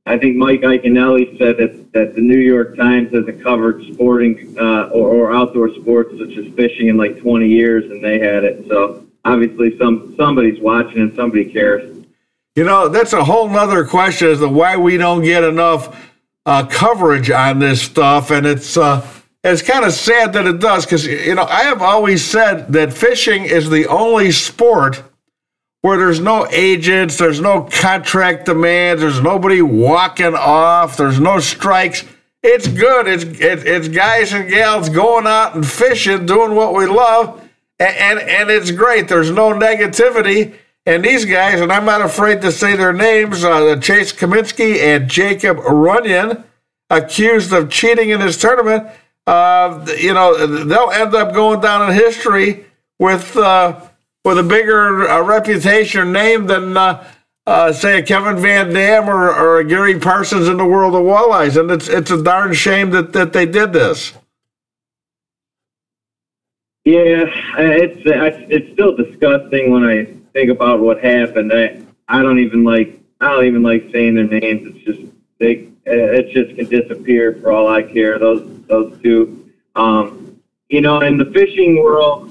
I 0.05 0.17
think 0.17 0.35
Mike 0.35 0.61
Iaconelli 0.61 1.37
said 1.37 1.57
that, 1.57 1.93
that 1.93 2.15
the 2.15 2.21
New 2.21 2.39
York 2.39 2.75
Times 2.75 3.13
hasn't 3.13 3.41
covered 3.41 3.83
sporting 3.93 4.55
uh, 4.59 4.89
or, 4.93 5.07
or 5.07 5.33
outdoor 5.33 5.73
sports 5.75 6.11
such 6.17 6.37
as 6.37 6.53
fishing 6.53 6.87
in 6.87 6.97
like 6.97 7.19
20 7.19 7.47
years, 7.47 7.89
and 7.89 8.03
they 8.03 8.19
had 8.19 8.43
it. 8.43 8.67
So 8.67 9.05
obviously, 9.23 9.77
some 9.77 10.13
somebody's 10.17 10.59
watching 10.59 11.01
and 11.01 11.15
somebody 11.15 11.45
cares. 11.45 12.05
You 12.55 12.65
know, 12.65 12.89
that's 12.89 13.13
a 13.13 13.23
whole 13.23 13.47
nother 13.49 13.85
question 13.85 14.29
as 14.29 14.39
to 14.39 14.49
why 14.49 14.75
we 14.75 14.97
don't 14.97 15.23
get 15.23 15.45
enough 15.45 16.11
uh, 16.45 16.65
coverage 16.65 17.31
on 17.31 17.59
this 17.59 17.81
stuff, 17.81 18.31
and 18.31 18.45
it's 18.45 18.75
uh, 18.75 19.07
it's 19.43 19.61
kind 19.61 19.85
of 19.85 19.93
sad 19.93 20.33
that 20.33 20.45
it 20.45 20.59
does 20.59 20.85
because, 20.85 21.05
you 21.05 21.33
know, 21.33 21.45
I 21.45 21.63
have 21.63 21.81
always 21.81 22.23
said 22.23 22.71
that 22.73 22.93
fishing 22.93 23.43
is 23.45 23.69
the 23.69 23.87
only 23.87 24.31
sport 24.31 25.01
where 25.81 25.97
there's 25.97 26.19
no 26.19 26.47
agents, 26.51 27.17
there's 27.17 27.41
no 27.41 27.63
contract 27.63 28.45
demands, 28.45 29.01
there's 29.01 29.21
nobody 29.21 29.61
walking 29.61 30.35
off, 30.35 30.97
there's 30.97 31.19
no 31.19 31.39
strikes. 31.39 32.05
It's 32.43 32.67
good. 32.67 33.07
It's 33.07 33.23
it, 33.23 33.67
it's 33.67 33.87
guys 33.87 34.33
and 34.33 34.49
gals 34.49 34.89
going 34.89 35.27
out 35.27 35.55
and 35.55 35.67
fishing, 35.67 36.25
doing 36.25 36.55
what 36.55 36.73
we 36.73 36.87
love, 36.87 37.39
and, 37.79 37.95
and 37.95 38.19
and 38.19 38.49
it's 38.49 38.71
great. 38.71 39.07
There's 39.07 39.31
no 39.31 39.51
negativity. 39.51 40.55
And 40.87 41.05
these 41.05 41.25
guys, 41.25 41.61
and 41.61 41.71
I'm 41.71 41.85
not 41.85 42.01
afraid 42.01 42.41
to 42.41 42.51
say 42.51 42.75
their 42.75 42.93
names, 42.93 43.43
uh, 43.43 43.75
Chase 43.79 44.11
Cominsky 44.11 44.79
and 44.79 45.07
Jacob 45.07 45.57
Runyan, 45.57 46.43
accused 46.89 47.53
of 47.53 47.69
cheating 47.69 48.09
in 48.09 48.19
this 48.19 48.41
tournament 48.41 48.87
uh, 49.27 49.85
you 49.97 50.13
know, 50.13 50.45
they'll 50.65 50.91
end 50.91 51.13
up 51.13 51.33
going 51.33 51.61
down 51.61 51.89
in 51.89 51.95
history 51.95 52.65
with 52.99 53.35
uh, 53.37 53.79
with 54.23 54.37
a 54.37 54.43
bigger 54.43 55.07
uh, 55.09 55.21
reputation 55.23 56.11
name 56.11 56.45
than, 56.47 56.77
uh, 56.77 57.05
uh, 57.47 57.73
say, 57.73 57.99
a 57.99 58.03
Kevin 58.03 58.37
Van 58.37 58.71
Dam 58.71 59.09
or, 59.09 59.33
or 59.33 59.59
a 59.59 59.63
Gary 59.63 59.99
Parsons 59.99 60.47
in 60.47 60.57
the 60.57 60.65
world 60.65 60.93
of 60.93 61.01
walleyes. 61.01 61.59
And 61.59 61.71
it's 61.71 61.87
it's 61.87 62.11
a 62.11 62.21
darn 62.21 62.53
shame 62.53 62.91
that, 62.91 63.13
that 63.13 63.33
they 63.33 63.45
did 63.45 63.73
this. 63.73 64.13
Yeah, 66.83 67.25
it's 67.57 68.01
it's 68.49 68.73
still 68.73 68.95
disgusting 68.95 69.71
when 69.71 69.83
I 69.83 70.05
think 70.33 70.49
about 70.49 70.79
what 70.79 70.99
happened. 70.99 71.51
I 71.53 71.81
I 72.07 72.21
don't 72.21 72.39
even 72.39 72.63
like 72.63 72.99
I 73.19 73.29
don't 73.29 73.45
even 73.45 73.63
like 73.63 73.89
saying 73.91 74.15
their 74.15 74.27
names. 74.27 74.75
It's 74.75 74.85
just 74.85 75.01
they 75.39 75.67
it 75.85 76.31
just 76.31 76.55
can 76.55 76.65
disappear 76.65 77.33
for 77.35 77.51
all 77.51 77.67
I 77.67 77.83
care. 77.83 78.17
Those 78.17 78.47
those 78.67 78.99
two, 79.01 79.51
um, 79.75 80.41
you 80.69 80.81
know, 80.81 81.01
in 81.01 81.17
the 81.17 81.25
fishing 81.25 81.83
world 81.83 82.30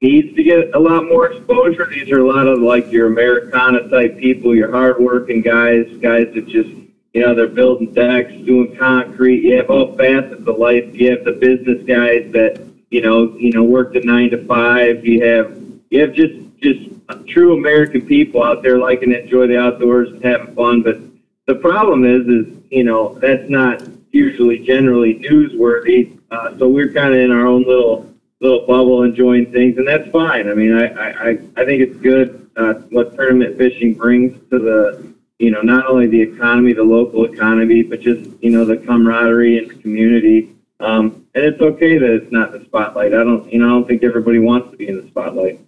needs 0.00 0.34
to 0.34 0.42
get 0.42 0.74
a 0.74 0.78
lot 0.78 1.04
more 1.04 1.30
exposure. 1.30 1.86
These 1.86 2.10
are 2.10 2.20
a 2.20 2.26
lot 2.26 2.46
of 2.46 2.60
like 2.60 2.90
your 2.90 3.08
Americana 3.08 3.88
type 3.88 4.16
people, 4.18 4.54
your 4.54 4.70
hardworking 4.70 5.42
guys, 5.42 5.86
guys 6.00 6.28
that 6.34 6.46
just 6.48 6.70
you 7.12 7.22
know 7.22 7.34
they're 7.34 7.48
building 7.48 7.92
decks, 7.92 8.32
doing 8.44 8.76
concrete. 8.76 9.42
You 9.42 9.56
have 9.56 9.70
all 9.70 9.96
facets 9.96 10.46
of 10.46 10.58
life. 10.58 10.94
You 10.94 11.10
have 11.10 11.24
the 11.24 11.32
business 11.32 11.84
guys 11.86 12.30
that 12.32 12.60
you 12.90 13.00
know 13.00 13.36
you 13.36 13.52
know 13.52 13.64
work 13.64 13.92
the 13.92 14.00
nine 14.00 14.30
to 14.30 14.44
five. 14.46 15.04
You 15.04 15.24
have 15.24 15.56
you 15.90 16.00
have 16.00 16.14
just 16.14 16.34
just 16.62 16.90
true 17.26 17.54
American 17.54 18.06
people 18.06 18.42
out 18.42 18.62
there 18.62 18.78
liking 18.78 19.10
to 19.10 19.22
enjoy 19.22 19.46
the 19.46 19.58
outdoors 19.58 20.10
and 20.10 20.22
having 20.22 20.54
fun. 20.54 20.82
But 20.82 20.98
the 21.46 21.56
problem 21.56 22.04
is 22.04 22.26
is 22.26 22.60
you 22.70 22.84
know, 22.84 23.18
that's 23.18 23.48
not 23.50 23.82
usually 24.12 24.58
generally 24.58 25.16
newsworthy. 25.16 26.18
Uh, 26.30 26.56
so 26.58 26.68
we're 26.68 26.92
kind 26.92 27.12
of 27.12 27.20
in 27.20 27.30
our 27.30 27.46
own 27.46 27.64
little 27.64 28.08
little 28.40 28.66
bubble 28.66 29.02
enjoying 29.02 29.52
things, 29.52 29.76
and 29.78 29.86
that's 29.86 30.08
fine. 30.10 30.48
I 30.48 30.54
mean, 30.54 30.74
I 30.76 30.86
I, 30.86 31.30
I 31.56 31.64
think 31.64 31.82
it's 31.82 31.96
good 31.96 32.50
uh, 32.56 32.74
what 32.90 33.14
tournament 33.14 33.56
fishing 33.56 33.94
brings 33.94 34.38
to 34.50 34.58
the 34.58 35.12
you 35.38 35.50
know 35.50 35.62
not 35.62 35.86
only 35.86 36.06
the 36.06 36.20
economy, 36.20 36.72
the 36.72 36.82
local 36.82 37.24
economy, 37.24 37.82
but 37.82 38.00
just 38.00 38.30
you 38.42 38.50
know 38.50 38.64
the 38.64 38.76
camaraderie 38.76 39.58
and 39.58 39.82
community. 39.82 40.54
Um, 40.80 41.26
and 41.34 41.44
it's 41.44 41.60
okay 41.60 41.98
that 41.98 42.10
it's 42.10 42.32
not 42.32 42.52
the 42.52 42.64
spotlight. 42.64 43.12
I 43.14 43.22
don't 43.24 43.50
you 43.52 43.58
know 43.58 43.66
I 43.66 43.70
don't 43.70 43.86
think 43.86 44.02
everybody 44.02 44.38
wants 44.38 44.70
to 44.70 44.76
be 44.76 44.88
in 44.88 44.96
the 44.96 45.06
spotlight. 45.08 45.60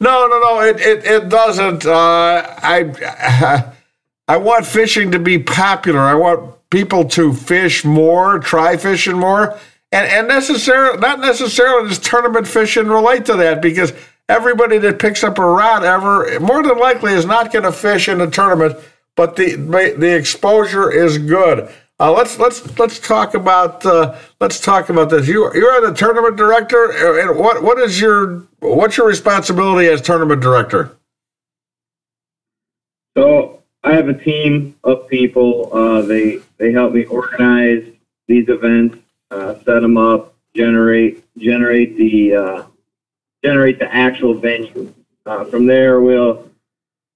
No, 0.00 0.26
no, 0.28 0.38
no. 0.38 0.60
It 0.60 0.80
it, 0.80 1.04
it 1.04 1.28
doesn't. 1.28 1.86
Uh, 1.86 2.44
I 2.62 3.72
I 4.28 4.36
want 4.36 4.66
fishing 4.66 5.10
to 5.12 5.18
be 5.18 5.38
popular. 5.38 6.00
I 6.00 6.14
want 6.14 6.54
people 6.70 7.06
to 7.06 7.32
fish 7.32 7.84
more, 7.84 8.38
try 8.38 8.76
fishing 8.76 9.16
more, 9.16 9.58
and 9.92 10.06
and 10.06 10.28
necessarily 10.28 10.98
not 10.98 11.20
necessarily 11.20 11.88
does 11.88 11.98
tournament 11.98 12.46
fishing 12.46 12.86
relate 12.86 13.24
to 13.26 13.34
that 13.34 13.62
because 13.62 13.92
everybody 14.28 14.78
that 14.78 14.98
picks 14.98 15.24
up 15.24 15.38
a 15.38 15.44
rod 15.44 15.84
ever 15.84 16.38
more 16.40 16.62
than 16.62 16.78
likely 16.78 17.12
is 17.12 17.24
not 17.24 17.52
going 17.52 17.64
to 17.64 17.72
fish 17.72 18.08
in 18.08 18.20
a 18.20 18.30
tournament, 18.30 18.76
but 19.16 19.36
the 19.36 19.56
the 19.56 20.16
exposure 20.16 20.90
is 20.90 21.18
good. 21.18 21.70
Uh, 22.00 22.12
let's 22.12 22.38
let's 22.38 22.78
let's 22.78 23.00
talk 23.00 23.34
about 23.34 23.84
uh, 23.84 24.16
let's 24.40 24.60
talk 24.60 24.88
about 24.88 25.10
this. 25.10 25.26
You 25.26 25.52
you're 25.54 25.80
the 25.80 25.92
tournament 25.92 26.36
director, 26.36 27.18
and 27.20 27.36
what 27.36 27.62
what 27.62 27.78
is 27.78 28.00
your 28.00 28.46
what's 28.60 28.96
your 28.96 29.08
responsibility 29.08 29.88
as 29.88 30.00
tournament 30.00 30.40
director? 30.40 30.96
So 33.16 33.64
I 33.82 33.94
have 33.94 34.08
a 34.08 34.14
team 34.14 34.76
of 34.84 35.08
people. 35.08 35.70
Uh, 35.72 36.02
they 36.02 36.40
they 36.58 36.70
help 36.70 36.92
me 36.92 37.04
organize 37.06 37.84
these 38.28 38.48
events, 38.48 38.98
uh, 39.30 39.54
set 39.64 39.80
them 39.80 39.96
up, 39.96 40.34
generate 40.54 41.24
generate 41.36 41.96
the 41.96 42.34
uh, 42.34 42.62
generate 43.44 43.78
the 43.78 43.92
actual 43.94 44.34
venue. 44.34 44.92
Uh, 45.26 45.44
from 45.44 45.66
there, 45.66 46.00
we'll 46.00 46.48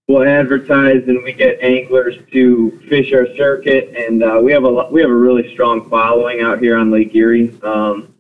we'll 0.09 0.23
advertise 0.23 1.03
and 1.09 1.23
we 1.23 1.33
get 1.33 1.61
anglers 1.63 2.17
to 2.33 2.79
fish 2.89 3.13
our 3.13 3.27
circuit, 3.37 3.95
and 3.97 4.23
uh, 4.23 4.39
we 4.43 4.53
have 4.53 4.65
a 4.65 4.89
we 4.91 5.01
have 5.01 5.11
a 5.11 5.15
really 5.15 5.53
strong 5.53 5.89
following 5.89 6.41
out 6.43 6.61
here 6.61 6.77
on 6.77 6.91
Lake 6.91 7.15
Erie. 7.15 7.59
Um, 7.63 8.15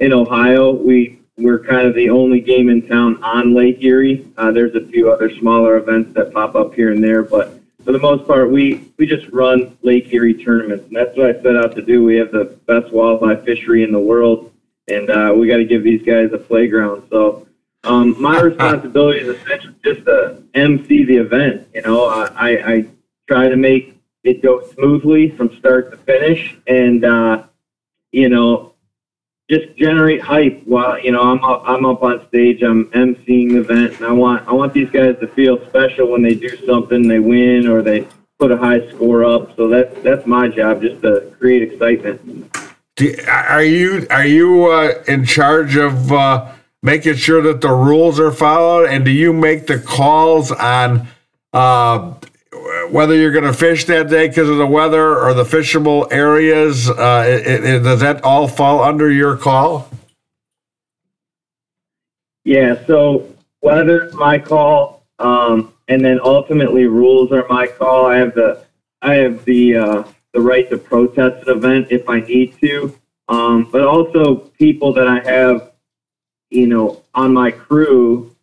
in 0.00 0.12
Ohio, 0.12 0.72
we 0.72 1.20
we're 1.38 1.60
kind 1.60 1.86
of 1.86 1.94
the 1.94 2.10
only 2.10 2.40
game 2.40 2.68
in 2.68 2.86
town 2.86 3.22
on 3.22 3.54
Lake 3.54 3.82
Erie. 3.82 4.26
Uh, 4.36 4.50
there's 4.50 4.74
a 4.74 4.86
few 4.86 5.10
other 5.10 5.34
smaller 5.36 5.76
events 5.76 6.12
that 6.14 6.32
pop 6.32 6.54
up 6.54 6.74
here 6.74 6.92
and 6.92 7.02
there, 7.02 7.22
but 7.22 7.61
for 7.84 7.92
the 7.92 7.98
most 7.98 8.26
part, 8.26 8.50
we 8.50 8.90
we 8.98 9.06
just 9.06 9.28
run 9.28 9.76
Lake 9.82 10.12
Erie 10.12 10.34
tournaments, 10.34 10.86
and 10.86 10.96
that's 10.96 11.16
what 11.16 11.34
I 11.34 11.42
set 11.42 11.56
out 11.56 11.74
to 11.76 11.82
do. 11.82 12.04
We 12.04 12.16
have 12.16 12.30
the 12.30 12.56
best 12.66 12.92
walleye 12.92 13.44
fishery 13.44 13.82
in 13.82 13.92
the 13.92 14.00
world, 14.00 14.52
and 14.88 15.10
uh, 15.10 15.34
we 15.36 15.48
got 15.48 15.56
to 15.56 15.64
give 15.64 15.82
these 15.82 16.02
guys 16.02 16.32
a 16.32 16.38
playground. 16.38 17.06
So 17.10 17.46
um, 17.84 18.20
my 18.20 18.40
responsibility 18.50 19.20
is 19.20 19.36
essentially 19.36 19.74
just 19.84 20.04
to 20.06 20.42
MC 20.54 21.04
the 21.04 21.16
event. 21.16 21.66
You 21.74 21.82
know, 21.82 22.06
I, 22.06 22.72
I 22.74 22.86
try 23.28 23.48
to 23.48 23.56
make 23.56 23.96
it 24.24 24.42
go 24.42 24.66
smoothly 24.74 25.30
from 25.30 25.56
start 25.58 25.90
to 25.90 25.96
finish, 25.96 26.56
and 26.66 27.04
uh, 27.04 27.44
you 28.12 28.28
know, 28.28 28.71
just 29.52 29.76
generate 29.76 30.20
hype. 30.20 30.62
While 30.64 30.98
you 30.98 31.12
know, 31.12 31.22
I'm 31.22 31.44
up, 31.44 31.62
I'm 31.66 31.84
up 31.84 32.02
on 32.02 32.26
stage, 32.28 32.62
I'm 32.62 32.86
emceeing 32.92 33.50
the 33.50 33.60
event, 33.60 33.96
and 33.96 34.06
I 34.06 34.12
want 34.12 34.48
I 34.48 34.52
want 34.52 34.72
these 34.72 34.90
guys 34.90 35.16
to 35.20 35.28
feel 35.28 35.64
special 35.66 36.10
when 36.10 36.22
they 36.22 36.34
do 36.34 36.56
something, 36.66 37.06
they 37.06 37.18
win 37.18 37.68
or 37.68 37.82
they 37.82 38.08
put 38.38 38.50
a 38.50 38.56
high 38.56 38.88
score 38.90 39.24
up. 39.24 39.54
So 39.56 39.68
that's 39.68 39.94
that's 40.02 40.26
my 40.26 40.48
job, 40.48 40.80
just 40.80 41.02
to 41.02 41.32
create 41.38 41.70
excitement. 41.70 42.56
Do, 42.96 43.14
are 43.28 43.62
you 43.62 44.06
are 44.10 44.26
you 44.26 44.70
uh, 44.70 45.04
in 45.06 45.26
charge 45.26 45.76
of 45.76 46.10
uh, 46.10 46.52
making 46.82 47.16
sure 47.16 47.42
that 47.42 47.60
the 47.60 47.72
rules 47.72 48.18
are 48.18 48.32
followed, 48.32 48.86
and 48.88 49.04
do 49.04 49.10
you 49.10 49.34
make 49.34 49.66
the 49.66 49.78
calls 49.78 50.50
on 50.50 51.06
uh, 51.52 52.14
whether 52.92 53.16
you're 53.16 53.32
going 53.32 53.44
to 53.44 53.54
fish 53.54 53.86
that 53.86 54.08
day 54.08 54.28
because 54.28 54.48
of 54.48 54.58
the 54.58 54.66
weather 54.66 55.18
or 55.18 55.32
the 55.32 55.44
fishable 55.44 56.06
areas? 56.12 56.90
Uh, 56.90 57.24
it, 57.26 57.64
it, 57.64 57.78
does 57.80 58.00
that 58.00 58.22
all 58.22 58.46
fall 58.46 58.82
under 58.82 59.10
your 59.10 59.36
call? 59.36 59.88
Yeah. 62.44 62.84
So 62.86 63.34
weather's 63.62 64.12
my 64.14 64.38
call, 64.38 65.04
um, 65.18 65.72
and 65.88 66.04
then 66.04 66.20
ultimately 66.22 66.86
rules 66.86 67.32
are 67.32 67.46
my 67.48 67.66
call. 67.66 68.06
I 68.06 68.16
have 68.16 68.34
the 68.34 68.64
I 69.00 69.14
have 69.14 69.44
the 69.44 69.76
uh, 69.76 70.04
the 70.32 70.40
right 70.40 70.68
to 70.70 70.76
protest 70.76 71.46
an 71.46 71.56
event 71.56 71.88
if 71.90 72.08
I 72.08 72.20
need 72.20 72.58
to. 72.60 72.98
Um, 73.28 73.68
but 73.70 73.82
also 73.82 74.36
people 74.58 74.92
that 74.94 75.08
I 75.08 75.20
have, 75.20 75.72
you 76.50 76.66
know, 76.66 77.02
on 77.14 77.32
my 77.32 77.50
crew, 77.50 78.34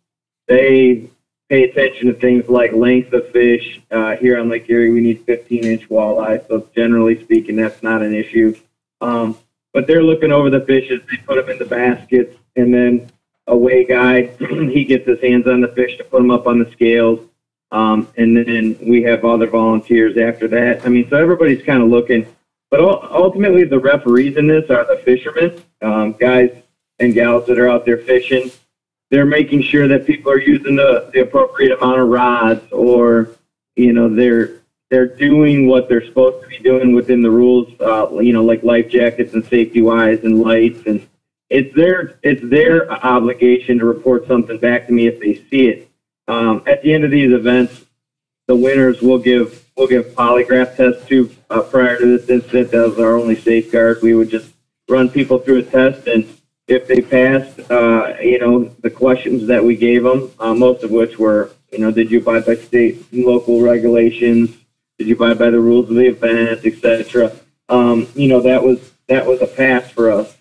they 0.48 1.09
pay 1.50 1.64
attention 1.64 2.06
to 2.06 2.14
things 2.14 2.48
like 2.48 2.72
length 2.72 3.12
of 3.12 3.28
fish. 3.30 3.80
Uh, 3.90 4.16
here 4.16 4.38
on 4.38 4.48
Lake 4.48 4.70
Erie, 4.70 4.92
we 4.92 5.00
need 5.00 5.24
15 5.26 5.64
inch 5.64 5.88
walleye, 5.88 6.46
so 6.46 6.66
generally 6.74 7.20
speaking, 7.22 7.56
that's 7.56 7.82
not 7.82 8.02
an 8.02 8.14
issue. 8.14 8.54
Um, 9.00 9.36
but 9.74 9.86
they're 9.86 10.02
looking 10.02 10.32
over 10.32 10.48
the 10.48 10.60
fishes, 10.60 11.02
they 11.10 11.16
put 11.18 11.36
them 11.36 11.50
in 11.50 11.58
the 11.58 11.64
baskets, 11.64 12.36
and 12.56 12.72
then 12.72 13.10
a 13.48 13.56
weigh 13.56 13.84
guy, 13.84 14.22
he 14.38 14.84
gets 14.84 15.06
his 15.06 15.20
hands 15.20 15.48
on 15.48 15.60
the 15.60 15.68
fish 15.68 15.96
to 15.98 16.04
put 16.04 16.18
them 16.18 16.30
up 16.30 16.46
on 16.46 16.60
the 16.60 16.70
scales. 16.70 17.20
Um, 17.72 18.08
and 18.16 18.36
then 18.36 18.76
we 18.80 19.02
have 19.02 19.24
other 19.24 19.46
volunteers 19.46 20.16
after 20.16 20.48
that. 20.48 20.84
I 20.84 20.88
mean, 20.88 21.08
so 21.08 21.16
everybody's 21.16 21.64
kind 21.64 21.82
of 21.82 21.88
looking. 21.88 22.26
But 22.70 22.80
ultimately, 22.80 23.64
the 23.64 23.78
referees 23.78 24.36
in 24.36 24.46
this 24.46 24.70
are 24.70 24.84
the 24.84 25.00
fishermen, 25.04 25.60
um, 25.82 26.12
guys 26.12 26.50
and 27.00 27.14
gals 27.14 27.46
that 27.46 27.58
are 27.58 27.68
out 27.68 27.84
there 27.84 27.98
fishing. 27.98 28.50
They're 29.10 29.26
making 29.26 29.62
sure 29.62 29.88
that 29.88 30.06
people 30.06 30.30
are 30.30 30.40
using 30.40 30.76
the, 30.76 31.10
the 31.12 31.20
appropriate 31.20 31.76
amount 31.78 32.00
of 32.00 32.08
rods, 32.08 32.72
or 32.72 33.30
you 33.76 33.92
know, 33.92 34.12
they're 34.14 34.60
they're 34.90 35.06
doing 35.06 35.66
what 35.66 35.88
they're 35.88 36.04
supposed 36.04 36.42
to 36.42 36.48
be 36.48 36.58
doing 36.58 36.94
within 36.94 37.22
the 37.22 37.30
rules. 37.30 37.68
Uh, 37.80 38.18
you 38.20 38.32
know, 38.32 38.44
like 38.44 38.62
life 38.62 38.88
jackets 38.88 39.34
and 39.34 39.44
safety 39.44 39.82
wise 39.82 40.20
and 40.24 40.40
lights, 40.40 40.86
and 40.86 41.06
it's 41.48 41.74
their 41.74 42.18
it's 42.22 42.42
their 42.48 42.90
obligation 43.04 43.78
to 43.78 43.84
report 43.84 44.26
something 44.26 44.58
back 44.58 44.86
to 44.86 44.92
me 44.92 45.06
if 45.06 45.20
they 45.20 45.34
see 45.50 45.68
it. 45.68 45.90
Um, 46.28 46.62
at 46.66 46.82
the 46.82 46.92
end 46.92 47.04
of 47.04 47.10
these 47.10 47.32
events, 47.32 47.84
the 48.46 48.54
winners 48.54 49.02
will 49.02 49.18
give 49.18 49.64
will 49.76 49.88
give 49.88 50.06
polygraph 50.06 50.76
tests 50.76 51.04
to 51.06 51.30
uh, 51.50 51.62
prior 51.62 51.98
to 51.98 52.18
this 52.18 52.28
incident. 52.28 52.70
That 52.70 52.88
was 52.88 52.98
our 52.98 53.16
only 53.16 53.36
safeguard. 53.36 53.98
We 54.02 54.14
would 54.14 54.30
just 54.30 54.52
run 54.88 55.08
people 55.08 55.38
through 55.38 55.58
a 55.58 55.62
test, 55.62 56.06
and 56.06 56.28
if 56.70 56.86
they 56.86 57.00
passed, 57.00 57.58
uh, 57.70 58.14
you 58.22 58.38
know, 58.38 58.64
the 58.82 58.90
questions 58.90 59.46
that 59.48 59.62
we 59.62 59.76
gave 59.76 60.04
them, 60.04 60.30
uh, 60.38 60.54
most 60.54 60.84
of 60.84 60.90
which 60.92 61.18
were, 61.18 61.50
you 61.72 61.78
know, 61.78 61.90
did 61.90 62.10
you 62.10 62.20
abide 62.20 62.46
by 62.46 62.54
state 62.54 63.04
and 63.10 63.24
local 63.24 63.60
regulations? 63.60 64.56
Did 64.96 65.08
you 65.08 65.16
abide 65.16 65.38
by 65.38 65.50
the 65.50 65.60
rules 65.60 65.90
of 65.90 65.96
the 65.96 66.06
event, 66.06 66.64
etc. 66.64 67.32
Um, 67.68 68.06
you 68.14 68.28
know, 68.28 68.40
that 68.40 68.62
was 68.62 68.92
that 69.08 69.26
was 69.26 69.42
a 69.42 69.46
pass 69.46 69.90
for 69.90 70.12
us. 70.12 70.36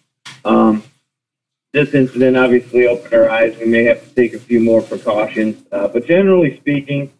Um, 0.45 0.83
this 1.73 1.93
incident 1.93 2.37
obviously 2.37 2.87
opened 2.87 3.13
our 3.13 3.29
eyes. 3.29 3.57
We 3.57 3.65
may 3.65 3.83
have 3.85 4.03
to 4.03 4.13
take 4.13 4.33
a 4.33 4.39
few 4.39 4.59
more 4.59 4.81
precautions, 4.81 5.63
uh, 5.71 5.87
but 5.87 6.05
generally 6.05 6.57
speaking, 6.57 7.11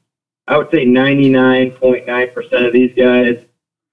I 0.48 0.58
would 0.58 0.70
say 0.72 0.86
99.9% 0.86 2.68
of 2.68 2.74
these 2.74 2.94
guys 2.96 3.44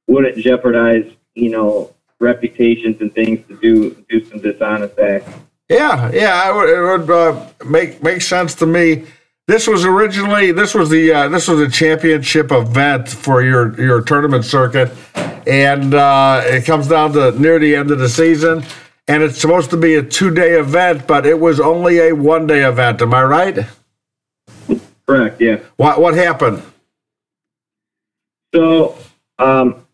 wouldn't 0.07 0.39
jeopardize, 0.39 1.11
you 1.35 1.51
know, 1.51 1.95
reputations 2.21 3.01
and 3.01 3.15
things 3.15 3.47
to 3.49 3.57
do 3.57 4.05
do 4.09 4.25
some 4.25 4.41
dishonest 4.41 4.99
acts. 4.99 5.33
Yeah, 5.69 6.11
yeah, 6.13 6.53
would, 6.53 6.69
it 6.69 6.81
would 6.81 7.11
uh, 7.11 7.47
make 7.67 8.03
make 8.03 8.23
sense 8.23 8.55
to 8.57 8.67
me. 8.67 9.07
This 9.49 9.67
was 9.67 9.85
originally 9.85 10.53
this 10.53 10.75
was 10.75 10.91
the 10.91 11.13
uh, 11.13 11.29
this 11.29 11.49
was 11.49 11.61
a 11.61 11.69
championship 11.69 12.53
event 12.53 13.09
for 13.09 13.43
your 13.43 13.81
your 13.81 14.01
tournament 14.03 14.45
circuit, 14.45 14.93
and 15.47 15.95
uh, 15.95 16.43
it 16.45 16.65
comes 16.65 16.89
down 16.89 17.13
to 17.13 17.33
near 17.39 17.59
the 17.59 17.75
end 17.75 17.91
of 17.91 17.99
the 17.99 18.09
season 18.09 18.65
and 19.09 19.23
it's 19.23 19.41
supposed 19.41 19.71
to 19.71 19.77
be 19.77 19.95
a 19.95 20.03
two 20.03 20.31
day 20.31 20.59
event, 20.59 21.07
but 21.07 21.27
it 21.27 21.39
was 21.39 21.61
only 21.61 21.99
a 22.09 22.13
one 22.13 22.47
day 22.47 22.65
event. 22.65 23.01
Am 23.03 23.15
I 23.15 23.25
right? 23.25 23.59
Correct. 25.07 25.41
Yeah. 25.41 25.61
What 25.77 26.01
What 26.01 26.15
happened? 26.15 26.63
So, 28.55 28.97
um, 29.39 29.86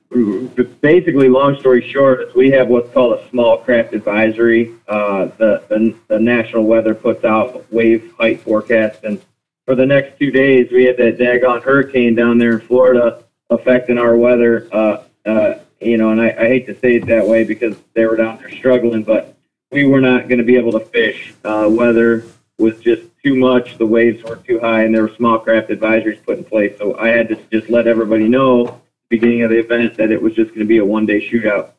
basically, 0.81 1.29
long 1.29 1.59
story 1.59 1.89
short, 1.91 2.21
is 2.21 2.35
we 2.35 2.51
have 2.51 2.69
what's 2.69 2.93
called 2.93 3.19
a 3.19 3.29
small 3.31 3.59
craft 3.59 3.95
advisory. 3.95 4.75
Uh, 4.89 5.27
the, 5.39 5.63
the 5.69 5.95
the 6.09 6.19
National 6.19 6.65
Weather 6.65 6.95
puts 6.95 7.25
out 7.25 7.71
wave 7.73 8.13
height 8.19 8.41
forecasts, 8.41 9.01
and 9.05 9.21
for 9.67 9.75
the 9.75 9.87
next 9.87 10.19
two 10.19 10.31
days, 10.31 10.71
we 10.71 10.85
had 10.85 10.97
that 10.99 11.19
daggone 11.19 11.63
hurricane 11.63 12.15
down 12.15 12.39
there 12.39 12.55
in 12.55 12.61
Florida 12.61 13.25
affecting 13.51 13.99
our 13.99 14.17
weather. 14.17 14.69
Uh, 14.73 15.03
uh, 15.25 15.55
you 15.81 15.97
know, 15.97 16.11
and 16.11 16.21
I, 16.21 16.31
I 16.31 16.47
hate 16.47 16.67
to 16.67 16.79
say 16.79 16.97
it 16.97 17.07
that 17.07 17.27
way 17.27 17.45
because 17.45 17.77
they 17.95 18.07
were 18.07 18.17
down 18.17 18.39
there 18.39 18.51
struggling, 18.51 19.03
but 19.03 19.37
we 19.71 19.87
were 19.87 20.01
not 20.01 20.29
going 20.29 20.39
to 20.39 20.45
be 20.45 20.57
able 20.57 20.73
to 20.73 20.81
fish. 20.81 21.35
Uh, 21.45 21.69
weather 21.71 22.25
was 22.59 22.79
just 22.81 23.03
too 23.23 23.35
much. 23.35 23.79
The 23.79 23.87
waves 23.87 24.23
were 24.23 24.37
too 24.37 24.61
high, 24.61 24.83
and 24.83 24.95
there 24.95 25.03
were 25.03 25.15
small 25.15 25.39
craft 25.39 25.71
advisories 25.71 26.23
put 26.25 26.39
in 26.39 26.45
place. 26.45 26.77
So 26.79 26.99
I 26.99 27.09
had 27.09 27.29
to 27.29 27.37
just 27.51 27.71
let 27.71 27.87
everybody 27.87 28.29
know 28.29 28.82
beginning 29.13 29.43
of 29.43 29.51
the 29.51 29.59
event 29.59 29.95
that 29.99 30.11
it 30.11 30.21
was 30.21 30.35
just 30.35 30.49
going 30.49 30.61
to 30.61 30.67
be 30.67 30.79
a 30.79 30.85
one 30.85 31.05
day 31.07 31.21
shootout. 31.31 31.73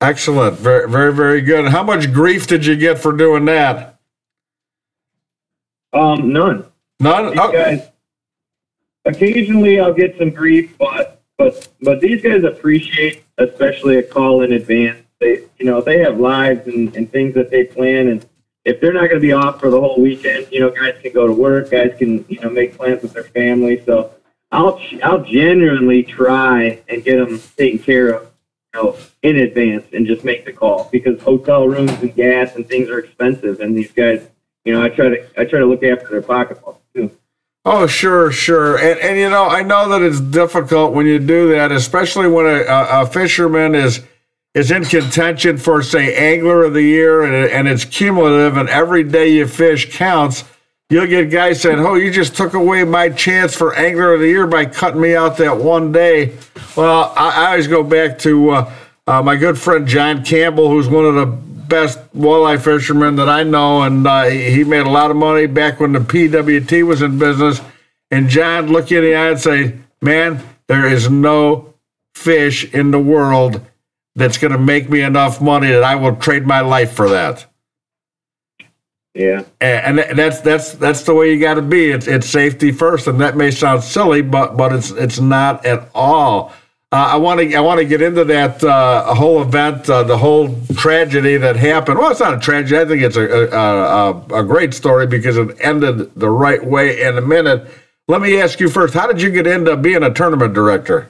Excellent. 0.00 0.58
Very, 0.58 0.88
very, 0.90 1.12
very 1.14 1.40
good. 1.40 1.68
How 1.68 1.84
much 1.84 2.12
grief 2.12 2.48
did 2.48 2.66
you 2.66 2.76
get 2.76 2.98
for 2.98 3.12
doing 3.12 3.44
that? 3.44 4.00
Um, 5.92 6.32
none. 6.32 6.66
None. 6.98 7.30
These 7.30 7.38
Oh, 7.38 7.52
guys, 7.52 7.88
occasionally 9.04 9.78
I'll 9.78 9.92
get 9.94 10.18
some 10.18 10.30
grief, 10.30 10.76
but 10.76 11.22
but 11.38 11.68
but 11.80 12.00
these 12.00 12.20
guys 12.20 12.42
appreciate, 12.42 13.24
especially 13.38 13.96
a 13.98 14.02
call 14.02 14.42
in 14.42 14.52
advance. 14.52 14.98
They 15.20 15.44
you 15.58 15.66
know 15.66 15.80
they 15.80 15.98
have 16.00 16.18
lives 16.18 16.66
and, 16.66 16.94
and 16.96 17.10
things 17.10 17.34
that 17.34 17.50
they 17.50 17.64
plan, 17.64 18.08
and 18.08 18.26
if 18.64 18.80
they're 18.80 18.92
not 18.92 19.02
going 19.02 19.20
to 19.20 19.20
be 19.20 19.32
off 19.32 19.60
for 19.60 19.70
the 19.70 19.78
whole 19.80 20.00
weekend, 20.00 20.48
you 20.50 20.60
know 20.60 20.70
guys 20.70 20.96
can 21.00 21.12
go 21.12 21.26
to 21.28 21.32
work, 21.32 21.70
guys 21.70 21.94
can 21.96 22.24
you 22.28 22.40
know 22.40 22.50
make 22.50 22.76
plans 22.76 23.02
with 23.02 23.12
their 23.12 23.24
family. 23.24 23.82
So 23.84 24.12
I'll 24.52 24.78
I'll 25.02 25.24
genuinely 25.24 26.02
try 26.02 26.82
and 26.88 27.02
get 27.02 27.16
them 27.16 27.40
taken 27.56 27.78
care 27.78 28.10
of, 28.10 28.30
you 28.74 28.82
know, 28.82 28.96
in 29.22 29.36
advance, 29.36 29.86
and 29.92 30.06
just 30.06 30.24
make 30.24 30.44
the 30.44 30.52
call 30.52 30.88
because 30.92 31.20
hotel 31.22 31.66
rooms 31.66 31.90
and 31.92 32.14
gas 32.14 32.54
and 32.54 32.68
things 32.68 32.88
are 32.90 32.98
expensive, 32.98 33.60
and 33.60 33.76
these 33.76 33.90
guys, 33.92 34.28
you 34.64 34.74
know, 34.74 34.82
I 34.82 34.90
try 34.90 35.08
to 35.08 35.40
I 35.40 35.44
try 35.46 35.58
to 35.58 35.66
look 35.66 35.82
after 35.82 36.08
their 36.08 36.22
pocketbook 36.22 36.80
too. 36.94 37.10
Oh, 37.64 37.86
sure, 37.86 38.32
sure. 38.32 38.76
And, 38.76 38.98
and 39.00 39.18
you 39.18 39.30
know, 39.30 39.46
I 39.46 39.62
know 39.62 39.88
that 39.88 40.02
it's 40.02 40.20
difficult 40.20 40.94
when 40.94 41.06
you 41.06 41.18
do 41.18 41.48
that, 41.50 41.70
especially 41.70 42.28
when 42.28 42.44
a, 42.44 42.64
a, 42.64 43.02
a 43.02 43.06
fisherman 43.06 43.74
is 43.74 44.02
is 44.54 44.70
in 44.70 44.84
contention 44.84 45.56
for, 45.56 45.82
say, 45.82 46.14
angler 46.14 46.64
of 46.64 46.74
the 46.74 46.82
year, 46.82 47.22
and, 47.22 47.50
and 47.50 47.66
it's 47.66 47.86
cumulative, 47.86 48.58
and 48.58 48.68
every 48.68 49.02
day 49.02 49.28
you 49.28 49.46
fish 49.46 49.96
counts. 49.96 50.44
You'll 50.92 51.06
get 51.06 51.30
guys 51.30 51.62
saying, 51.62 51.78
"Oh, 51.78 51.94
you 51.94 52.10
just 52.10 52.36
took 52.36 52.52
away 52.52 52.84
my 52.84 53.08
chance 53.08 53.54
for 53.54 53.74
angler 53.74 54.12
of 54.12 54.20
the 54.20 54.28
year 54.28 54.46
by 54.46 54.66
cutting 54.66 55.00
me 55.00 55.16
out 55.16 55.38
that 55.38 55.56
one 55.56 55.90
day." 55.90 56.36
Well, 56.76 57.14
I, 57.16 57.30
I 57.30 57.46
always 57.52 57.66
go 57.66 57.82
back 57.82 58.18
to 58.18 58.50
uh, 58.50 58.72
uh, 59.06 59.22
my 59.22 59.36
good 59.36 59.58
friend 59.58 59.86
John 59.86 60.22
Campbell, 60.22 60.68
who's 60.68 60.90
one 60.90 61.06
of 61.06 61.14
the 61.14 61.24
best 61.24 61.98
walleye 62.12 62.60
fishermen 62.62 63.16
that 63.16 63.30
I 63.30 63.42
know, 63.42 63.80
and 63.80 64.06
uh, 64.06 64.24
he 64.24 64.64
made 64.64 64.84
a 64.84 64.90
lot 64.90 65.10
of 65.10 65.16
money 65.16 65.46
back 65.46 65.80
when 65.80 65.92
the 65.92 65.98
PWT 65.98 66.86
was 66.86 67.00
in 67.00 67.18
business. 67.18 67.62
And 68.10 68.28
John 68.28 68.66
look 68.66 68.90
you 68.90 68.98
in 68.98 69.04
the 69.04 69.14
eye 69.14 69.30
and 69.30 69.40
say, 69.40 69.78
"Man, 70.02 70.42
there 70.66 70.86
is 70.86 71.08
no 71.08 71.72
fish 72.14 72.70
in 72.74 72.90
the 72.90 73.00
world 73.00 73.62
that's 74.14 74.36
going 74.36 74.52
to 74.52 74.58
make 74.58 74.90
me 74.90 75.00
enough 75.00 75.40
money 75.40 75.68
that 75.68 75.84
I 75.84 75.94
will 75.94 76.16
trade 76.16 76.46
my 76.46 76.60
life 76.60 76.92
for 76.92 77.08
that." 77.08 77.46
Yeah. 79.14 79.44
and 79.60 80.00
and 80.00 80.18
that's 80.18 80.40
that's 80.40 80.72
that's 80.74 81.02
the 81.02 81.14
way 81.14 81.32
you 81.32 81.40
got 81.40 81.54
to 81.54 81.62
be. 81.62 81.90
It's 81.90 82.06
it's 82.06 82.28
safety 82.28 82.72
first, 82.72 83.06
and 83.08 83.20
that 83.20 83.36
may 83.36 83.50
sound 83.50 83.84
silly, 83.84 84.22
but 84.22 84.56
but 84.56 84.72
it's 84.72 84.90
it's 84.90 85.20
not 85.20 85.66
at 85.66 85.90
all. 85.94 86.52
Uh, 86.92 87.08
I 87.12 87.16
want 87.16 87.40
to 87.40 87.54
I 87.54 87.60
want 87.60 87.78
to 87.80 87.84
get 87.86 88.02
into 88.02 88.24
that 88.24 88.64
uh, 88.64 89.14
whole 89.14 89.42
event, 89.42 89.88
uh, 89.90 90.02
the 90.04 90.16
whole 90.18 90.56
tragedy 90.76 91.36
that 91.38 91.56
happened. 91.56 91.98
Well, 91.98 92.10
it's 92.10 92.20
not 92.20 92.34
a 92.34 92.40
tragedy. 92.40 92.80
I 92.80 92.86
think 92.86 93.02
it's 93.02 93.16
a 93.16 93.28
a, 93.28 93.48
a 93.50 94.40
a 94.40 94.44
great 94.44 94.74
story 94.74 95.06
because 95.06 95.36
it 95.36 95.56
ended 95.60 96.14
the 96.14 96.30
right 96.30 96.64
way 96.64 97.02
in 97.02 97.18
a 97.18 97.22
minute. 97.22 97.68
Let 98.08 98.22
me 98.22 98.40
ask 98.40 98.60
you 98.60 98.70
first: 98.70 98.94
How 98.94 99.06
did 99.06 99.20
you 99.22 99.30
get 99.30 99.46
into 99.46 99.76
being 99.76 100.02
a 100.02 100.12
tournament 100.12 100.54
director? 100.54 101.08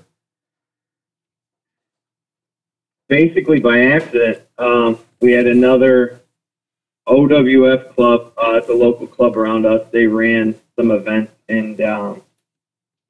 basically 3.09 3.61
by 3.61 3.81
accident, 3.81 4.41
um, 4.59 4.99
we 5.21 5.33
had 5.33 5.47
another 5.47 6.22
OWF 7.07 7.95
club. 7.95 8.33
Uh, 8.37 8.53
it's 8.55 8.69
a 8.69 8.75
local 8.75 9.07
club 9.07 9.37
around 9.37 9.67
us. 9.67 9.87
They 9.91 10.07
ran 10.07 10.55
some 10.77 10.91
events, 10.91 11.33
and 11.49 11.81
um, 11.81 12.23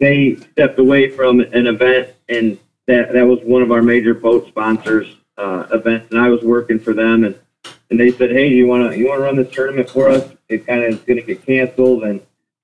they 0.00 0.36
stepped 0.36 0.78
away 0.78 1.10
from 1.10 1.40
an 1.40 1.66
event, 1.66 2.10
and 2.28 2.58
that 2.86 3.12
that 3.12 3.26
was 3.26 3.40
one 3.40 3.62
of 3.62 3.70
our 3.70 3.82
major 3.82 4.14
boat 4.14 4.48
sponsors 4.48 5.16
uh, 5.36 5.66
events. 5.72 6.10
And 6.10 6.20
I 6.20 6.28
was 6.28 6.42
working 6.42 6.78
for 6.78 6.94
them, 6.94 7.24
and 7.24 7.38
and 7.90 8.00
they 8.00 8.10
said, 8.10 8.30
"Hey, 8.30 8.48
you 8.48 8.66
want 8.66 8.90
to 8.90 8.98
you 8.98 9.08
want 9.08 9.18
to 9.18 9.24
run 9.24 9.36
this 9.36 9.50
tournament 9.50 9.90
for 9.90 10.08
us? 10.08 10.32
It 10.48 10.66
kind 10.66 10.84
of 10.84 10.94
is 10.94 11.00
going 11.00 11.18
to 11.18 11.22
get 11.22 11.44
canceled, 11.44 12.04
and 12.04 12.20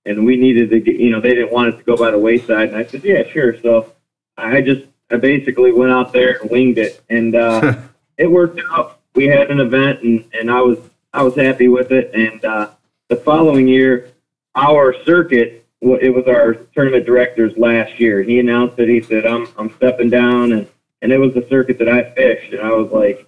and 0.07 0.25
we 0.25 0.37
needed 0.37 0.71
to 0.71 0.81
get 0.81 0.97
you 0.97 1.11
know 1.11 1.21
they 1.21 1.35
didn't 1.35 1.53
want 1.53 1.75
it 1.75 1.79
to 1.79 1.85
go 1.85 1.97
by 1.97 2.11
the 2.11 2.19
wayside." 2.19 2.69
And 2.71 2.77
I 2.77 2.85
said, 2.85 3.05
"Yeah, 3.05 3.29
sure." 3.29 3.61
So 3.61 3.93
I 4.37 4.61
just 4.61 4.87
I 5.11 5.17
basically 5.17 5.73
went 5.73 5.93
out 5.93 6.13
there 6.13 6.39
and 6.41 6.51
winged 6.51 6.79
it, 6.79 7.03
and 7.11 7.35
uh, 7.35 7.77
it 8.17 8.31
worked 8.31 8.61
out. 8.71 9.01
We 9.15 9.27
had 9.27 9.51
an 9.51 9.61
event, 9.61 10.03
and, 10.03 10.25
and 10.33 10.51
I 10.51 10.61
was 10.61 10.79
I 11.19 11.23
was 11.23 11.35
happy 11.35 11.67
with 11.67 11.91
it. 11.91 12.15
And 12.15 12.45
uh, 12.45 12.71
the 13.09 13.17
following 13.17 13.67
year, 13.67 14.13
our 14.55 14.95
circuit, 15.03 15.67
it 15.81 16.15
was 16.15 16.29
our 16.29 16.55
tournament 16.55 17.07
director's 17.07 17.59
last 17.59 17.99
year. 17.99 18.23
He 18.23 18.39
announced 18.39 18.79
it. 18.79 18.89
He 18.89 19.03
said, 19.03 19.27
"I'm 19.27 19.49
I'm 19.59 19.75
stepping 19.75 20.11
down," 20.11 20.53
and 20.53 20.69
and 21.03 21.11
it 21.11 21.19
was 21.19 21.35
the 21.35 21.45
circuit 21.49 21.77
that 21.79 21.89
I 21.89 22.15
fished, 22.15 22.53
and 22.53 22.63
I 22.63 22.71
was 22.71 22.93
like, 22.93 23.27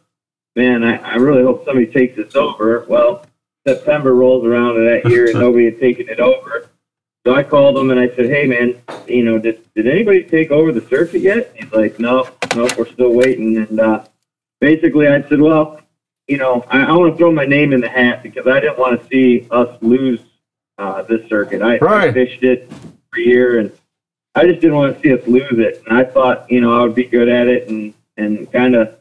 "Man, 0.54 0.84
I, 0.84 0.98
I 0.98 1.16
really 1.16 1.42
hope 1.42 1.64
somebody 1.64 1.88
takes 1.88 2.14
this 2.14 2.36
over." 2.36 2.86
Well, 2.88 3.26
September 3.66 4.14
rolls 4.14 4.44
around 4.46 4.76
of 4.76 4.84
that 4.84 5.10
year, 5.10 5.28
and 5.28 5.40
nobody 5.40 5.64
had 5.64 5.80
taken 5.80 6.08
it 6.08 6.20
over. 6.20 6.68
So 7.26 7.34
I 7.34 7.42
called 7.42 7.76
him 7.76 7.90
and 7.90 7.98
I 7.98 8.08
said, 8.14 8.26
"Hey, 8.26 8.46
man, 8.46 8.80
you 9.08 9.24
know, 9.24 9.38
did 9.40 9.64
did 9.74 9.88
anybody 9.88 10.22
take 10.22 10.52
over 10.52 10.70
the 10.70 10.86
circuit 10.86 11.22
yet?" 11.22 11.52
He's 11.56 11.72
like, 11.72 11.98
"No, 11.98 12.28
no, 12.54 12.68
we're 12.78 12.86
still 12.86 13.14
waiting." 13.14 13.56
And 13.56 13.80
uh, 13.80 14.04
basically, 14.60 15.08
I 15.08 15.28
said, 15.28 15.40
"Well, 15.40 15.80
you 16.30 16.36
know, 16.36 16.64
I, 16.70 16.84
I 16.84 16.92
want 16.92 17.12
to 17.12 17.18
throw 17.18 17.32
my 17.32 17.44
name 17.44 17.72
in 17.72 17.80
the 17.80 17.88
hat 17.88 18.22
because 18.22 18.46
I 18.46 18.60
didn't 18.60 18.78
want 18.78 19.00
to 19.00 19.08
see 19.08 19.48
us 19.50 19.76
lose 19.82 20.20
uh, 20.78 21.02
this 21.02 21.28
circuit. 21.28 21.60
I, 21.60 21.78
I 21.84 22.12
fished 22.12 22.44
it 22.44 22.72
for 23.10 23.18
a 23.18 23.22
year, 23.22 23.58
and 23.58 23.72
I 24.36 24.46
just 24.46 24.60
didn't 24.60 24.76
want 24.76 24.94
to 24.94 25.02
see 25.02 25.12
us 25.12 25.26
lose 25.26 25.58
it. 25.58 25.82
And 25.86 25.98
I 25.98 26.04
thought, 26.04 26.48
you 26.48 26.60
know, 26.60 26.78
I 26.78 26.82
would 26.82 26.94
be 26.94 27.04
good 27.04 27.28
at 27.28 27.48
it, 27.48 27.68
and 27.68 27.92
and 28.16 28.50
kind 28.52 28.76
of 28.76 28.94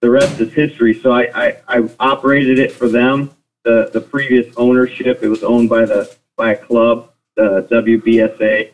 the 0.00 0.10
rest 0.10 0.40
is 0.40 0.52
history. 0.52 0.92
So 0.92 1.12
I, 1.12 1.30
I 1.34 1.56
I 1.68 1.88
operated 2.00 2.58
it 2.58 2.72
for 2.72 2.88
them. 2.88 3.30
The 3.62 3.88
the 3.92 4.00
previous 4.00 4.52
ownership, 4.56 5.22
it 5.22 5.28
was 5.28 5.44
owned 5.44 5.68
by 5.68 5.84
the 5.84 6.12
by 6.36 6.54
a 6.54 6.56
club, 6.56 7.12
the 7.36 7.62
WBSA. 7.70 8.72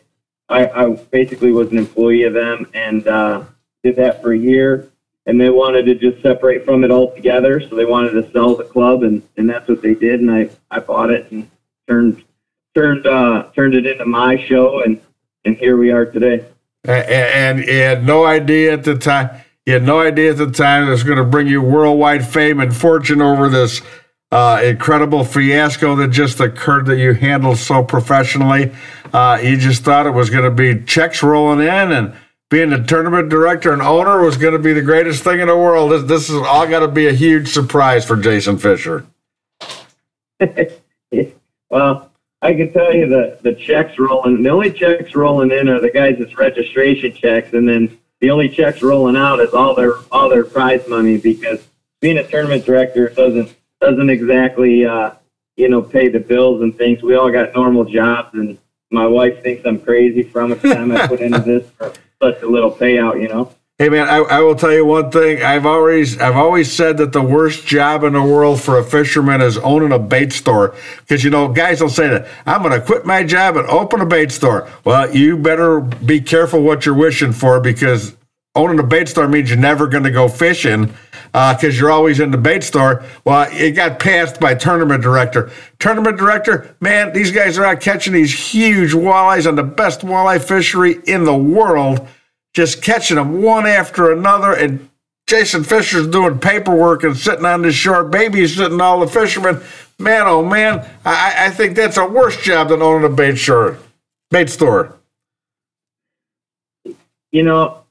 I, 0.49 0.67
I 0.67 0.95
basically 1.11 1.51
was 1.51 1.71
an 1.71 1.77
employee 1.77 2.23
of 2.23 2.33
them 2.33 2.71
and 2.73 3.07
uh, 3.07 3.43
did 3.83 3.97
that 3.97 4.23
for 4.23 4.33
a 4.33 4.37
year. 4.37 4.88
And 5.25 5.39
they 5.39 5.49
wanted 5.49 5.85
to 5.85 5.95
just 5.95 6.23
separate 6.23 6.65
from 6.65 6.83
it 6.83 6.91
altogether, 6.91 7.59
so 7.61 7.75
they 7.75 7.85
wanted 7.85 8.11
to 8.11 8.31
sell 8.31 8.55
the 8.55 8.63
club, 8.63 9.03
and, 9.03 9.21
and 9.37 9.49
that's 9.49 9.67
what 9.67 9.81
they 9.81 9.93
did. 9.93 10.21
And 10.21 10.31
I, 10.31 10.49
I 10.71 10.79
bought 10.79 11.11
it 11.11 11.29
and 11.31 11.49
turned 11.87 12.23
turned 12.75 13.05
uh, 13.05 13.49
turned 13.55 13.75
it 13.75 13.85
into 13.85 14.05
my 14.05 14.43
show, 14.45 14.81
and 14.81 14.99
and 15.45 15.55
here 15.57 15.77
we 15.77 15.91
are 15.91 16.05
today. 16.05 16.45
A- 16.87 16.91
a- 16.91 17.35
and 17.35 17.59
you 17.59 17.73
had 17.73 18.05
no 18.05 18.25
idea 18.25 18.73
at 18.73 18.83
the 18.83 18.97
time. 18.97 19.29
You 19.65 19.73
had 19.73 19.83
no 19.83 19.99
idea 19.99 20.31
at 20.31 20.37
the 20.37 20.49
time 20.49 20.87
it 20.87 20.89
was 20.89 21.03
going 21.03 21.17
to 21.17 21.23
bring 21.23 21.47
you 21.47 21.61
worldwide 21.61 22.25
fame 22.27 22.59
and 22.59 22.75
fortune 22.75 23.21
over 23.21 23.49
this 23.49 23.81
uh, 24.31 24.61
incredible 24.63 25.23
fiasco 25.23 25.95
that 25.97 26.07
just 26.09 26.39
occurred 26.39 26.85
that 26.87 26.97
you 26.97 27.13
handled 27.13 27.57
so 27.57 27.83
professionally. 27.83 28.71
Uh, 29.13 29.39
you 29.43 29.57
just 29.57 29.83
thought 29.83 30.07
it 30.07 30.11
was 30.11 30.29
going 30.29 30.43
to 30.43 30.51
be 30.51 30.83
checks 30.85 31.21
rolling 31.21 31.59
in, 31.59 31.91
and 31.91 32.15
being 32.49 32.73
a 32.73 32.83
tournament 32.83 33.29
director 33.29 33.71
and 33.71 33.81
owner 33.81 34.21
was 34.21 34.37
going 34.37 34.53
to 34.53 34.59
be 34.59 34.73
the 34.73 34.81
greatest 34.81 35.23
thing 35.23 35.39
in 35.39 35.47
the 35.47 35.57
world. 35.57 35.91
This, 35.91 36.03
this 36.03 36.29
is 36.29 36.35
all 36.35 36.67
got 36.67 36.79
to 36.79 36.87
be 36.87 37.07
a 37.07 37.13
huge 37.13 37.49
surprise 37.49 38.05
for 38.05 38.15
Jason 38.15 38.57
Fischer. 38.57 39.05
well, 41.69 42.11
I 42.41 42.53
can 42.53 42.71
tell 42.71 42.93
you 42.93 43.07
the 43.07 43.37
the 43.41 43.53
checks 43.53 43.99
rolling. 43.99 44.41
The 44.41 44.49
only 44.49 44.71
checks 44.71 45.13
rolling 45.13 45.51
in 45.51 45.69
are 45.69 45.81
the 45.81 45.91
guys' 45.91 46.35
registration 46.35 47.13
checks, 47.13 47.53
and 47.53 47.67
then 47.67 47.97
the 48.21 48.31
only 48.31 48.49
checks 48.49 48.81
rolling 48.81 49.17
out 49.17 49.39
is 49.39 49.53
all 49.53 49.75
their 49.75 49.95
all 50.11 50.29
their 50.29 50.45
prize 50.45 50.87
money 50.87 51.17
because 51.17 51.67
being 51.99 52.17
a 52.17 52.27
tournament 52.27 52.65
director 52.65 53.09
doesn't 53.09 53.55
doesn't 53.81 54.09
exactly 54.09 54.85
uh, 54.85 55.11
you 55.57 55.67
know 55.67 55.81
pay 55.81 56.07
the 56.07 56.19
bills 56.19 56.61
and 56.61 56.77
things. 56.77 57.03
We 57.03 57.15
all 57.15 57.31
got 57.31 57.53
normal 57.53 57.83
jobs, 57.83 58.33
and 58.33 58.57
my 58.91 59.07
wife 59.07 59.43
thinks 59.43 59.65
I'm 59.65 59.79
crazy 59.79 60.23
for 60.23 60.41
how 60.41 60.47
much 60.47 60.61
time 60.61 60.91
I 60.91 61.07
put 61.07 61.19
into 61.21 61.39
this 61.39 61.69
for 61.77 61.93
such 62.21 62.41
a 62.41 62.47
little 62.47 62.71
payout. 62.71 63.21
You 63.21 63.27
know. 63.27 63.55
Hey 63.79 63.87
man, 63.87 64.09
I, 64.09 64.17
I 64.17 64.41
will 64.41 64.55
tell 64.55 64.73
you 64.73 64.85
one 64.85 65.09
thing. 65.09 65.41
I've 65.41 65.65
always 65.65 66.19
I've 66.19 66.35
always 66.35 66.69
said 66.69 66.97
that 66.97 67.13
the 67.13 67.21
worst 67.21 67.65
job 67.65 68.03
in 68.03 68.11
the 68.11 68.21
world 68.21 68.59
for 68.59 68.77
a 68.77 68.83
fisherman 68.83 69.39
is 69.39 69.57
owning 69.57 69.93
a 69.93 69.99
bait 69.99 70.33
store. 70.33 70.75
Because 70.97 71.23
you 71.23 71.29
know, 71.29 71.47
guys 71.47 71.79
will 71.79 71.87
say 71.87 72.09
that 72.09 72.27
I'm 72.45 72.61
going 72.61 72.77
to 72.77 72.85
quit 72.85 73.05
my 73.05 73.23
job 73.23 73.55
and 73.55 73.65
open 73.69 74.01
a 74.01 74.05
bait 74.05 74.33
store. 74.33 74.69
Well, 74.83 75.15
you 75.15 75.37
better 75.37 75.79
be 75.79 76.19
careful 76.19 76.61
what 76.61 76.85
you're 76.85 76.93
wishing 76.93 77.31
for 77.31 77.61
because 77.61 78.17
owning 78.59 78.79
a 78.79 78.83
bait 78.83 79.07
store 79.07 79.27
means 79.27 79.49
you're 79.49 79.59
never 79.59 79.87
going 79.87 80.03
to 80.03 80.11
go 80.11 80.27
fishing 80.27 80.93
uh, 81.33 81.55
because 81.55 81.79
you're 81.79 81.91
always 81.91 82.19
in 82.19 82.31
the 82.31 82.37
bait 82.37 82.63
store. 82.63 83.03
Well, 83.25 83.47
it 83.51 83.71
got 83.71 83.99
passed 83.99 84.39
by 84.39 84.55
tournament 84.55 85.01
director. 85.01 85.51
Tournament 85.79 86.17
director, 86.17 86.75
man, 86.79 87.13
these 87.13 87.31
guys 87.31 87.57
are 87.57 87.65
out 87.65 87.81
catching 87.81 88.13
these 88.13 88.51
huge 88.53 88.91
walleyes 88.91 89.47
on 89.47 89.55
the 89.55 89.63
best 89.63 90.01
walleye 90.01 90.41
fishery 90.41 90.99
in 91.05 91.23
the 91.23 91.35
world 91.35 92.07
just 92.53 92.81
catching 92.81 93.15
them 93.15 93.41
one 93.41 93.65
after 93.65 94.11
another. 94.11 94.53
And 94.53 94.89
Jason 95.27 95.63
Fischer's 95.63 96.07
doing 96.07 96.39
paperwork 96.39 97.03
and 97.03 97.15
sitting 97.15 97.45
on 97.45 97.61
the 97.61 97.71
shore, 97.71 98.03
babysitting 98.03 98.81
all 98.81 98.99
the 98.99 99.07
fishermen. 99.07 99.61
Man, 99.99 100.23
oh 100.25 100.43
man, 100.43 100.85
I, 101.05 101.47
I 101.47 101.49
think 101.51 101.75
that's 101.75 101.97
a 101.97 102.05
worse 102.05 102.41
job 102.41 102.69
than 102.69 102.81
owning 102.81 103.11
a 103.11 103.13
bait 103.13 103.35
store, 103.35 103.77
bait 104.31 104.49
store. 104.49 104.95
you 107.31 107.43
know, 107.43 107.83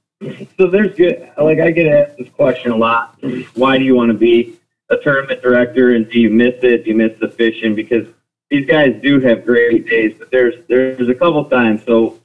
so 0.57 0.67
there's 0.67 0.97
good. 0.97 1.31
Like 1.39 1.61
I 1.61 1.71
get 1.71 1.87
asked 1.87 2.19
this 2.19 2.29
question 2.31 2.73
a 2.73 2.77
lot. 2.77 3.19
Why 3.55 3.79
do 3.79 3.85
you 3.85 3.95
want 3.95 4.11
to 4.11 4.19
be 4.19 4.59
a 4.91 4.97
tournament 4.97 5.43
director, 5.43 5.95
and 5.95 6.09
do 6.11 6.19
you 6.19 6.31
miss 6.31 6.55
it? 6.63 6.85
Do 6.85 6.91
you 6.91 6.97
miss 6.97 7.19
the 7.21 7.29
fishing? 7.29 7.75
Because 7.75 8.07
these 8.51 8.67
guys 8.67 9.01
do 9.03 9.21
have 9.21 9.45
great 9.45 9.87
days, 9.87 10.17
but 10.19 10.31
there's 10.31 10.55
there's 10.69 11.09
a 11.09 11.15
couple 11.15 11.45
times. 11.45 11.85
So 11.85 12.19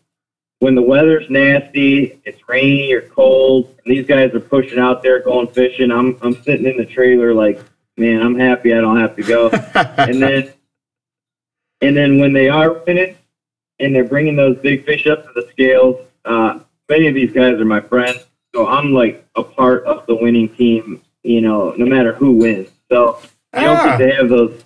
when 0.60 0.76
the 0.76 0.82
weather's 0.82 1.30
nasty, 1.30 2.22
it's 2.24 2.48
rainy 2.48 2.94
or 2.94 3.02
cold, 3.02 3.76
and 3.84 3.94
these 3.94 4.08
guys 4.08 4.34
are 4.34 4.40
pushing 4.40 4.80
out 4.80 5.04
there 5.04 5.20
going 5.22 5.48
fishing, 5.48 5.92
I'm 5.92 6.18
I'm 6.22 6.42
sitting 6.44 6.66
in 6.66 6.78
the 6.78 6.86
trailer 6.86 7.34
like, 7.34 7.62
man, 7.98 8.22
I'm 8.22 8.40
happy 8.40 8.74
I 8.74 8.82
don't 8.82 9.00
have 9.00 9.16
to 9.18 9.24
go. 9.24 9.50
and 9.98 10.22
then 10.22 10.54
and 11.82 11.98
then 11.98 12.18
when 12.18 12.34
they 12.34 12.50
are 12.50 12.80
finished 12.82 13.20
and 13.80 13.94
they're 13.94 14.06
bringing 14.06 14.38
those 14.38 14.58
big 14.60 14.86
fish 14.86 15.06
up 15.06 15.26
to 15.26 15.34
the 15.36 15.48
scales, 15.52 15.98
uh, 16.24 16.60
many 16.90 17.08
of 17.08 17.16
these 17.16 17.32
guys 17.32 17.60
are 17.60 17.66
my 17.66 17.82
friends, 17.82 18.26
so 18.54 18.68
I'm 18.68 18.94
like 18.94 19.26
a 19.36 19.44
part 19.44 19.84
of 19.86 20.06
the 20.08 20.16
winning 20.16 20.50
team. 20.50 21.02
You 21.24 21.40
know, 21.42 21.74
no 21.78 21.86
matter 21.86 22.12
who 22.14 22.34
wins. 22.34 22.70
So 22.92 23.18
I 23.54 23.64
don't 23.64 23.78
Ah. 23.78 23.98
get 23.98 24.06
to 24.10 24.16
have 24.16 24.30
those 24.30 24.64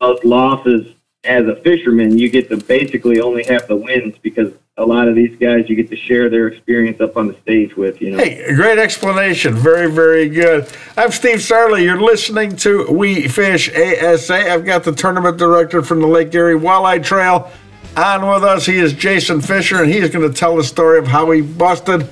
those 0.00 0.22
losses 0.24 0.88
as 1.24 1.46
a 1.46 1.56
fisherman. 1.56 2.18
You 2.18 2.28
get 2.28 2.50
to 2.50 2.58
basically 2.58 3.20
only 3.20 3.42
have 3.44 3.66
the 3.68 3.76
wins 3.76 4.14
because 4.20 4.52
a 4.76 4.84
lot 4.84 5.08
of 5.08 5.14
these 5.14 5.34
guys 5.38 5.64
you 5.70 5.76
get 5.76 5.88
to 5.88 5.96
share 5.96 6.28
their 6.28 6.48
experience 6.48 7.00
up 7.00 7.16
on 7.16 7.28
the 7.28 7.34
stage 7.40 7.74
with. 7.76 8.02
You 8.02 8.10
know. 8.10 8.18
Hey, 8.18 8.54
great 8.54 8.76
explanation. 8.78 9.54
Very, 9.54 9.90
very 9.90 10.28
good. 10.28 10.68
I'm 10.98 11.10
Steve 11.10 11.38
Sarley. 11.38 11.84
You're 11.84 12.00
listening 12.02 12.54
to 12.56 12.86
We 12.90 13.26
Fish 13.28 13.70
ASA. 13.74 14.52
I've 14.52 14.66
got 14.66 14.84
the 14.84 14.92
tournament 14.92 15.38
director 15.38 15.80
from 15.82 16.00
the 16.02 16.06
Lake 16.08 16.34
Erie 16.34 16.58
Walleye 16.58 17.02
Trail 17.02 17.50
on 17.96 18.26
with 18.26 18.44
us. 18.44 18.66
He 18.66 18.76
is 18.78 18.92
Jason 18.92 19.40
Fischer, 19.40 19.82
and 19.82 19.92
he's 19.92 20.10
going 20.10 20.28
to 20.28 20.34
tell 20.34 20.56
the 20.56 20.64
story 20.64 20.98
of 20.98 21.06
how 21.06 21.30
he 21.30 21.40
busted 21.40 22.08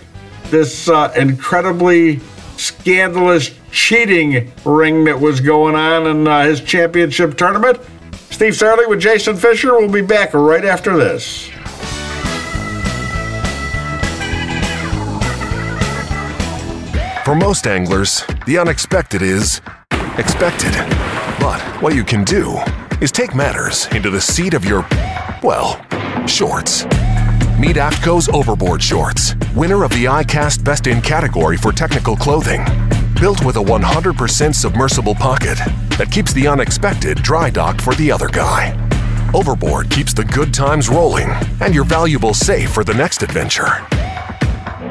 this 0.50 0.88
uh, 0.88 1.12
incredibly 1.16 2.20
scandalous 2.56 3.50
cheating 3.70 4.52
ring 4.64 5.04
that 5.04 5.18
was 5.18 5.40
going 5.40 5.74
on 5.74 6.06
in 6.06 6.28
uh, 6.28 6.44
his 6.44 6.60
championship 6.60 7.36
tournament. 7.36 7.78
Steve 8.30 8.52
Sarley 8.52 8.88
with 8.88 9.00
Jason 9.00 9.36
Fischer. 9.36 9.72
We'll 9.72 9.90
be 9.90 10.02
back 10.02 10.34
right 10.34 10.64
after 10.64 10.96
this. 10.96 11.48
For 17.24 17.34
most 17.34 17.66
anglers, 17.66 18.24
the 18.46 18.58
unexpected 18.58 19.22
is 19.22 19.60
expected. 20.18 20.72
But 21.40 21.60
what 21.80 21.94
you 21.94 22.04
can 22.04 22.24
do 22.24 22.60
is 23.02 23.10
take 23.10 23.34
matters 23.34 23.88
into 23.88 24.10
the 24.10 24.20
seat 24.20 24.54
of 24.54 24.64
your, 24.64 24.86
well, 25.42 25.84
shorts. 26.28 26.84
Meet 27.58 27.76
AFTCO's 27.76 28.28
Overboard 28.28 28.80
Shorts, 28.80 29.34
winner 29.56 29.82
of 29.82 29.90
the 29.90 30.04
ICAST 30.04 30.62
Best 30.62 30.86
in 30.86 31.02
category 31.02 31.56
for 31.56 31.72
technical 31.72 32.14
clothing. 32.14 32.64
Built 33.20 33.44
with 33.44 33.56
a 33.56 33.60
100% 33.60 34.54
submersible 34.54 35.16
pocket 35.16 35.58
that 35.98 36.12
keeps 36.12 36.32
the 36.32 36.46
unexpected 36.46 37.20
dry 37.22 37.50
docked 37.50 37.80
for 37.80 37.92
the 37.96 38.12
other 38.12 38.28
guy. 38.28 38.70
Overboard 39.34 39.90
keeps 39.90 40.14
the 40.14 40.24
good 40.24 40.54
times 40.54 40.88
rolling 40.88 41.28
and 41.60 41.74
your 41.74 41.84
valuables 41.84 42.38
safe 42.38 42.70
for 42.70 42.84
the 42.84 42.94
next 42.94 43.24
adventure. 43.24 43.84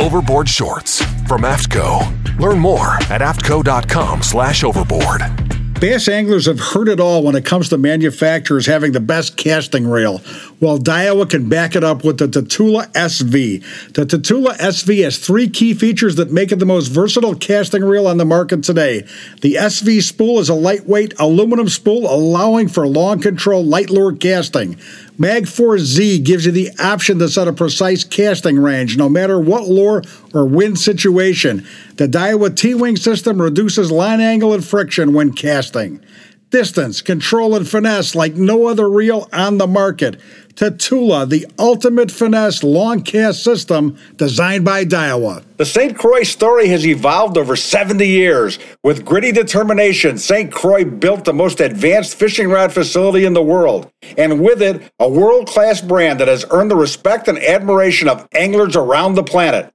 Overboard 0.01 0.49
Shorts 0.49 1.01
from 1.29 1.43
AFTCO. 1.43 2.39
Learn 2.39 2.59
more 2.59 2.95
at 3.09 3.21
aftco.com 3.21 4.21
slash 4.21 4.65
overboard. 4.65 5.40
Bass 5.81 6.07
anglers 6.07 6.45
have 6.45 6.59
heard 6.59 6.87
it 6.89 6.99
all 6.99 7.23
when 7.23 7.35
it 7.35 7.43
comes 7.43 7.69
to 7.69 7.77
manufacturers 7.79 8.67
having 8.67 8.91
the 8.91 8.99
best 8.99 9.35
casting 9.35 9.87
reel. 9.87 10.21
Well, 10.59 10.77
Daiwa 10.77 11.27
can 11.27 11.49
back 11.49 11.75
it 11.75 11.83
up 11.83 12.03
with 12.03 12.19
the 12.19 12.27
Tatula 12.27 12.91
SV. 12.91 13.93
The 13.93 14.05
Tatula 14.05 14.55
SV 14.57 15.03
has 15.03 15.17
three 15.17 15.49
key 15.49 15.73
features 15.73 16.17
that 16.17 16.31
make 16.31 16.51
it 16.51 16.59
the 16.59 16.67
most 16.67 16.89
versatile 16.89 17.33
casting 17.33 17.83
reel 17.83 18.05
on 18.05 18.17
the 18.17 18.25
market 18.25 18.63
today. 18.63 19.07
The 19.41 19.55
SV 19.55 20.03
spool 20.03 20.37
is 20.37 20.49
a 20.49 20.53
lightweight 20.53 21.15
aluminum 21.17 21.67
spool 21.67 22.05
allowing 22.05 22.67
for 22.67 22.87
long 22.87 23.19
control 23.19 23.65
light 23.65 23.89
lure 23.89 24.15
casting. 24.15 24.77
Magforce 25.21 25.81
Z 25.81 26.17
gives 26.21 26.47
you 26.47 26.51
the 26.51 26.71
option 26.79 27.19
to 27.19 27.29
set 27.29 27.47
a 27.47 27.53
precise 27.53 28.03
casting 28.03 28.57
range 28.57 28.97
no 28.97 29.07
matter 29.07 29.39
what 29.39 29.67
lure 29.67 30.01
or 30.33 30.47
wind 30.47 30.79
situation. 30.79 31.63
The 31.97 32.07
Daiwa 32.07 32.55
T-Wing 32.55 32.95
system 32.95 33.39
reduces 33.39 33.91
line 33.91 34.19
angle 34.19 34.51
and 34.51 34.65
friction 34.65 35.13
when 35.13 35.31
casting. 35.31 36.03
Distance, 36.51 37.01
control, 37.01 37.55
and 37.55 37.65
finesse 37.65 38.13
like 38.13 38.35
no 38.35 38.67
other 38.67 38.89
reel 38.89 39.29
on 39.31 39.57
the 39.57 39.67
market. 39.67 40.19
Tatula, 40.55 41.27
the 41.27 41.47
ultimate 41.57 42.11
finesse 42.11 42.61
long 42.61 43.03
cast 43.03 43.41
system 43.41 43.97
designed 44.17 44.65
by 44.65 44.83
Daiwa. 44.83 45.45
The 45.55 45.65
St. 45.65 45.97
Croix 45.97 46.23
story 46.23 46.67
has 46.67 46.85
evolved 46.85 47.37
over 47.37 47.55
70 47.55 48.05
years. 48.05 48.59
With 48.83 49.05
gritty 49.05 49.31
determination, 49.31 50.17
St. 50.17 50.51
Croix 50.51 50.83
built 50.83 51.23
the 51.23 51.31
most 51.31 51.61
advanced 51.61 52.15
fishing 52.15 52.49
rod 52.49 52.73
facility 52.73 53.23
in 53.23 53.33
the 53.33 53.41
world, 53.41 53.89
and 54.17 54.41
with 54.41 54.61
it, 54.61 54.91
a 54.99 55.07
world 55.07 55.47
class 55.47 55.79
brand 55.79 56.19
that 56.19 56.27
has 56.27 56.45
earned 56.51 56.69
the 56.69 56.75
respect 56.75 57.29
and 57.29 57.37
admiration 57.39 58.09
of 58.09 58.27
anglers 58.33 58.75
around 58.75 59.13
the 59.13 59.23
planet. 59.23 59.73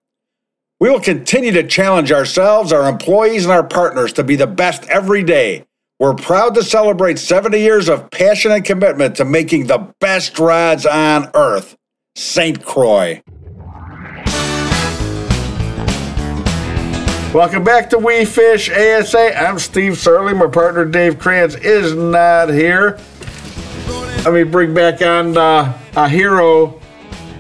We 0.79 0.91
will 0.91 1.01
continue 1.01 1.53
to 1.53 1.66
challenge 1.66 2.12
ourselves, 2.12 2.70
our 2.70 2.87
employees, 2.87 3.47
and 3.47 3.53
our 3.53 3.66
partners 3.66 4.12
to 4.12 4.22
be 4.24 4.37
the 4.37 4.47
best 4.47 4.87
every 4.91 5.22
day. 5.22 5.65
We're 5.99 6.12
proud 6.12 6.55
to 6.57 6.62
celebrate 6.62 7.18
70 7.18 7.59
years 7.59 7.88
of 7.88 8.11
passion 8.11 8.53
and 8.53 8.62
commitment 8.62 9.16
to 9.16 9.24
making 9.24 9.68
the 9.68 9.94
best 9.99 10.38
rods 10.38 10.84
on 10.84 11.30
earth. 11.32 11.74
St. 12.14 12.62
Croix. 12.62 13.22
Welcome 17.32 17.64
back 17.64 17.88
to 17.90 17.99
We 17.99 18.26
Fish 18.26 18.68
ASA. 18.68 19.40
I'm 19.40 19.59
Steve 19.59 19.94
Sarley. 19.94 20.36
My 20.36 20.49
partner 20.49 20.84
Dave 20.84 21.18
Kranz 21.18 21.55
is 21.55 21.94
not 21.94 22.51
here. 22.51 22.99
Let 24.22 24.34
me 24.34 24.42
bring 24.42 24.74
back 24.74 25.01
on 25.01 25.38
uh, 25.38 25.78
a 25.97 26.09
hero 26.11 26.78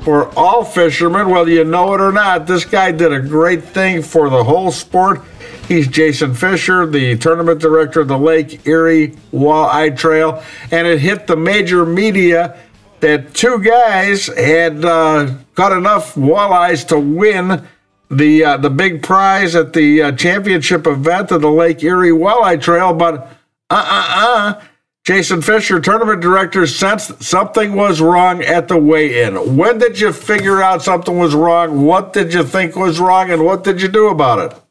for 0.02 0.30
all 0.34 0.64
fishermen, 0.64 1.28
whether 1.28 1.50
you 1.50 1.64
know 1.64 1.92
it 1.92 2.00
or 2.00 2.12
not. 2.12 2.46
This 2.46 2.64
guy 2.64 2.90
did 2.90 3.12
a 3.12 3.20
great 3.20 3.64
thing 3.64 4.02
for 4.02 4.30
the 4.30 4.42
whole 4.42 4.72
sport. 4.72 5.20
He's 5.68 5.88
Jason 5.88 6.32
Fischer, 6.32 6.86
the 6.86 7.16
tournament 7.18 7.60
director 7.60 8.00
of 8.00 8.08
the 8.08 8.16
Lake 8.16 8.64
Erie 8.68 9.16
Walleye 9.32 9.96
Trail, 9.98 10.40
and 10.70 10.86
it 10.86 11.00
hit 11.00 11.26
the 11.26 11.36
major 11.36 11.84
media 11.84 12.56
that 13.00 13.34
two 13.34 13.58
guys 13.58 14.28
had 14.28 14.84
uh, 14.84 15.34
caught 15.56 15.72
enough 15.72 16.14
walleyes 16.14 16.86
to 16.86 17.00
win 17.00 17.66
the 18.08 18.44
uh, 18.44 18.56
the 18.58 18.70
big 18.70 19.02
prize 19.02 19.56
at 19.56 19.72
the 19.72 20.02
uh, 20.02 20.12
championship 20.12 20.86
event 20.86 21.32
of 21.32 21.42
the 21.42 21.50
Lake 21.50 21.82
Erie 21.82 22.10
Walleye 22.10 22.60
Trail, 22.60 22.94
but 22.94 23.32
uh 23.68 23.74
uh 23.74 24.06
uh. 24.08 24.62
Jason 25.02 25.42
Fischer, 25.42 25.80
tournament 25.80 26.20
director, 26.20 26.66
sensed 26.66 27.22
something 27.22 27.74
was 27.74 28.00
wrong 28.00 28.42
at 28.42 28.66
the 28.66 28.76
weigh-in. 28.76 29.56
When 29.56 29.78
did 29.78 30.00
you 30.00 30.12
figure 30.12 30.60
out 30.60 30.82
something 30.82 31.16
was 31.16 31.32
wrong? 31.32 31.84
What 31.84 32.12
did 32.12 32.34
you 32.34 32.42
think 32.42 32.74
was 32.74 32.98
wrong, 32.98 33.30
and 33.30 33.44
what 33.44 33.62
did 33.64 33.82
you 33.82 33.88
do 33.88 34.08
about 34.08 34.52
it? 34.52 34.65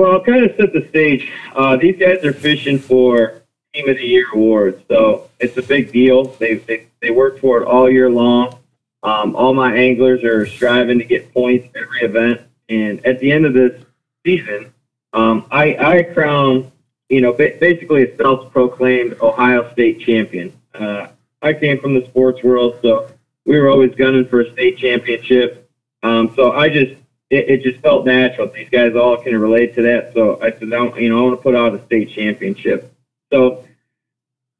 Well, 0.00 0.12
I'll 0.12 0.24
kind 0.24 0.42
of 0.46 0.56
set 0.56 0.72
the 0.72 0.88
stage. 0.88 1.30
Uh, 1.54 1.76
these 1.76 1.98
guys 1.98 2.24
are 2.24 2.32
fishing 2.32 2.78
for 2.78 3.42
Team 3.74 3.86
of 3.86 3.98
the 3.98 4.06
Year 4.06 4.24
awards, 4.32 4.82
so 4.88 5.28
it's 5.38 5.58
a 5.58 5.62
big 5.62 5.92
deal. 5.92 6.24
They 6.38 6.54
they, 6.54 6.86
they 7.02 7.10
work 7.10 7.38
for 7.38 7.60
it 7.60 7.66
all 7.66 7.90
year 7.90 8.08
long. 8.08 8.58
Um, 9.02 9.36
all 9.36 9.52
my 9.52 9.76
anglers 9.76 10.24
are 10.24 10.46
striving 10.46 10.98
to 11.00 11.04
get 11.04 11.34
points 11.34 11.68
every 11.76 12.00
event, 12.00 12.40
and 12.70 13.04
at 13.04 13.20
the 13.20 13.30
end 13.30 13.44
of 13.44 13.52
this 13.52 13.78
season, 14.24 14.72
um, 15.12 15.44
I 15.50 15.76
I 15.76 16.02
crown 16.04 16.72
you 17.10 17.20
know 17.20 17.34
ba- 17.34 17.58
basically 17.60 18.04
a 18.04 18.16
self-proclaimed 18.16 19.18
Ohio 19.20 19.70
State 19.72 20.00
champion. 20.00 20.50
Uh, 20.74 21.08
I 21.42 21.52
came 21.52 21.78
from 21.78 21.92
the 21.92 22.06
sports 22.06 22.42
world, 22.42 22.78
so 22.80 23.10
we 23.44 23.60
were 23.60 23.68
always 23.68 23.94
gunning 23.94 24.24
for 24.24 24.40
a 24.40 24.50
state 24.52 24.78
championship. 24.78 25.70
Um, 26.02 26.32
so 26.36 26.52
I 26.52 26.70
just 26.70 26.94
it, 27.30 27.48
it 27.48 27.62
just 27.62 27.80
felt 27.80 28.04
natural. 28.04 28.48
These 28.48 28.68
guys 28.68 28.94
all 28.94 29.16
can 29.16 29.38
relate 29.38 29.74
to 29.76 29.82
that. 29.82 30.12
So 30.12 30.40
I 30.42 30.50
said, 30.50 30.72
I, 30.72 30.98
you 30.98 31.08
know, 31.08 31.18
I 31.18 31.22
want 31.22 31.38
to 31.38 31.42
put 31.42 31.54
out 31.54 31.74
a 31.74 31.84
state 31.86 32.10
championship. 32.10 32.92
So 33.32 33.64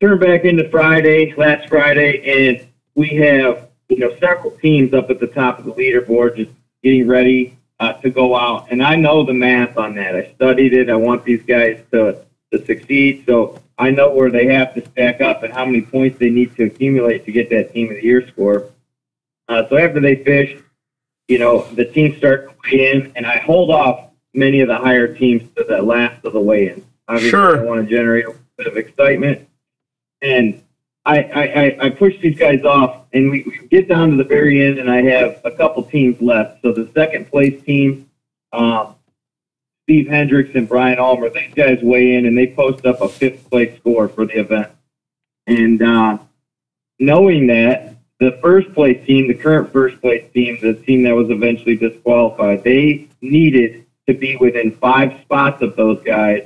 turn 0.00 0.18
back 0.18 0.44
into 0.44 0.68
Friday, 0.70 1.34
last 1.36 1.68
Friday, 1.68 2.48
and 2.48 2.66
we 2.94 3.08
have 3.16 3.68
you 3.88 3.98
know 3.98 4.16
several 4.18 4.52
teams 4.52 4.94
up 4.94 5.10
at 5.10 5.20
the 5.20 5.26
top 5.26 5.58
of 5.58 5.64
the 5.64 5.72
leaderboard 5.72 6.36
just 6.36 6.52
getting 6.82 7.06
ready 7.06 7.58
uh, 7.80 7.94
to 7.94 8.10
go 8.10 8.36
out. 8.36 8.68
And 8.70 8.82
I 8.82 8.94
know 8.94 9.24
the 9.24 9.34
math 9.34 9.76
on 9.76 9.94
that. 9.96 10.14
I 10.14 10.32
studied 10.34 10.72
it. 10.72 10.88
I 10.88 10.96
want 10.96 11.24
these 11.24 11.42
guys 11.42 11.82
to 11.90 12.24
to 12.52 12.64
succeed. 12.64 13.24
So 13.26 13.60
I 13.78 13.90
know 13.90 14.10
where 14.10 14.30
they 14.30 14.46
have 14.46 14.74
to 14.74 14.86
stack 14.90 15.20
up 15.20 15.42
and 15.42 15.52
how 15.52 15.64
many 15.64 15.82
points 15.82 16.18
they 16.18 16.30
need 16.30 16.54
to 16.56 16.64
accumulate 16.64 17.24
to 17.24 17.32
get 17.32 17.50
that 17.50 17.72
team 17.72 17.88
of 17.90 17.96
the 17.96 18.04
year 18.04 18.26
score. 18.28 18.70
Uh, 19.48 19.68
so 19.68 19.76
after 19.76 20.00
they 20.00 20.16
fish, 20.16 20.56
you 21.31 21.39
know, 21.39 21.62
the 21.74 21.85
teams 21.85 22.18
start 22.18 22.49
to 22.49 22.55
weigh 22.64 22.91
in, 22.91 23.12
and 23.14 23.24
I 23.24 23.39
hold 23.39 23.70
off 23.70 24.11
many 24.35 24.61
of 24.62 24.68
the 24.68 24.76
higher 24.76 25.14
teams 25.14 25.49
to 25.55 25.62
the 25.62 25.81
last 25.81 26.24
of 26.24 26.33
the 26.33 26.41
weigh-in. 26.41 26.85
Obviously, 27.07 27.31
Sure. 27.31 27.61
I 27.61 27.62
want 27.62 27.89
to 27.89 27.89
generate 27.89 28.26
a 28.26 28.35
bit 28.57 28.66
of 28.66 28.76
excitement, 28.76 29.49
and 30.20 30.61
I 31.07 31.22
I, 31.22 31.87
I, 31.87 31.91
push 31.91 32.18
these 32.20 32.37
guys 32.37 32.64
off, 32.64 33.07
and 33.12 33.31
we, 33.31 33.45
we 33.45 33.68
get 33.68 33.89
down 33.89 34.11
to 34.11 34.16
the 34.16 34.24
very 34.24 34.66
end, 34.66 34.78
and 34.78 34.91
I 34.91 35.03
have 35.03 35.41
a 35.45 35.53
couple 35.53 35.85
teams 35.85 36.20
left. 36.20 36.62
So 36.62 36.72
the 36.72 36.91
second 36.95 37.31
place 37.31 37.62
team, 37.62 38.11
um, 38.53 38.97
Steve 39.85 40.09
Hendricks 40.09 40.51
and 40.57 40.68
Brian 40.68 40.99
Ulmer, 40.99 41.31
these 41.31 41.55
guys 41.55 41.78
weigh 41.81 42.16
in, 42.16 42.26
and 42.26 42.37
they 42.37 42.49
post 42.49 42.85
up 42.87 43.01
a 43.01 43.09
fifth 43.09 43.49
place 43.49 43.76
score 43.78 44.09
for 44.09 44.26
the 44.26 44.41
event. 44.41 44.70
And 45.47 45.81
uh, 45.81 46.18
knowing 46.99 47.47
that, 47.47 47.97
the 48.20 48.38
first 48.42 48.72
place 48.74 49.04
team, 49.06 49.26
the 49.26 49.34
current 49.34 49.72
first 49.72 50.00
place 50.00 50.24
team, 50.32 50.58
the 50.60 50.74
team 50.74 51.02
that 51.04 51.14
was 51.14 51.30
eventually 51.30 51.74
disqualified, 51.74 52.62
they 52.62 53.08
needed 53.22 53.86
to 54.06 54.14
be 54.14 54.36
within 54.36 54.72
five 54.72 55.18
spots 55.22 55.62
of 55.62 55.74
those 55.74 56.00
guys 56.02 56.44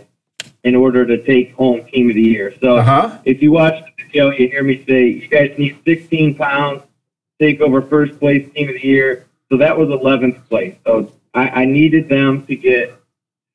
in 0.62 0.74
order 0.74 1.04
to 1.04 1.22
take 1.24 1.52
home 1.54 1.84
team 1.86 2.08
of 2.08 2.14
the 2.14 2.22
year. 2.22 2.54
So 2.60 2.76
Uh-huh. 2.76 3.18
if 3.24 3.42
you 3.42 3.50
watch 3.52 3.74
the 3.84 4.04
video, 4.04 4.30
you 4.30 4.48
hear 4.48 4.62
me 4.62 4.84
say, 4.86 5.08
you 5.08 5.28
guys 5.28 5.52
need 5.58 5.76
16 5.84 6.36
pounds, 6.36 6.82
to 6.82 7.46
take 7.46 7.60
over 7.60 7.82
first 7.82 8.18
place 8.20 8.48
team 8.52 8.68
of 8.68 8.74
the 8.74 8.86
year. 8.86 9.26
So 9.50 9.58
that 9.58 9.76
was 9.76 9.88
11th 9.88 10.48
place. 10.48 10.76
So 10.86 11.12
I, 11.34 11.48
I 11.62 11.64
needed 11.64 12.08
them 12.08 12.46
to 12.46 12.54
get 12.54 12.94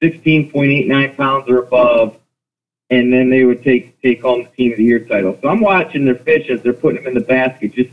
16.89 0.04 1.16
pounds 1.18 1.50
or 1.50 1.60
above, 1.60 2.18
and 2.90 3.12
then 3.14 3.30
they 3.30 3.44
would 3.46 3.64
take 3.64 4.00
take 4.02 4.22
home 4.22 4.44
the 4.44 4.50
team 4.50 4.72
of 4.74 4.78
the 4.78 4.84
year 4.84 5.00
title. 5.00 5.38
So 5.42 5.48
I'm 5.48 5.62
watching 5.62 6.06
their 6.06 6.16
fish 6.16 6.50
as 6.50 6.62
they're 6.62 6.74
putting 6.74 7.04
them 7.04 7.08
in 7.08 7.14
the 7.14 7.26
basket, 7.26 7.74
just 7.74 7.92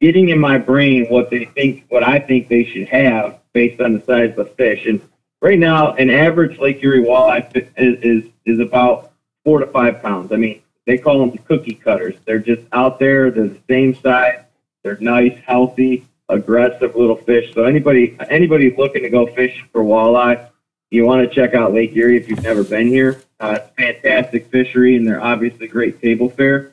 getting 0.00 0.28
in 0.28 0.38
my 0.38 0.58
brain 0.58 1.06
what 1.06 1.30
they 1.30 1.44
think, 1.46 1.84
what 1.88 2.02
I 2.02 2.18
think 2.18 2.48
they 2.48 2.64
should 2.64 2.88
have 2.88 3.40
based 3.52 3.80
on 3.80 3.94
the 3.94 4.04
size 4.04 4.30
of 4.30 4.36
the 4.36 4.44
fish. 4.44 4.86
And 4.86 5.00
right 5.40 5.58
now, 5.58 5.92
an 5.94 6.10
average 6.10 6.58
Lake 6.58 6.82
Erie 6.82 7.04
walleye 7.04 7.68
is, 7.76 7.98
is 8.02 8.30
is 8.44 8.60
about 8.60 9.12
four 9.44 9.60
to 9.60 9.66
five 9.66 10.02
pounds. 10.02 10.32
I 10.32 10.36
mean, 10.36 10.62
they 10.86 10.98
call 10.98 11.20
them 11.20 11.30
the 11.30 11.38
cookie 11.38 11.74
cutters. 11.74 12.14
They're 12.24 12.38
just 12.38 12.62
out 12.72 12.98
there. 12.98 13.30
They're 13.30 13.48
the 13.48 13.60
same 13.68 13.94
size. 13.94 14.40
They're 14.82 14.98
nice, 15.00 15.36
healthy, 15.44 16.06
aggressive 16.28 16.94
little 16.94 17.16
fish. 17.16 17.52
So 17.54 17.64
anybody 17.64 18.16
anybody 18.28 18.74
looking 18.76 19.02
to 19.02 19.10
go 19.10 19.26
fish 19.26 19.64
for 19.72 19.82
walleye, 19.82 20.48
you 20.90 21.04
want 21.04 21.28
to 21.28 21.34
check 21.34 21.54
out 21.54 21.72
Lake 21.72 21.96
Erie 21.96 22.16
if 22.16 22.28
you've 22.28 22.42
never 22.42 22.62
been 22.62 22.88
here. 22.88 23.20
Uh, 23.40 23.58
it's 23.60 23.70
fantastic 23.76 24.46
fishery, 24.46 24.96
and 24.96 25.06
they're 25.06 25.22
obviously 25.22 25.66
great 25.66 26.00
table 26.00 26.30
fare. 26.30 26.72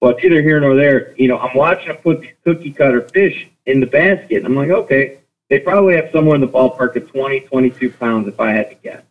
But 0.00 0.22
either 0.24 0.42
here 0.42 0.60
nor 0.60 0.74
there, 0.74 1.14
you 1.16 1.28
know, 1.28 1.38
I'm 1.38 1.56
watching 1.56 1.88
them 1.88 1.96
put 1.96 2.20
these 2.20 2.34
cookie 2.44 2.72
cutter 2.72 3.02
fish 3.08 3.48
in 3.64 3.80
the 3.80 3.86
basket. 3.86 4.44
I'm 4.44 4.54
like, 4.54 4.70
okay, 4.70 5.18
they 5.48 5.60
probably 5.60 5.96
have 5.96 6.10
somewhere 6.12 6.34
in 6.34 6.40
the 6.40 6.48
ballpark 6.48 6.96
of 6.96 7.10
20, 7.10 7.40
22 7.40 7.90
pounds 7.90 8.28
if 8.28 8.38
I 8.40 8.52
had 8.52 8.68
to 8.68 8.74
guess. 8.76 9.02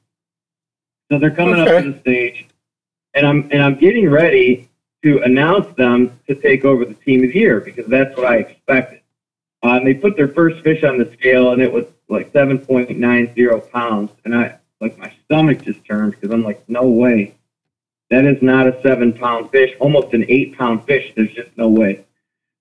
So 1.11 1.19
they're 1.19 1.31
coming 1.31 1.59
up 1.59 1.67
to 1.67 1.91
the 1.91 1.99
stage, 1.99 2.47
and 3.13 3.27
I'm 3.27 3.49
and 3.51 3.61
I'm 3.61 3.75
getting 3.75 4.09
ready 4.09 4.69
to 5.03 5.21
announce 5.21 5.73
them 5.75 6.19
to 6.27 6.33
take 6.33 6.65
over 6.65 6.83
the 6.83 6.95
team 6.95 7.23
of 7.23 7.31
the 7.31 7.39
year 7.39 7.61
because 7.61 7.85
that's 7.85 8.15
what 8.17 8.25
I 8.25 8.37
expected. 8.37 9.01
Uh, 9.63 9.77
and 9.77 9.85
they 9.87 9.93
put 9.93 10.15
their 10.17 10.27
first 10.27 10.63
fish 10.63 10.83
on 10.83 10.97
the 10.97 11.11
scale, 11.13 11.51
and 11.51 11.61
it 11.61 11.71
was 11.71 11.85
like 12.09 12.31
7.90 12.33 13.71
pounds, 13.71 14.11
and 14.25 14.35
I 14.35 14.57
like 14.81 14.97
my 14.97 15.11
stomach 15.25 15.63
just 15.63 15.85
turned 15.85 16.11
because 16.11 16.31
I'm 16.31 16.43
like, 16.43 16.67
no 16.67 16.87
way, 16.87 17.35
that 18.09 18.25
is 18.25 18.41
not 18.41 18.67
a 18.67 18.81
seven 18.81 19.13
pound 19.13 19.51
fish, 19.51 19.75
almost 19.79 20.13
an 20.13 20.25
eight 20.27 20.57
pound 20.57 20.83
fish. 20.85 21.13
There's 21.15 21.33
just 21.33 21.55
no 21.57 21.67
way. 21.67 22.05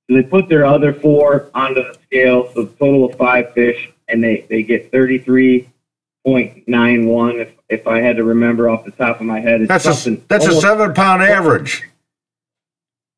So 0.09 0.17
they 0.17 0.23
put 0.23 0.49
their 0.49 0.67
other 0.67 0.93
four 0.93 1.51
onto 1.55 1.83
the 1.83 1.95
scale, 2.05 2.53
so 2.53 2.67
total 2.67 3.05
of 3.07 3.17
five 3.17 3.53
fish, 3.55 3.91
and 4.09 4.23
they, 4.23 4.45
they 4.51 4.63
get 4.63 4.93
33.91 4.93 7.41
if, 7.41 7.53
if 7.69 7.87
I 7.87 8.01
had 8.01 8.17
to 8.17 8.25
remember 8.25 8.69
off 8.69 8.85
the 8.85 8.91
top 8.91 9.21
of 9.21 9.27
my 9.27 9.41
head. 9.41 9.63
It's 9.63 9.69
That's 9.69 9.87
a 9.87 9.95
something 9.95 10.25
that's 10.29 10.47
a 10.47 10.61
seven 10.61 10.93
pound 10.95 11.23
average. 11.23 11.85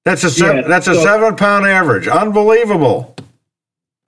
That's 0.05 0.23
a 0.23 0.31
seven, 0.31 0.57
Yeah, 0.59 0.69
that's 0.69 0.87
a 0.87 0.95
so- 0.95 1.03
seven 1.03 1.35
pound 1.37 1.67
average. 1.67 2.07
Unbelievable. 2.07 3.15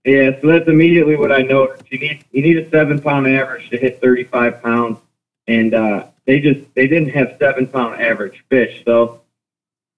Yeah, 0.05 0.41
so 0.41 0.47
that's 0.47 0.69
immediately 0.69 1.16
what 1.16 1.33
I 1.33 1.43
noticed. 1.43 1.91
You 1.93 1.99
need 1.99 2.25
you 2.31 2.43
need 2.43 2.57
a 2.59 2.71
seven 2.71 3.01
pound 3.01 3.27
average 3.27 3.69
to 3.71 3.77
hit 3.77 4.01
35 4.01 4.62
pounds, 4.62 4.99
and 5.49 5.75
uh, 5.75 6.07
they 6.29 6.41
just 6.41 6.61
they 6.74 6.87
didn't 6.87 7.09
have 7.09 7.37
seven 7.41 7.66
pound 7.66 8.03
average 8.03 8.45
fish. 8.51 8.83
So 8.85 9.22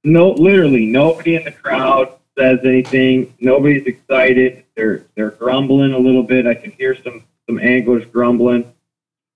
no, 0.05 0.31
literally 0.31 0.87
nobody 0.87 1.35
in 1.35 1.43
the 1.43 1.51
crowd 1.51 2.16
says 2.39 2.61
anything. 2.64 3.35
Nobody's 3.41 3.85
excited. 3.85 4.64
They're 4.76 5.05
they're 5.16 5.33
grumbling 5.33 5.93
a 5.93 5.99
little 5.99 6.22
bit. 6.22 6.47
I 6.47 6.55
can 6.55 6.70
hear 6.70 6.95
some 7.03 7.24
some 7.49 7.59
anglers 7.59 8.07
grumbling. 8.07 8.72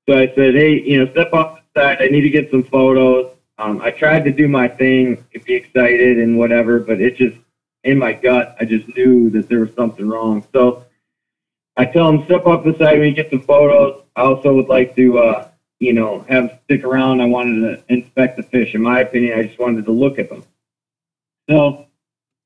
So 0.08 0.16
I 0.16 0.32
said, 0.36 0.54
hey, 0.54 0.80
you 0.82 1.04
know, 1.04 1.10
step 1.10 1.32
off 1.32 1.58
the 1.74 1.80
side. 1.80 1.98
I 2.00 2.06
need 2.06 2.20
to 2.20 2.30
get 2.30 2.48
some 2.52 2.62
photos. 2.62 3.32
Um, 3.58 3.80
I 3.82 3.90
tried 3.90 4.24
to 4.24 4.30
do 4.30 4.46
my 4.46 4.68
thing, 4.68 5.24
be 5.44 5.54
excited 5.54 6.18
and 6.18 6.38
whatever, 6.38 6.78
but 6.78 7.00
it 7.00 7.16
just 7.16 7.36
in 7.82 7.98
my 7.98 8.12
gut, 8.12 8.56
I 8.60 8.66
just 8.66 8.86
knew 8.96 9.30
that 9.30 9.48
there 9.48 9.60
was 9.60 9.74
something 9.74 10.08
wrong. 10.08 10.46
So 10.52 10.84
I 11.76 11.86
tell 11.86 12.08
him, 12.08 12.24
step 12.24 12.46
off 12.46 12.64
the 12.64 12.76
side, 12.78 13.00
we 13.00 13.12
get 13.12 13.30
some 13.30 13.40
photos. 13.40 14.04
I 14.14 14.22
also 14.22 14.54
would 14.54 14.68
like 14.68 14.94
to, 14.94 15.18
uh, 15.18 15.48
you 15.84 15.92
know, 15.92 16.24
have 16.28 16.60
stick 16.64 16.84
around. 16.84 17.20
I 17.20 17.26
wanted 17.26 17.60
to 17.60 17.92
inspect 17.92 18.36
the 18.36 18.42
fish. 18.42 18.74
In 18.74 18.82
my 18.82 19.00
opinion, 19.00 19.38
I 19.38 19.42
just 19.44 19.58
wanted 19.58 19.84
to 19.84 19.92
look 19.92 20.18
at 20.18 20.28
them. 20.28 20.44
So 21.48 21.86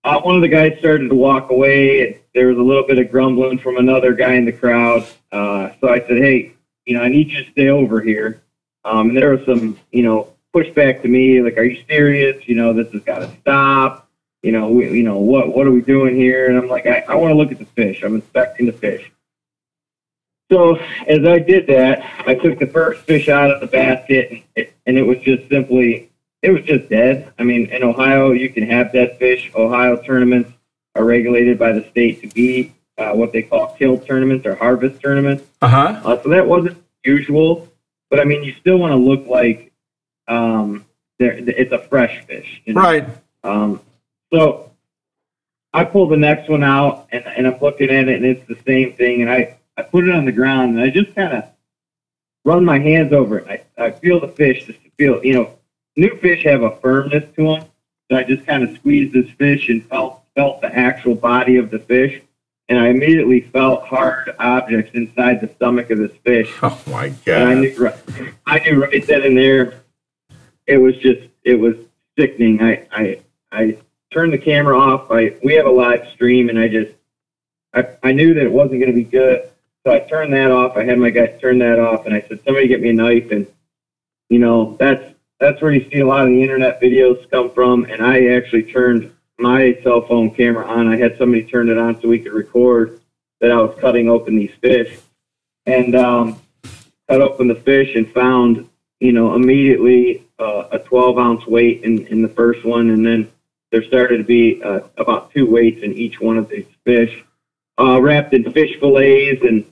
uh, 0.04 0.20
one 0.20 0.36
of 0.36 0.42
the 0.42 0.48
guys 0.48 0.78
started 0.78 1.08
to 1.08 1.14
walk 1.14 1.50
away, 1.50 2.06
and 2.06 2.20
there 2.34 2.48
was 2.48 2.58
a 2.58 2.62
little 2.62 2.86
bit 2.86 2.98
of 2.98 3.10
grumbling 3.10 3.58
from 3.58 3.76
another 3.76 4.12
guy 4.12 4.34
in 4.34 4.44
the 4.44 4.52
crowd. 4.52 5.06
Uh, 5.30 5.70
so 5.80 5.88
I 5.88 6.00
said, 6.00 6.18
hey, 6.18 6.54
you 6.84 6.96
know, 6.96 7.02
I 7.02 7.08
need 7.08 7.28
you 7.30 7.44
to 7.44 7.50
stay 7.50 7.68
over 7.68 8.00
here. 8.00 8.42
Um, 8.84 9.10
and 9.10 9.16
there 9.16 9.30
was 9.30 9.44
some, 9.44 9.78
you 9.92 10.02
know, 10.02 10.32
pushback 10.54 11.02
to 11.02 11.08
me, 11.08 11.42
like, 11.42 11.58
are 11.58 11.64
you 11.64 11.82
serious? 11.88 12.48
You 12.48 12.56
know, 12.56 12.72
this 12.72 12.90
has 12.92 13.02
got 13.02 13.18
to 13.20 13.30
stop 13.40 14.08
you 14.42 14.52
know, 14.52 14.68
we, 14.68 14.90
you 14.90 15.02
know, 15.02 15.18
what 15.18 15.54
what 15.54 15.66
are 15.66 15.70
we 15.70 15.80
doing 15.80 16.14
here? 16.14 16.48
And 16.48 16.56
I'm 16.56 16.68
like, 16.68 16.86
I, 16.86 17.04
I 17.08 17.14
want 17.16 17.32
to 17.32 17.34
look 17.34 17.50
at 17.50 17.58
the 17.58 17.64
fish. 17.64 18.02
I'm 18.02 18.14
inspecting 18.14 18.66
the 18.66 18.72
fish. 18.72 19.10
So 20.50 20.76
as 21.06 21.26
I 21.26 21.38
did 21.38 21.66
that, 21.66 22.02
I 22.26 22.34
took 22.34 22.58
the 22.58 22.66
first 22.66 23.02
fish 23.02 23.28
out 23.28 23.50
of 23.50 23.60
the 23.60 23.66
basket, 23.66 24.30
and 24.30 24.42
it, 24.56 24.74
and 24.86 24.96
it 24.96 25.02
was 25.02 25.18
just 25.18 25.48
simply, 25.48 26.10
it 26.42 26.50
was 26.50 26.62
just 26.62 26.88
dead. 26.88 27.32
I 27.38 27.42
mean, 27.42 27.66
in 27.66 27.82
Ohio, 27.82 28.32
you 28.32 28.48
can 28.48 28.64
have 28.68 28.92
dead 28.92 29.18
fish. 29.18 29.50
Ohio 29.54 29.96
tournaments 30.02 30.50
are 30.94 31.04
regulated 31.04 31.58
by 31.58 31.72
the 31.72 31.88
state 31.90 32.22
to 32.22 32.28
be 32.28 32.72
uh, 32.96 33.12
what 33.12 33.32
they 33.32 33.42
call 33.42 33.74
kill 33.76 33.98
tournaments 33.98 34.46
or 34.46 34.54
harvest 34.54 35.00
tournaments. 35.00 35.44
Uh-huh. 35.62 36.00
Uh, 36.04 36.22
so 36.22 36.28
that 36.30 36.46
wasn't 36.46 36.82
usual, 37.04 37.68
but 38.10 38.20
I 38.20 38.24
mean, 38.24 38.42
you 38.42 38.54
still 38.54 38.78
want 38.78 38.92
to 38.92 38.96
look 38.96 39.26
like 39.26 39.72
um, 40.26 40.84
it's 41.18 41.72
a 41.72 41.78
fresh 41.78 42.24
fish. 42.26 42.62
you 42.64 42.74
know? 42.74 42.80
Right. 42.80 43.06
Um, 43.44 43.80
so 44.32 44.70
I 45.72 45.84
pull 45.84 46.08
the 46.08 46.16
next 46.16 46.48
one 46.48 46.62
out 46.62 47.08
and, 47.12 47.24
and 47.26 47.46
I'm 47.46 47.60
looking 47.60 47.90
at 47.90 48.08
it 48.08 48.16
and 48.16 48.24
it's 48.24 48.46
the 48.46 48.58
same 48.66 48.94
thing. 48.94 49.22
And 49.22 49.30
I, 49.30 49.57
I 49.78 49.82
put 49.82 50.06
it 50.08 50.14
on 50.14 50.24
the 50.24 50.32
ground 50.32 50.76
and 50.76 50.84
I 50.84 50.90
just 50.90 51.14
kind 51.14 51.32
of 51.32 51.44
run 52.44 52.64
my 52.64 52.80
hands 52.80 53.12
over 53.12 53.38
it. 53.38 53.64
I, 53.78 53.84
I 53.84 53.90
feel 53.92 54.18
the 54.18 54.26
fish 54.28 54.64
just 54.66 54.82
to 54.82 54.90
feel, 54.98 55.24
you 55.24 55.34
know, 55.34 55.56
new 55.96 56.18
fish 56.18 56.42
have 56.44 56.62
a 56.62 56.76
firmness 56.76 57.24
to 57.36 57.42
them. 57.44 57.64
So 58.10 58.16
I 58.16 58.24
just 58.24 58.44
kind 58.44 58.64
of 58.64 58.74
squeezed 58.74 59.14
this 59.14 59.30
fish 59.38 59.68
and 59.68 59.84
felt, 59.86 60.22
felt 60.34 60.60
the 60.60 60.74
actual 60.76 61.14
body 61.14 61.56
of 61.58 61.70
the 61.70 61.78
fish. 61.78 62.20
And 62.68 62.78
I 62.78 62.88
immediately 62.88 63.40
felt 63.40 63.86
hard 63.86 64.34
objects 64.38 64.90
inside 64.94 65.40
the 65.40 65.48
stomach 65.54 65.90
of 65.90 65.98
this 65.98 66.12
fish. 66.24 66.52
Oh 66.62 66.78
my 66.88 67.06
And 67.26 67.44
I 67.44 67.54
God. 67.54 67.58
knew, 67.60 67.74
right, 67.78 67.96
I 68.46 68.58
knew 68.58 68.82
right 68.82 69.06
then 69.06 69.22
and 69.22 69.36
there, 69.36 69.80
it 70.66 70.78
was 70.78 70.96
just, 70.96 71.20
it 71.44 71.54
was 71.54 71.76
sickening. 72.18 72.60
I, 72.60 72.84
I, 72.90 73.20
I 73.52 73.78
turned 74.12 74.32
the 74.32 74.38
camera 74.38 74.76
off. 74.78 75.10
I, 75.10 75.36
we 75.44 75.54
have 75.54 75.66
a 75.66 75.70
live 75.70 76.08
stream 76.08 76.48
and 76.48 76.58
I 76.58 76.66
just, 76.66 76.92
I, 77.72 77.86
I 78.02 78.12
knew 78.12 78.34
that 78.34 78.42
it 78.42 78.52
wasn't 78.52 78.80
going 78.80 78.92
to 78.92 78.96
be 78.96 79.04
good. 79.04 79.47
So 79.88 79.94
I 79.94 80.00
turned 80.00 80.34
that 80.34 80.50
off. 80.50 80.76
I 80.76 80.84
had 80.84 80.98
my 80.98 81.08
guys 81.08 81.40
turn 81.40 81.60
that 81.60 81.78
off 81.78 82.04
and 82.04 82.14
I 82.14 82.20
said, 82.28 82.40
somebody 82.44 82.68
get 82.68 82.82
me 82.82 82.90
a 82.90 82.92
knife. 82.92 83.30
And, 83.30 83.46
you 84.28 84.38
know, 84.38 84.76
that's, 84.78 85.02
that's 85.40 85.62
where 85.62 85.72
you 85.72 85.88
see 85.90 86.00
a 86.00 86.06
lot 86.06 86.26
of 86.26 86.28
the 86.28 86.42
internet 86.42 86.78
videos 86.78 87.30
come 87.30 87.50
from. 87.50 87.84
And 87.84 88.04
I 88.04 88.34
actually 88.34 88.64
turned 88.64 89.10
my 89.38 89.78
cell 89.82 90.02
phone 90.02 90.30
camera 90.34 90.66
on. 90.66 90.88
I 90.88 90.98
had 90.98 91.16
somebody 91.16 91.42
turn 91.42 91.70
it 91.70 91.78
on 91.78 91.98
so 92.02 92.08
we 92.08 92.18
could 92.18 92.34
record 92.34 93.00
that 93.40 93.50
I 93.50 93.56
was 93.56 93.74
cutting 93.80 94.10
open 94.10 94.36
these 94.36 94.52
fish. 94.60 94.98
And, 95.64 95.94
um, 95.94 96.38
cut 97.08 97.22
open 97.22 97.48
the 97.48 97.54
fish 97.54 97.96
and 97.96 98.12
found, 98.12 98.68
you 99.00 99.12
know, 99.12 99.36
immediately 99.36 100.22
uh, 100.38 100.64
a 100.70 100.80
12 100.80 101.16
ounce 101.18 101.46
weight 101.46 101.82
in, 101.82 102.06
in 102.08 102.20
the 102.20 102.28
first 102.28 102.62
one. 102.62 102.90
And 102.90 103.06
then 103.06 103.32
there 103.70 103.82
started 103.84 104.18
to 104.18 104.24
be 104.24 104.62
uh, 104.62 104.80
about 104.98 105.32
two 105.32 105.50
weights 105.50 105.82
in 105.82 105.94
each 105.94 106.20
one 106.20 106.36
of 106.36 106.50
these 106.50 106.66
fish, 106.84 107.24
uh, 107.78 107.98
wrapped 108.02 108.34
in 108.34 108.52
fish 108.52 108.78
fillets. 108.80 109.42
And 109.42 109.64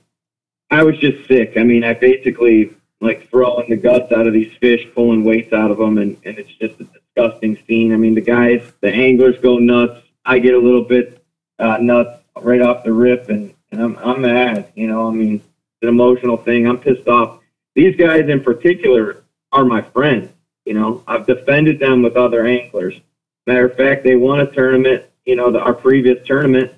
I 0.77 0.83
was 0.83 0.99
just 0.99 1.27
sick. 1.27 1.55
I 1.57 1.63
mean, 1.63 1.85
I 1.85 1.95
basically 1.95 2.75
like 3.01 3.31
throwing 3.31 3.71
the 3.71 3.77
guts 3.77 4.13
out 4.13 4.27
of 4.27 4.35
these 4.35 4.53
fish, 4.59 4.87
pulling 4.95 5.25
weights 5.25 5.55
out 5.55 5.71
of 5.71 5.79
them. 5.79 5.97
And, 5.97 6.19
and 6.25 6.39
it's 6.39 6.53
just 6.53 6.79
a 6.79 6.85
disgusting 6.85 7.59
scene. 7.67 7.95
I 7.95 7.97
mean, 7.97 8.15
the 8.15 8.21
guys, 8.21 8.63
the 8.83 8.93
anglers 8.93 9.39
go 9.39 9.57
nuts. 9.57 10.03
I 10.27 10.39
get 10.39 10.53
a 10.53 10.59
little 10.59 10.85
bit 10.85 11.25
uh, 11.59 11.79
nuts 11.79 12.23
right 12.43 12.61
off 12.61 12.85
the 12.85 12.93
rip. 12.93 13.31
And, 13.31 13.55
and 13.73 13.83
I'm, 13.83 13.97
I'm 13.97 14.21
mad, 14.21 14.71
you 14.75 14.87
know, 14.87 15.09
I 15.09 15.13
mean, 15.13 15.37
it's 15.37 15.83
an 15.83 15.89
emotional 15.89 16.37
thing. 16.37 16.69
I'm 16.69 16.79
pissed 16.79 17.09
off. 17.09 17.41
These 17.75 17.97
guys 17.97 18.29
in 18.29 18.45
particular 18.45 19.25
are 19.53 19.65
my 19.65 19.81
friends. 19.81 20.31
You 20.67 20.75
know, 20.75 21.03
I've 21.07 21.27
defended 21.27 21.79
them 21.79 22.03
with 22.03 22.17
other 22.17 22.45
anglers. 22.45 23.01
Matter 23.47 23.65
of 23.65 23.77
fact, 23.77 24.05
they 24.05 24.17
won 24.17 24.41
a 24.41 24.51
tournament, 24.51 25.05
you 25.25 25.37
know, 25.37 25.51
the, 25.51 25.61
our 25.61 25.73
previous 25.73 26.27
tournament. 26.27 26.73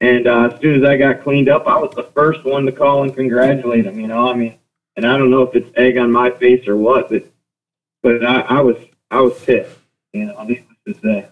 And 0.00 0.26
uh, 0.26 0.50
as 0.52 0.60
soon 0.60 0.82
as 0.82 0.88
I 0.88 0.96
got 0.96 1.22
cleaned 1.22 1.48
up, 1.48 1.66
I 1.66 1.78
was 1.78 1.94
the 1.94 2.04
first 2.14 2.44
one 2.44 2.66
to 2.66 2.72
call 2.72 3.02
and 3.02 3.14
congratulate 3.14 3.84
them. 3.84 3.98
You 3.98 4.08
know, 4.08 4.30
I 4.30 4.34
mean, 4.34 4.58
and 4.96 5.06
I 5.06 5.16
don't 5.16 5.30
know 5.30 5.42
if 5.42 5.54
it's 5.54 5.70
egg 5.76 5.96
on 5.96 6.12
my 6.12 6.30
face 6.30 6.68
or 6.68 6.76
what, 6.76 7.08
but 7.08 7.24
but 8.02 8.24
I, 8.24 8.40
I 8.40 8.60
was 8.60 8.76
I 9.10 9.20
was 9.20 9.38
pissed. 9.42 9.78
You 10.12 10.26
know, 10.26 10.42
needless 10.44 10.76
to 10.86 10.94
say. 11.02 11.28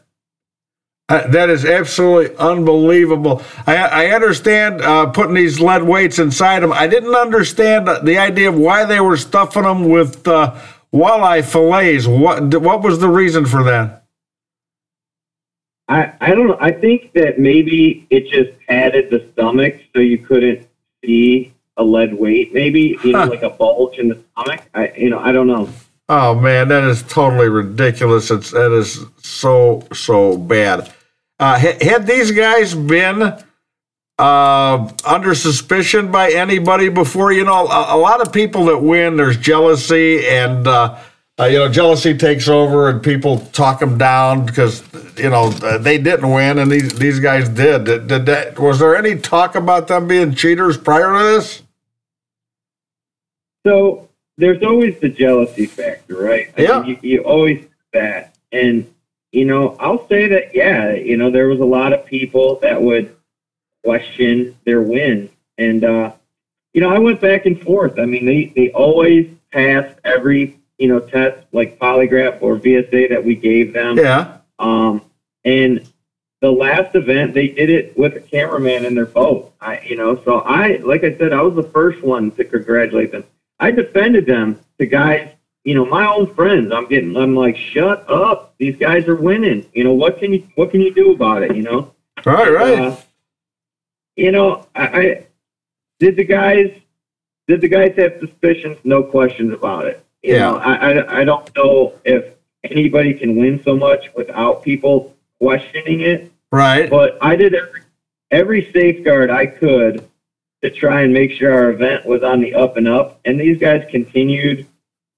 Uh, 1.10 1.26
that 1.28 1.50
is 1.50 1.66
absolutely 1.66 2.34
unbelievable. 2.38 3.42
I, 3.66 3.76
I 3.76 4.06
understand 4.06 4.80
uh, 4.80 5.10
putting 5.10 5.34
these 5.34 5.60
lead 5.60 5.82
weights 5.82 6.18
inside 6.18 6.60
them. 6.60 6.72
I 6.72 6.86
didn't 6.86 7.14
understand 7.14 7.86
the 7.86 8.16
idea 8.16 8.48
of 8.48 8.56
why 8.56 8.86
they 8.86 9.00
were 9.00 9.18
stuffing 9.18 9.64
them 9.64 9.90
with 9.90 10.26
uh, 10.26 10.58
walleye 10.94 11.44
fillets. 11.44 12.06
What 12.06 12.54
what 12.62 12.82
was 12.82 13.00
the 13.00 13.08
reason 13.08 13.44
for 13.44 13.64
that? 13.64 14.03
I 15.88 16.12
I 16.20 16.34
don't 16.34 16.48
know. 16.48 16.58
I 16.60 16.72
think 16.72 17.12
that 17.12 17.38
maybe 17.38 18.06
it 18.10 18.28
just 18.28 18.58
padded 18.66 19.10
the 19.10 19.28
stomach 19.32 19.80
so 19.94 20.00
you 20.00 20.18
couldn't 20.18 20.66
see 21.04 21.52
a 21.76 21.84
lead 21.84 22.14
weight. 22.14 22.54
Maybe 22.54 22.98
you 23.04 23.12
know, 23.12 23.24
like 23.24 23.42
a 23.42 23.50
bulge 23.50 23.98
in 23.98 24.08
the 24.08 24.22
stomach. 24.32 24.62
I 24.74 24.92
you 24.96 25.10
know 25.10 25.18
I 25.18 25.32
don't 25.32 25.46
know. 25.46 25.68
Oh 26.08 26.34
man, 26.34 26.68
that 26.68 26.84
is 26.84 27.02
totally 27.02 27.48
ridiculous. 27.48 28.30
It's 28.30 28.50
that 28.50 28.72
is 28.72 29.04
so 29.18 29.86
so 29.92 30.36
bad. 30.36 30.92
Uh, 31.38 31.58
ha- 31.58 31.78
had 31.80 32.06
these 32.06 32.30
guys 32.30 32.74
been 32.74 33.36
uh, 34.18 34.92
under 35.04 35.34
suspicion 35.34 36.12
by 36.12 36.30
anybody 36.30 36.88
before? 36.88 37.32
You 37.32 37.44
know, 37.44 37.66
a, 37.66 37.96
a 37.96 37.98
lot 37.98 38.20
of 38.20 38.32
people 38.32 38.66
that 38.66 38.78
win, 38.78 39.16
there's 39.16 39.36
jealousy, 39.36 40.26
and 40.28 40.66
uh, 40.66 40.98
uh, 41.40 41.46
you 41.46 41.58
know, 41.58 41.68
jealousy 41.68 42.16
takes 42.16 42.48
over, 42.48 42.88
and 42.88 43.02
people 43.02 43.40
talk 43.52 43.80
them 43.80 43.98
down 43.98 44.46
because 44.46 44.82
you 45.18 45.30
know 45.30 45.46
uh, 45.62 45.78
they 45.78 45.98
didn't 45.98 46.30
win, 46.30 46.58
and 46.58 46.70
these 46.70 46.96
these 46.98 47.18
guys 47.20 47.48
did. 47.48 47.84
Did, 47.84 48.06
did 48.06 48.26
that? 48.26 48.58
Was 48.58 48.78
there 48.78 48.94
any 48.96 49.16
talk 49.18 49.54
about 49.56 49.88
them 49.88 50.06
being 50.06 50.34
cheaters 50.34 50.76
prior 50.78 51.12
to 51.12 51.18
this? 51.18 51.62
So 53.66 54.08
there's 54.36 54.62
always 54.62 54.98
the 55.00 55.08
jealousy 55.08 55.66
factor, 55.66 56.16
right? 56.16 56.52
I 56.56 56.62
Yeah. 56.62 56.80
mean, 56.82 56.98
you, 57.02 57.10
you 57.10 57.20
always 57.22 57.64
that, 57.92 58.34
and 58.52 58.86
you 59.32 59.44
know 59.44 59.76
I'll 59.80 60.06
say 60.08 60.28
that 60.28 60.54
yeah, 60.54 60.92
you 60.92 61.16
know 61.16 61.30
there 61.30 61.48
was 61.48 61.60
a 61.60 61.64
lot 61.64 61.92
of 61.92 62.04
people 62.06 62.56
that 62.62 62.80
would 62.80 63.14
question 63.84 64.56
their 64.64 64.82
win. 64.82 65.30
and 65.58 65.84
uh, 65.84 66.12
you 66.74 66.80
know 66.80 66.90
I 66.90 66.98
went 66.98 67.20
back 67.20 67.46
and 67.46 67.60
forth. 67.60 67.98
I 67.98 68.04
mean 68.06 68.24
they 68.24 68.52
they 68.54 68.70
always 68.70 69.28
passed 69.52 69.98
every 70.04 70.58
you 70.78 70.88
know 70.88 71.00
tests 71.00 71.46
like 71.52 71.78
polygraph 71.78 72.40
or 72.42 72.56
VSA 72.56 73.08
that 73.10 73.24
we 73.24 73.34
gave 73.34 73.72
them. 73.72 73.98
Yeah. 73.98 74.38
Um, 74.58 75.02
and 75.44 75.88
the 76.40 76.50
last 76.50 76.94
event, 76.94 77.32
they 77.32 77.48
did 77.48 77.70
it 77.70 77.96
with 77.96 78.16
a 78.16 78.20
cameraman 78.20 78.84
in 78.84 78.94
their 78.94 79.06
boat. 79.06 79.54
I, 79.60 79.80
you 79.80 79.96
know, 79.96 80.22
so 80.24 80.40
I, 80.40 80.76
like 80.76 81.02
I 81.02 81.16
said, 81.16 81.32
I 81.32 81.40
was 81.40 81.54
the 81.54 81.70
first 81.70 82.02
one 82.02 82.30
to 82.32 82.44
congratulate 82.44 83.12
them. 83.12 83.24
I 83.60 83.70
defended 83.70 84.26
them 84.26 84.60
to 84.78 84.86
guys, 84.86 85.30
you 85.64 85.74
know, 85.74 85.86
my 85.86 86.06
own 86.06 86.34
friends. 86.34 86.70
I'm 86.70 86.86
getting, 86.86 87.16
I'm 87.16 87.34
like, 87.34 87.56
shut 87.56 88.08
up. 88.10 88.54
These 88.58 88.76
guys 88.76 89.08
are 89.08 89.16
winning. 89.16 89.66
You 89.72 89.84
know, 89.84 89.94
what 89.94 90.18
can 90.18 90.34
you, 90.34 90.46
what 90.56 90.70
can 90.70 90.82
you 90.82 90.92
do 90.92 91.12
about 91.12 91.42
it? 91.42 91.56
You 91.56 91.62
know? 91.62 91.94
Right, 92.26 92.52
right. 92.52 92.78
Uh, 92.78 92.96
you 94.16 94.30
know, 94.30 94.66
I, 94.74 94.86
I 94.86 95.26
did 95.98 96.16
the 96.16 96.24
guys 96.24 96.78
did 97.46 97.60
the 97.60 97.68
guys 97.68 97.94
have 97.96 98.14
suspicions? 98.20 98.78
No 98.84 99.02
questions 99.02 99.52
about 99.52 99.86
it. 99.86 100.03
You 100.24 100.34
Yeah. 100.34 100.50
know, 100.52 100.56
I, 100.56 100.74
I 100.74 101.20
I 101.20 101.24
don't 101.24 101.54
know 101.54 101.92
if 102.04 102.24
anybody 102.64 103.12
can 103.12 103.36
win 103.36 103.62
so 103.62 103.76
much 103.76 104.08
without 104.16 104.62
people 104.62 105.14
questioning 105.38 106.00
it. 106.00 106.32
Right. 106.50 106.88
But 106.88 107.18
I 107.20 107.36
did 107.36 107.54
every 107.54 107.80
every 108.30 108.72
safeguard 108.72 109.30
I 109.30 109.44
could 109.46 110.02
to 110.62 110.70
try 110.70 111.02
and 111.02 111.12
make 111.12 111.30
sure 111.32 111.52
our 111.52 111.70
event 111.70 112.06
was 112.06 112.22
on 112.22 112.40
the 112.40 112.54
up 112.54 112.78
and 112.78 112.88
up, 112.88 113.20
and 113.26 113.38
these 113.38 113.58
guys 113.58 113.84
continued 113.90 114.66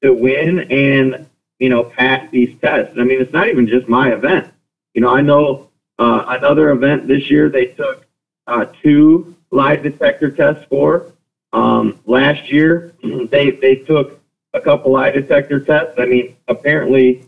to 0.02 0.12
win 0.12 0.60
and 0.72 1.24
you 1.60 1.68
know 1.68 1.84
pass 1.84 2.28
these 2.32 2.58
tests. 2.60 2.98
I 2.98 3.04
mean, 3.04 3.20
it's 3.20 3.32
not 3.32 3.46
even 3.48 3.68
just 3.68 3.88
my 3.88 4.12
event. 4.12 4.48
You 4.94 5.02
know, 5.02 5.14
I 5.14 5.20
know 5.20 5.70
uh, 6.00 6.24
another 6.26 6.70
event 6.70 7.06
this 7.06 7.30
year 7.30 7.48
they 7.48 7.66
took 7.66 8.04
uh, 8.48 8.64
two 8.82 9.36
lie 9.52 9.76
detector 9.76 10.32
tests 10.32 10.64
for. 10.68 11.12
Um, 11.52 12.00
last 12.06 12.50
year 12.50 12.92
they 13.30 13.50
they 13.52 13.76
took 13.76 14.15
a 14.56 14.60
couple 14.60 14.92
lie 14.92 15.10
detector 15.10 15.60
tests. 15.60 15.94
I 15.98 16.06
mean, 16.06 16.34
apparently, 16.48 17.24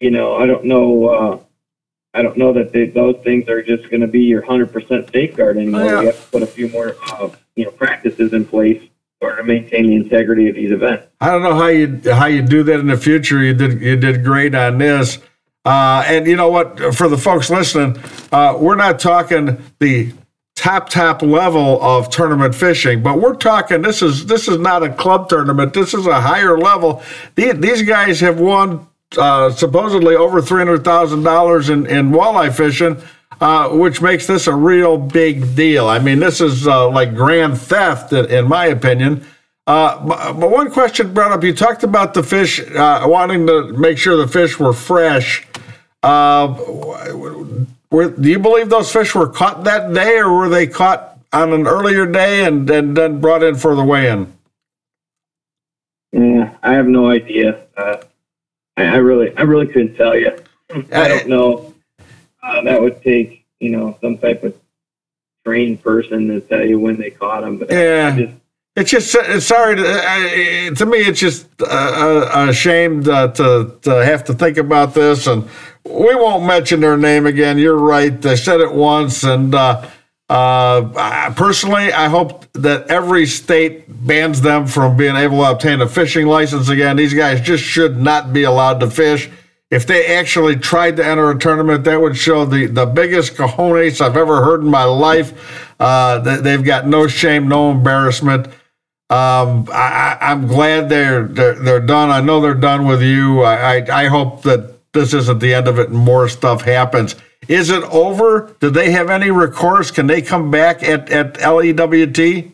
you 0.00 0.10
know, 0.10 0.36
I 0.36 0.46
don't 0.46 0.64
know. 0.64 1.08
Uh, 1.08 1.38
I 2.12 2.22
don't 2.22 2.36
know 2.36 2.52
that 2.54 2.72
they, 2.72 2.86
those 2.86 3.16
things 3.22 3.48
are 3.48 3.62
just 3.62 3.88
going 3.88 4.00
to 4.00 4.08
be 4.08 4.22
your 4.22 4.42
hundred 4.42 4.72
percent 4.72 5.10
safeguard 5.12 5.56
anymore. 5.58 5.84
Yeah. 5.84 6.00
You 6.00 6.06
have 6.06 6.24
to 6.24 6.30
put 6.30 6.42
a 6.42 6.46
few 6.46 6.68
more, 6.68 6.96
uh, 7.06 7.30
you 7.54 7.66
know, 7.66 7.70
practices 7.70 8.32
in 8.32 8.44
place 8.44 8.82
in 8.82 8.88
order 9.20 9.36
to 9.36 9.44
maintain 9.44 9.86
the 9.86 9.94
integrity 9.94 10.48
of 10.48 10.56
these 10.56 10.72
events. 10.72 11.06
I 11.20 11.30
don't 11.30 11.42
know 11.42 11.54
how 11.54 11.68
you 11.68 12.00
how 12.10 12.26
you 12.26 12.42
do 12.42 12.62
that 12.64 12.80
in 12.80 12.88
the 12.88 12.96
future. 12.96 13.42
You 13.42 13.54
did 13.54 13.80
you 13.80 13.96
did 13.96 14.24
great 14.24 14.54
on 14.54 14.78
this, 14.78 15.18
uh, 15.64 16.02
and 16.06 16.26
you 16.26 16.34
know 16.34 16.48
what? 16.48 16.94
For 16.94 17.08
the 17.08 17.18
folks 17.18 17.50
listening, 17.50 18.02
uh, 18.32 18.56
we're 18.58 18.76
not 18.76 18.98
talking 18.98 19.62
the 19.78 20.12
top 20.60 20.90
tap 20.90 21.22
level 21.22 21.82
of 21.82 22.10
tournament 22.10 22.54
fishing, 22.54 23.02
but 23.02 23.18
we're 23.18 23.34
talking 23.34 23.80
this 23.80 24.02
is 24.02 24.26
this 24.26 24.46
is 24.46 24.58
not 24.58 24.82
a 24.82 24.90
club 24.90 25.28
tournament. 25.30 25.72
This 25.72 25.94
is 25.94 26.06
a 26.06 26.20
higher 26.20 26.58
level. 26.58 27.02
These, 27.34 27.82
guys 27.82 28.20
have 28.20 28.38
won 28.38 28.86
uh, 29.16 29.50
supposedly 29.50 30.14
over 30.14 30.42
three 30.42 30.60
hundred 30.60 30.84
thousand 30.84 31.22
dollars 31.22 31.70
in 31.70 31.86
in 31.86 32.10
walleye 32.10 32.54
fishing. 32.54 32.98
Uh, 33.40 33.70
which 33.70 34.02
makes 34.02 34.26
this 34.26 34.46
a 34.46 34.54
real 34.54 34.98
big 34.98 35.56
deal. 35.56 35.88
I 35.88 35.98
mean, 35.98 36.18
this 36.18 36.42
is 36.42 36.68
uh, 36.68 36.90
like 36.90 37.14
grand 37.14 37.56
theft, 37.56 38.12
in, 38.12 38.26
in 38.26 38.46
my 38.46 38.66
opinion. 38.66 39.24
Uh, 39.66 40.34
but 40.34 40.50
one 40.50 40.70
question 40.70 41.14
brought 41.14 41.32
up. 41.32 41.42
You 41.42 41.54
talked 41.54 41.82
about 41.82 42.12
the 42.12 42.22
fish 42.22 42.60
uh, 42.60 43.00
wanting 43.06 43.46
to 43.46 43.72
make 43.72 43.96
sure 43.96 44.18
the 44.18 44.28
fish 44.28 44.58
were 44.58 44.74
fresh. 44.74 45.46
Uh, 47.92 47.96
were, 47.96 48.08
do 48.10 48.28
you 48.28 48.38
believe 48.38 48.68
those 48.68 48.92
fish 48.92 49.14
were 49.14 49.28
caught 49.28 49.64
that 49.64 49.92
day, 49.92 50.18
or 50.18 50.32
were 50.36 50.48
they 50.48 50.66
caught 50.66 51.18
on 51.32 51.52
an 51.52 51.66
earlier 51.66 52.06
day 52.06 52.44
and, 52.44 52.66
then 52.68 53.20
brought 53.20 53.42
in 53.42 53.54
for 53.54 53.74
the 53.74 53.84
weigh-in? 53.84 54.32
Yeah, 56.12 56.54
I 56.62 56.72
have 56.74 56.86
no 56.86 57.08
idea. 57.10 57.62
Uh, 57.76 57.98
I, 58.76 58.84
I 58.84 58.96
really, 58.96 59.36
I 59.36 59.42
really 59.42 59.66
couldn't 59.66 59.94
tell 59.94 60.16
you. 60.16 60.36
I 60.92 61.08
don't 61.08 61.28
know. 61.28 61.74
Uh, 62.42 62.62
that 62.62 62.80
would 62.80 63.02
take, 63.02 63.44
you 63.60 63.70
know, 63.70 63.96
some 64.00 64.18
type 64.18 64.42
of 64.42 64.56
trained 65.44 65.82
person 65.82 66.28
to 66.28 66.40
tell 66.40 66.64
you 66.66 66.78
when 66.80 66.96
they 66.98 67.10
caught 67.10 67.42
them. 67.42 67.58
But 67.58 67.72
I- 67.72 67.76
I 67.76 67.82
Yeah. 67.82 68.16
just, 68.16 68.32
It's 68.76 68.90
just 68.90 69.14
it's 69.18 69.46
sorry 69.46 69.76
to 69.76 69.82
uh, 69.84 70.74
to 70.76 70.86
me. 70.86 70.98
It's 70.98 71.18
just 71.18 71.46
uh, 71.60 71.64
uh, 71.66 72.46
a 72.48 72.52
shame 72.52 73.02
uh, 73.08 73.28
to 73.28 73.76
to 73.82 73.90
have 74.04 74.22
to 74.24 74.32
think 74.32 74.56
about 74.58 74.94
this, 74.94 75.26
and 75.26 75.44
we 75.84 76.14
won't 76.14 76.44
mention 76.44 76.80
their 76.80 76.96
name 76.96 77.26
again. 77.26 77.58
You're 77.58 77.78
right. 77.78 78.20
They 78.20 78.36
said 78.36 78.60
it 78.60 78.72
once, 78.72 79.24
and 79.24 79.54
uh, 79.54 79.88
uh, 80.28 81.32
personally, 81.34 81.92
I 81.92 82.08
hope 82.08 82.46
that 82.52 82.88
every 82.88 83.26
state 83.26 83.84
bans 84.06 84.40
them 84.40 84.66
from 84.66 84.96
being 84.96 85.16
able 85.16 85.38
to 85.38 85.50
obtain 85.50 85.80
a 85.80 85.88
fishing 85.88 86.26
license 86.26 86.68
again. 86.68 86.96
These 86.96 87.14
guys 87.14 87.40
just 87.40 87.64
should 87.64 88.00
not 88.00 88.32
be 88.32 88.44
allowed 88.44 88.80
to 88.80 88.90
fish. 88.90 89.30
If 89.70 89.86
they 89.86 90.16
actually 90.16 90.56
tried 90.56 90.96
to 90.96 91.06
enter 91.06 91.30
a 91.30 91.38
tournament, 91.38 91.84
that 91.84 92.00
would 92.00 92.16
show 92.16 92.44
the, 92.44 92.66
the 92.66 92.86
biggest 92.86 93.34
cojones 93.34 94.00
I've 94.00 94.16
ever 94.16 94.44
heard 94.44 94.62
in 94.62 94.68
my 94.68 94.84
life. 94.84 95.32
Uh, 95.78 96.18
they, 96.18 96.36
they've 96.36 96.64
got 96.64 96.86
no 96.86 97.06
shame, 97.06 97.48
no 97.48 97.70
embarrassment. 97.70 98.46
Um, 99.08 99.68
I, 99.72 100.18
I'm 100.20 100.46
glad 100.46 100.88
they're, 100.88 101.24
they're 101.24 101.54
they're 101.54 101.80
done. 101.80 102.10
I 102.10 102.20
know 102.20 102.40
they're 102.40 102.54
done 102.54 102.86
with 102.86 103.02
you. 103.02 103.42
I, 103.42 103.78
I 103.78 104.02
I 104.02 104.06
hope 104.06 104.42
that 104.42 104.79
this 104.92 105.14
isn't 105.14 105.38
the 105.40 105.54
end 105.54 105.68
of 105.68 105.78
it 105.78 105.88
and 105.90 105.98
more 105.98 106.28
stuff 106.28 106.62
happens. 106.62 107.16
Is 107.48 107.70
it 107.70 107.82
over? 107.84 108.54
Do 108.60 108.70
they 108.70 108.90
have 108.90 109.10
any 109.10 109.30
recourse? 109.30 109.90
Can 109.90 110.06
they 110.06 110.22
come 110.22 110.50
back 110.50 110.82
at 110.82 111.10
at 111.10 111.34
LEWT? 111.38 112.52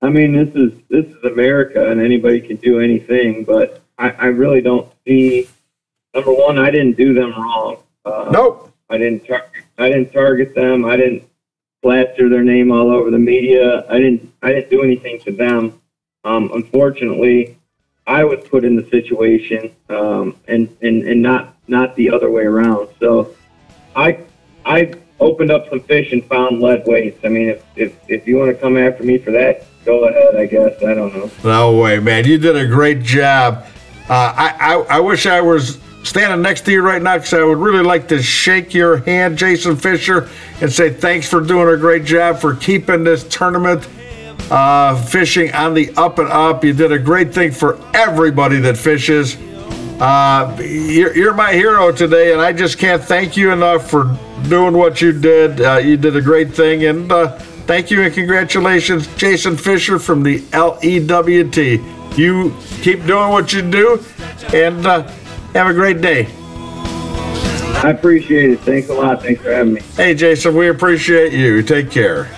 I 0.00 0.08
mean, 0.08 0.32
this 0.32 0.54
is 0.54 0.72
this 0.88 1.06
is 1.06 1.24
America, 1.24 1.90
and 1.90 2.00
anybody 2.00 2.40
can 2.40 2.56
do 2.56 2.80
anything. 2.80 3.44
But 3.44 3.82
I, 3.98 4.10
I 4.10 4.26
really 4.26 4.60
don't 4.60 4.90
see. 5.06 5.48
Number 6.14 6.32
one, 6.32 6.58
I 6.58 6.70
didn't 6.70 6.96
do 6.96 7.14
them 7.14 7.32
wrong. 7.32 7.76
Uh, 8.04 8.28
Nope. 8.32 8.72
I 8.90 8.98
didn't 8.98 9.26
tar- 9.26 9.46
I 9.78 9.88
didn't 9.88 10.12
target 10.12 10.54
them. 10.54 10.84
I 10.84 10.96
didn't 10.96 11.22
plaster 11.82 12.28
their 12.28 12.42
name 12.44 12.70
all 12.72 12.90
over 12.90 13.10
the 13.10 13.18
media. 13.18 13.86
I 13.88 13.98
didn't 13.98 14.32
I 14.42 14.52
didn't 14.52 14.70
do 14.70 14.82
anything 14.82 15.20
to 15.20 15.32
them. 15.32 15.80
Um, 16.24 16.50
unfortunately, 16.54 17.56
I 18.12 18.24
was 18.24 18.46
put 18.46 18.62
in 18.64 18.76
the 18.76 18.86
situation, 18.90 19.74
um, 19.88 20.36
and, 20.46 20.68
and 20.82 21.02
and 21.04 21.22
not 21.22 21.54
not 21.66 21.96
the 21.96 22.10
other 22.10 22.30
way 22.30 22.42
around. 22.42 22.90
So, 23.00 23.34
I 23.96 24.18
I 24.66 24.92
opened 25.18 25.50
up 25.50 25.70
some 25.70 25.80
fish 25.80 26.12
and 26.12 26.22
found 26.26 26.60
lead 26.60 26.82
weights. 26.86 27.24
I 27.24 27.28
mean, 27.28 27.48
if 27.48 27.64
if 27.74 27.96
if 28.08 28.28
you 28.28 28.36
want 28.36 28.54
to 28.54 28.54
come 28.54 28.76
after 28.76 29.02
me 29.02 29.16
for 29.16 29.30
that, 29.30 29.64
go 29.86 30.04
ahead. 30.04 30.36
I 30.36 30.44
guess 30.44 30.74
I 30.82 30.92
don't 30.92 31.14
know. 31.16 31.30
No 31.42 31.78
way, 31.78 32.00
man. 32.00 32.26
You 32.26 32.36
did 32.36 32.54
a 32.54 32.66
great 32.66 33.02
job. 33.02 33.64
Uh, 34.10 34.34
I, 34.36 34.56
I 34.60 34.72
I 34.96 35.00
wish 35.00 35.24
I 35.24 35.40
was 35.40 35.78
standing 36.04 36.42
next 36.42 36.66
to 36.66 36.70
you 36.70 36.82
right 36.82 37.00
now 37.00 37.16
because 37.16 37.32
I 37.32 37.42
would 37.42 37.58
really 37.58 37.82
like 37.82 38.08
to 38.08 38.22
shake 38.22 38.74
your 38.74 38.98
hand, 38.98 39.38
Jason 39.38 39.74
Fischer, 39.74 40.28
and 40.60 40.70
say 40.70 40.90
thanks 40.90 41.30
for 41.30 41.40
doing 41.40 41.74
a 41.74 41.78
great 41.78 42.04
job 42.04 42.40
for 42.40 42.56
keeping 42.56 43.04
this 43.04 43.26
tournament 43.28 43.88
uh, 44.50 45.00
fishing 45.04 45.52
on 45.52 45.74
the 45.74 45.92
up 45.96 46.18
and 46.18 46.28
up. 46.28 46.64
You 46.64 46.72
did 46.72 46.92
a 46.92 46.98
great 46.98 47.32
thing 47.32 47.52
for 47.52 47.78
everybody 47.94 48.58
that 48.60 48.76
fishes. 48.76 49.36
Uh, 50.00 50.56
you're, 50.60 51.16
you're, 51.16 51.34
my 51.34 51.52
hero 51.52 51.92
today, 51.92 52.32
and 52.32 52.40
I 52.40 52.52
just 52.52 52.78
can't 52.78 53.02
thank 53.02 53.36
you 53.36 53.52
enough 53.52 53.88
for 53.88 54.18
doing 54.48 54.74
what 54.74 55.00
you 55.00 55.12
did. 55.12 55.60
Uh, 55.60 55.76
you 55.76 55.96
did 55.96 56.16
a 56.16 56.20
great 56.20 56.52
thing, 56.52 56.84
and 56.86 57.10
uh, 57.12 57.38
thank 57.66 57.90
you 57.90 58.02
and 58.02 58.12
congratulations, 58.12 59.06
Jason 59.16 59.56
Fischer 59.56 59.98
from 59.98 60.24
the 60.24 60.40
LEWT. 60.52 62.18
You 62.18 62.54
keep 62.82 63.06
doing 63.06 63.30
what 63.30 63.52
you 63.52 63.62
do, 63.62 64.04
and 64.52 64.84
uh, 64.84 65.02
have 65.54 65.68
a 65.68 65.74
great 65.74 66.00
day. 66.00 66.26
I 67.84 67.90
appreciate 67.90 68.50
it. 68.50 68.60
Thanks 68.60 68.88
a 68.88 68.94
lot. 68.94 69.22
Thanks 69.22 69.42
for 69.42 69.52
having 69.52 69.74
me. 69.74 69.80
Hey, 69.96 70.14
Jason, 70.14 70.54
we 70.56 70.68
appreciate 70.68 71.32
you. 71.32 71.62
Take 71.62 71.90
care. 71.90 72.28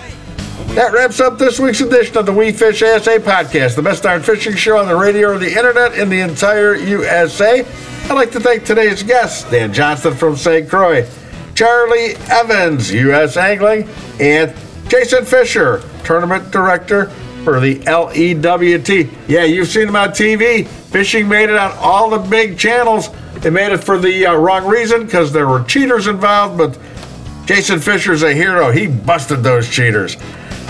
That 0.75 0.91
wraps 0.91 1.21
up 1.21 1.37
this 1.37 1.57
week's 1.57 1.79
edition 1.79 2.17
of 2.17 2.25
the 2.25 2.33
We 2.33 2.51
Fish 2.51 2.83
ASA 2.83 3.19
podcast, 3.19 3.77
the 3.77 3.81
best 3.81 4.03
darn 4.03 4.21
fishing 4.21 4.57
show 4.57 4.77
on 4.77 4.89
the 4.89 4.95
radio 4.97 5.29
or 5.29 5.37
the 5.37 5.47
internet 5.47 5.93
in 5.93 6.09
the 6.09 6.19
entire 6.19 6.75
USA. 6.75 7.61
I'd 7.61 8.13
like 8.13 8.31
to 8.31 8.41
thank 8.41 8.65
today's 8.65 9.01
guests, 9.01 9.49
Dan 9.49 9.71
Johnston 9.71 10.15
from 10.15 10.35
St. 10.35 10.69
Croix, 10.69 11.07
Charlie 11.53 12.15
Evans, 12.29 12.91
U.S. 12.91 13.37
Angling, 13.37 13.87
and 14.19 14.53
Jason 14.89 15.23
Fischer, 15.23 15.81
Tournament 16.03 16.51
Director 16.51 17.05
for 17.45 17.61
the 17.61 17.75
LEWT. 17.87 19.29
Yeah, 19.29 19.45
you've 19.45 19.69
seen 19.69 19.87
him 19.87 19.95
on 19.95 20.09
TV. 20.09 20.67
Fishing 20.67 21.29
made 21.29 21.49
it 21.49 21.55
on 21.55 21.71
all 21.77 22.09
the 22.09 22.17
big 22.17 22.59
channels. 22.59 23.11
They 23.35 23.49
made 23.49 23.71
it 23.71 23.77
for 23.77 23.97
the 23.97 24.25
uh, 24.25 24.35
wrong 24.35 24.67
reason 24.67 25.05
because 25.05 25.31
there 25.31 25.47
were 25.47 25.63
cheaters 25.63 26.07
involved, 26.07 26.57
but 26.57 26.77
Jason 27.45 27.79
Fischer's 27.79 28.23
a 28.23 28.33
hero. 28.33 28.71
He 28.71 28.87
busted 28.87 29.41
those 29.41 29.69
cheaters. 29.69 30.17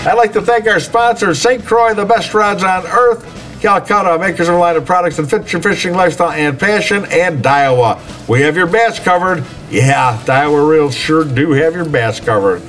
I'd 0.06 0.14
like 0.14 0.32
to 0.34 0.40
thank 0.40 0.68
our 0.68 0.78
sponsor, 0.78 1.34
St. 1.34 1.64
Croix, 1.64 1.92
the 1.92 2.04
best 2.04 2.32
rods 2.32 2.62
on 2.62 2.86
earth, 2.86 3.24
Calcutta, 3.60 4.16
makers 4.20 4.46
of 4.46 4.54
a 4.54 4.58
line 4.58 4.76
of 4.76 4.84
products 4.84 5.16
that 5.16 5.26
fit 5.26 5.52
your 5.52 5.60
fishing 5.60 5.94
lifestyle 5.94 6.30
and 6.30 6.56
passion, 6.56 7.04
and 7.06 7.42
Daiwa. 7.42 8.28
We 8.28 8.42
have 8.42 8.56
your 8.56 8.68
bass 8.68 9.00
covered. 9.00 9.44
Yeah, 9.68 10.16
Daiwa 10.24 10.68
Reels 10.68 10.94
sure 10.94 11.24
do 11.24 11.50
have 11.50 11.74
your 11.74 11.84
bass 11.84 12.20
covered. 12.20 12.62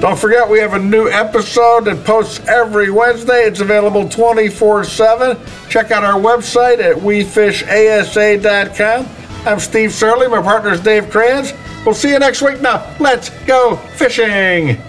Don't 0.00 0.18
forget, 0.18 0.48
we 0.48 0.58
have 0.60 0.72
a 0.72 0.78
new 0.78 1.10
episode 1.10 1.84
that 1.84 2.02
posts 2.06 2.40
every 2.48 2.90
Wednesday. 2.90 3.42
It's 3.42 3.60
available 3.60 4.08
24 4.08 4.84
7. 4.84 5.36
Check 5.68 5.90
out 5.90 6.02
our 6.02 6.18
website 6.18 6.78
at 6.78 6.96
wefishasa.com. 6.96 9.06
I'm 9.46 9.60
Steve 9.60 9.90
Sarley. 9.90 10.30
My 10.30 10.40
partner 10.40 10.72
is 10.72 10.80
Dave 10.80 11.10
Kranz. 11.10 11.52
We'll 11.84 11.94
see 11.94 12.12
you 12.12 12.18
next 12.18 12.40
week. 12.40 12.62
Now, 12.62 12.96
let's 12.98 13.28
go 13.44 13.76
fishing. 13.76 14.80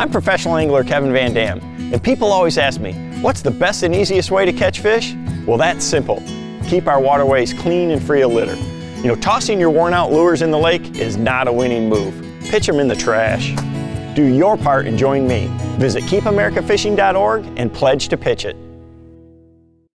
I'm 0.00 0.08
professional 0.08 0.56
angler 0.56 0.82
Kevin 0.82 1.12
Van 1.12 1.34
Dam, 1.34 1.60
and 1.92 2.02
people 2.02 2.32
always 2.32 2.56
ask 2.56 2.80
me, 2.80 2.94
what's 3.20 3.42
the 3.42 3.50
best 3.50 3.82
and 3.82 3.94
easiest 3.94 4.30
way 4.30 4.46
to 4.46 4.52
catch 4.52 4.80
fish? 4.80 5.14
Well, 5.46 5.58
that's 5.58 5.84
simple. 5.84 6.22
Keep 6.64 6.86
our 6.86 6.98
waterways 6.98 7.52
clean 7.52 7.90
and 7.90 8.02
free 8.02 8.22
of 8.22 8.32
litter. 8.32 8.56
You 9.02 9.08
know, 9.08 9.16
tossing 9.16 9.60
your 9.60 9.68
worn 9.68 9.92
out 9.92 10.10
lures 10.10 10.40
in 10.40 10.50
the 10.50 10.58
lake 10.58 10.96
is 10.96 11.18
not 11.18 11.48
a 11.48 11.52
winning 11.52 11.90
move. 11.90 12.14
Pitch 12.44 12.66
them 12.66 12.80
in 12.80 12.88
the 12.88 12.96
trash. 12.96 13.54
Do 14.14 14.24
your 14.24 14.56
part 14.56 14.86
and 14.86 14.96
join 14.96 15.28
me. 15.28 15.48
Visit 15.76 16.04
keepamericafishing.org 16.04 17.44
and 17.58 17.70
pledge 17.70 18.08
to 18.08 18.16
pitch 18.16 18.46
it. 18.46 18.56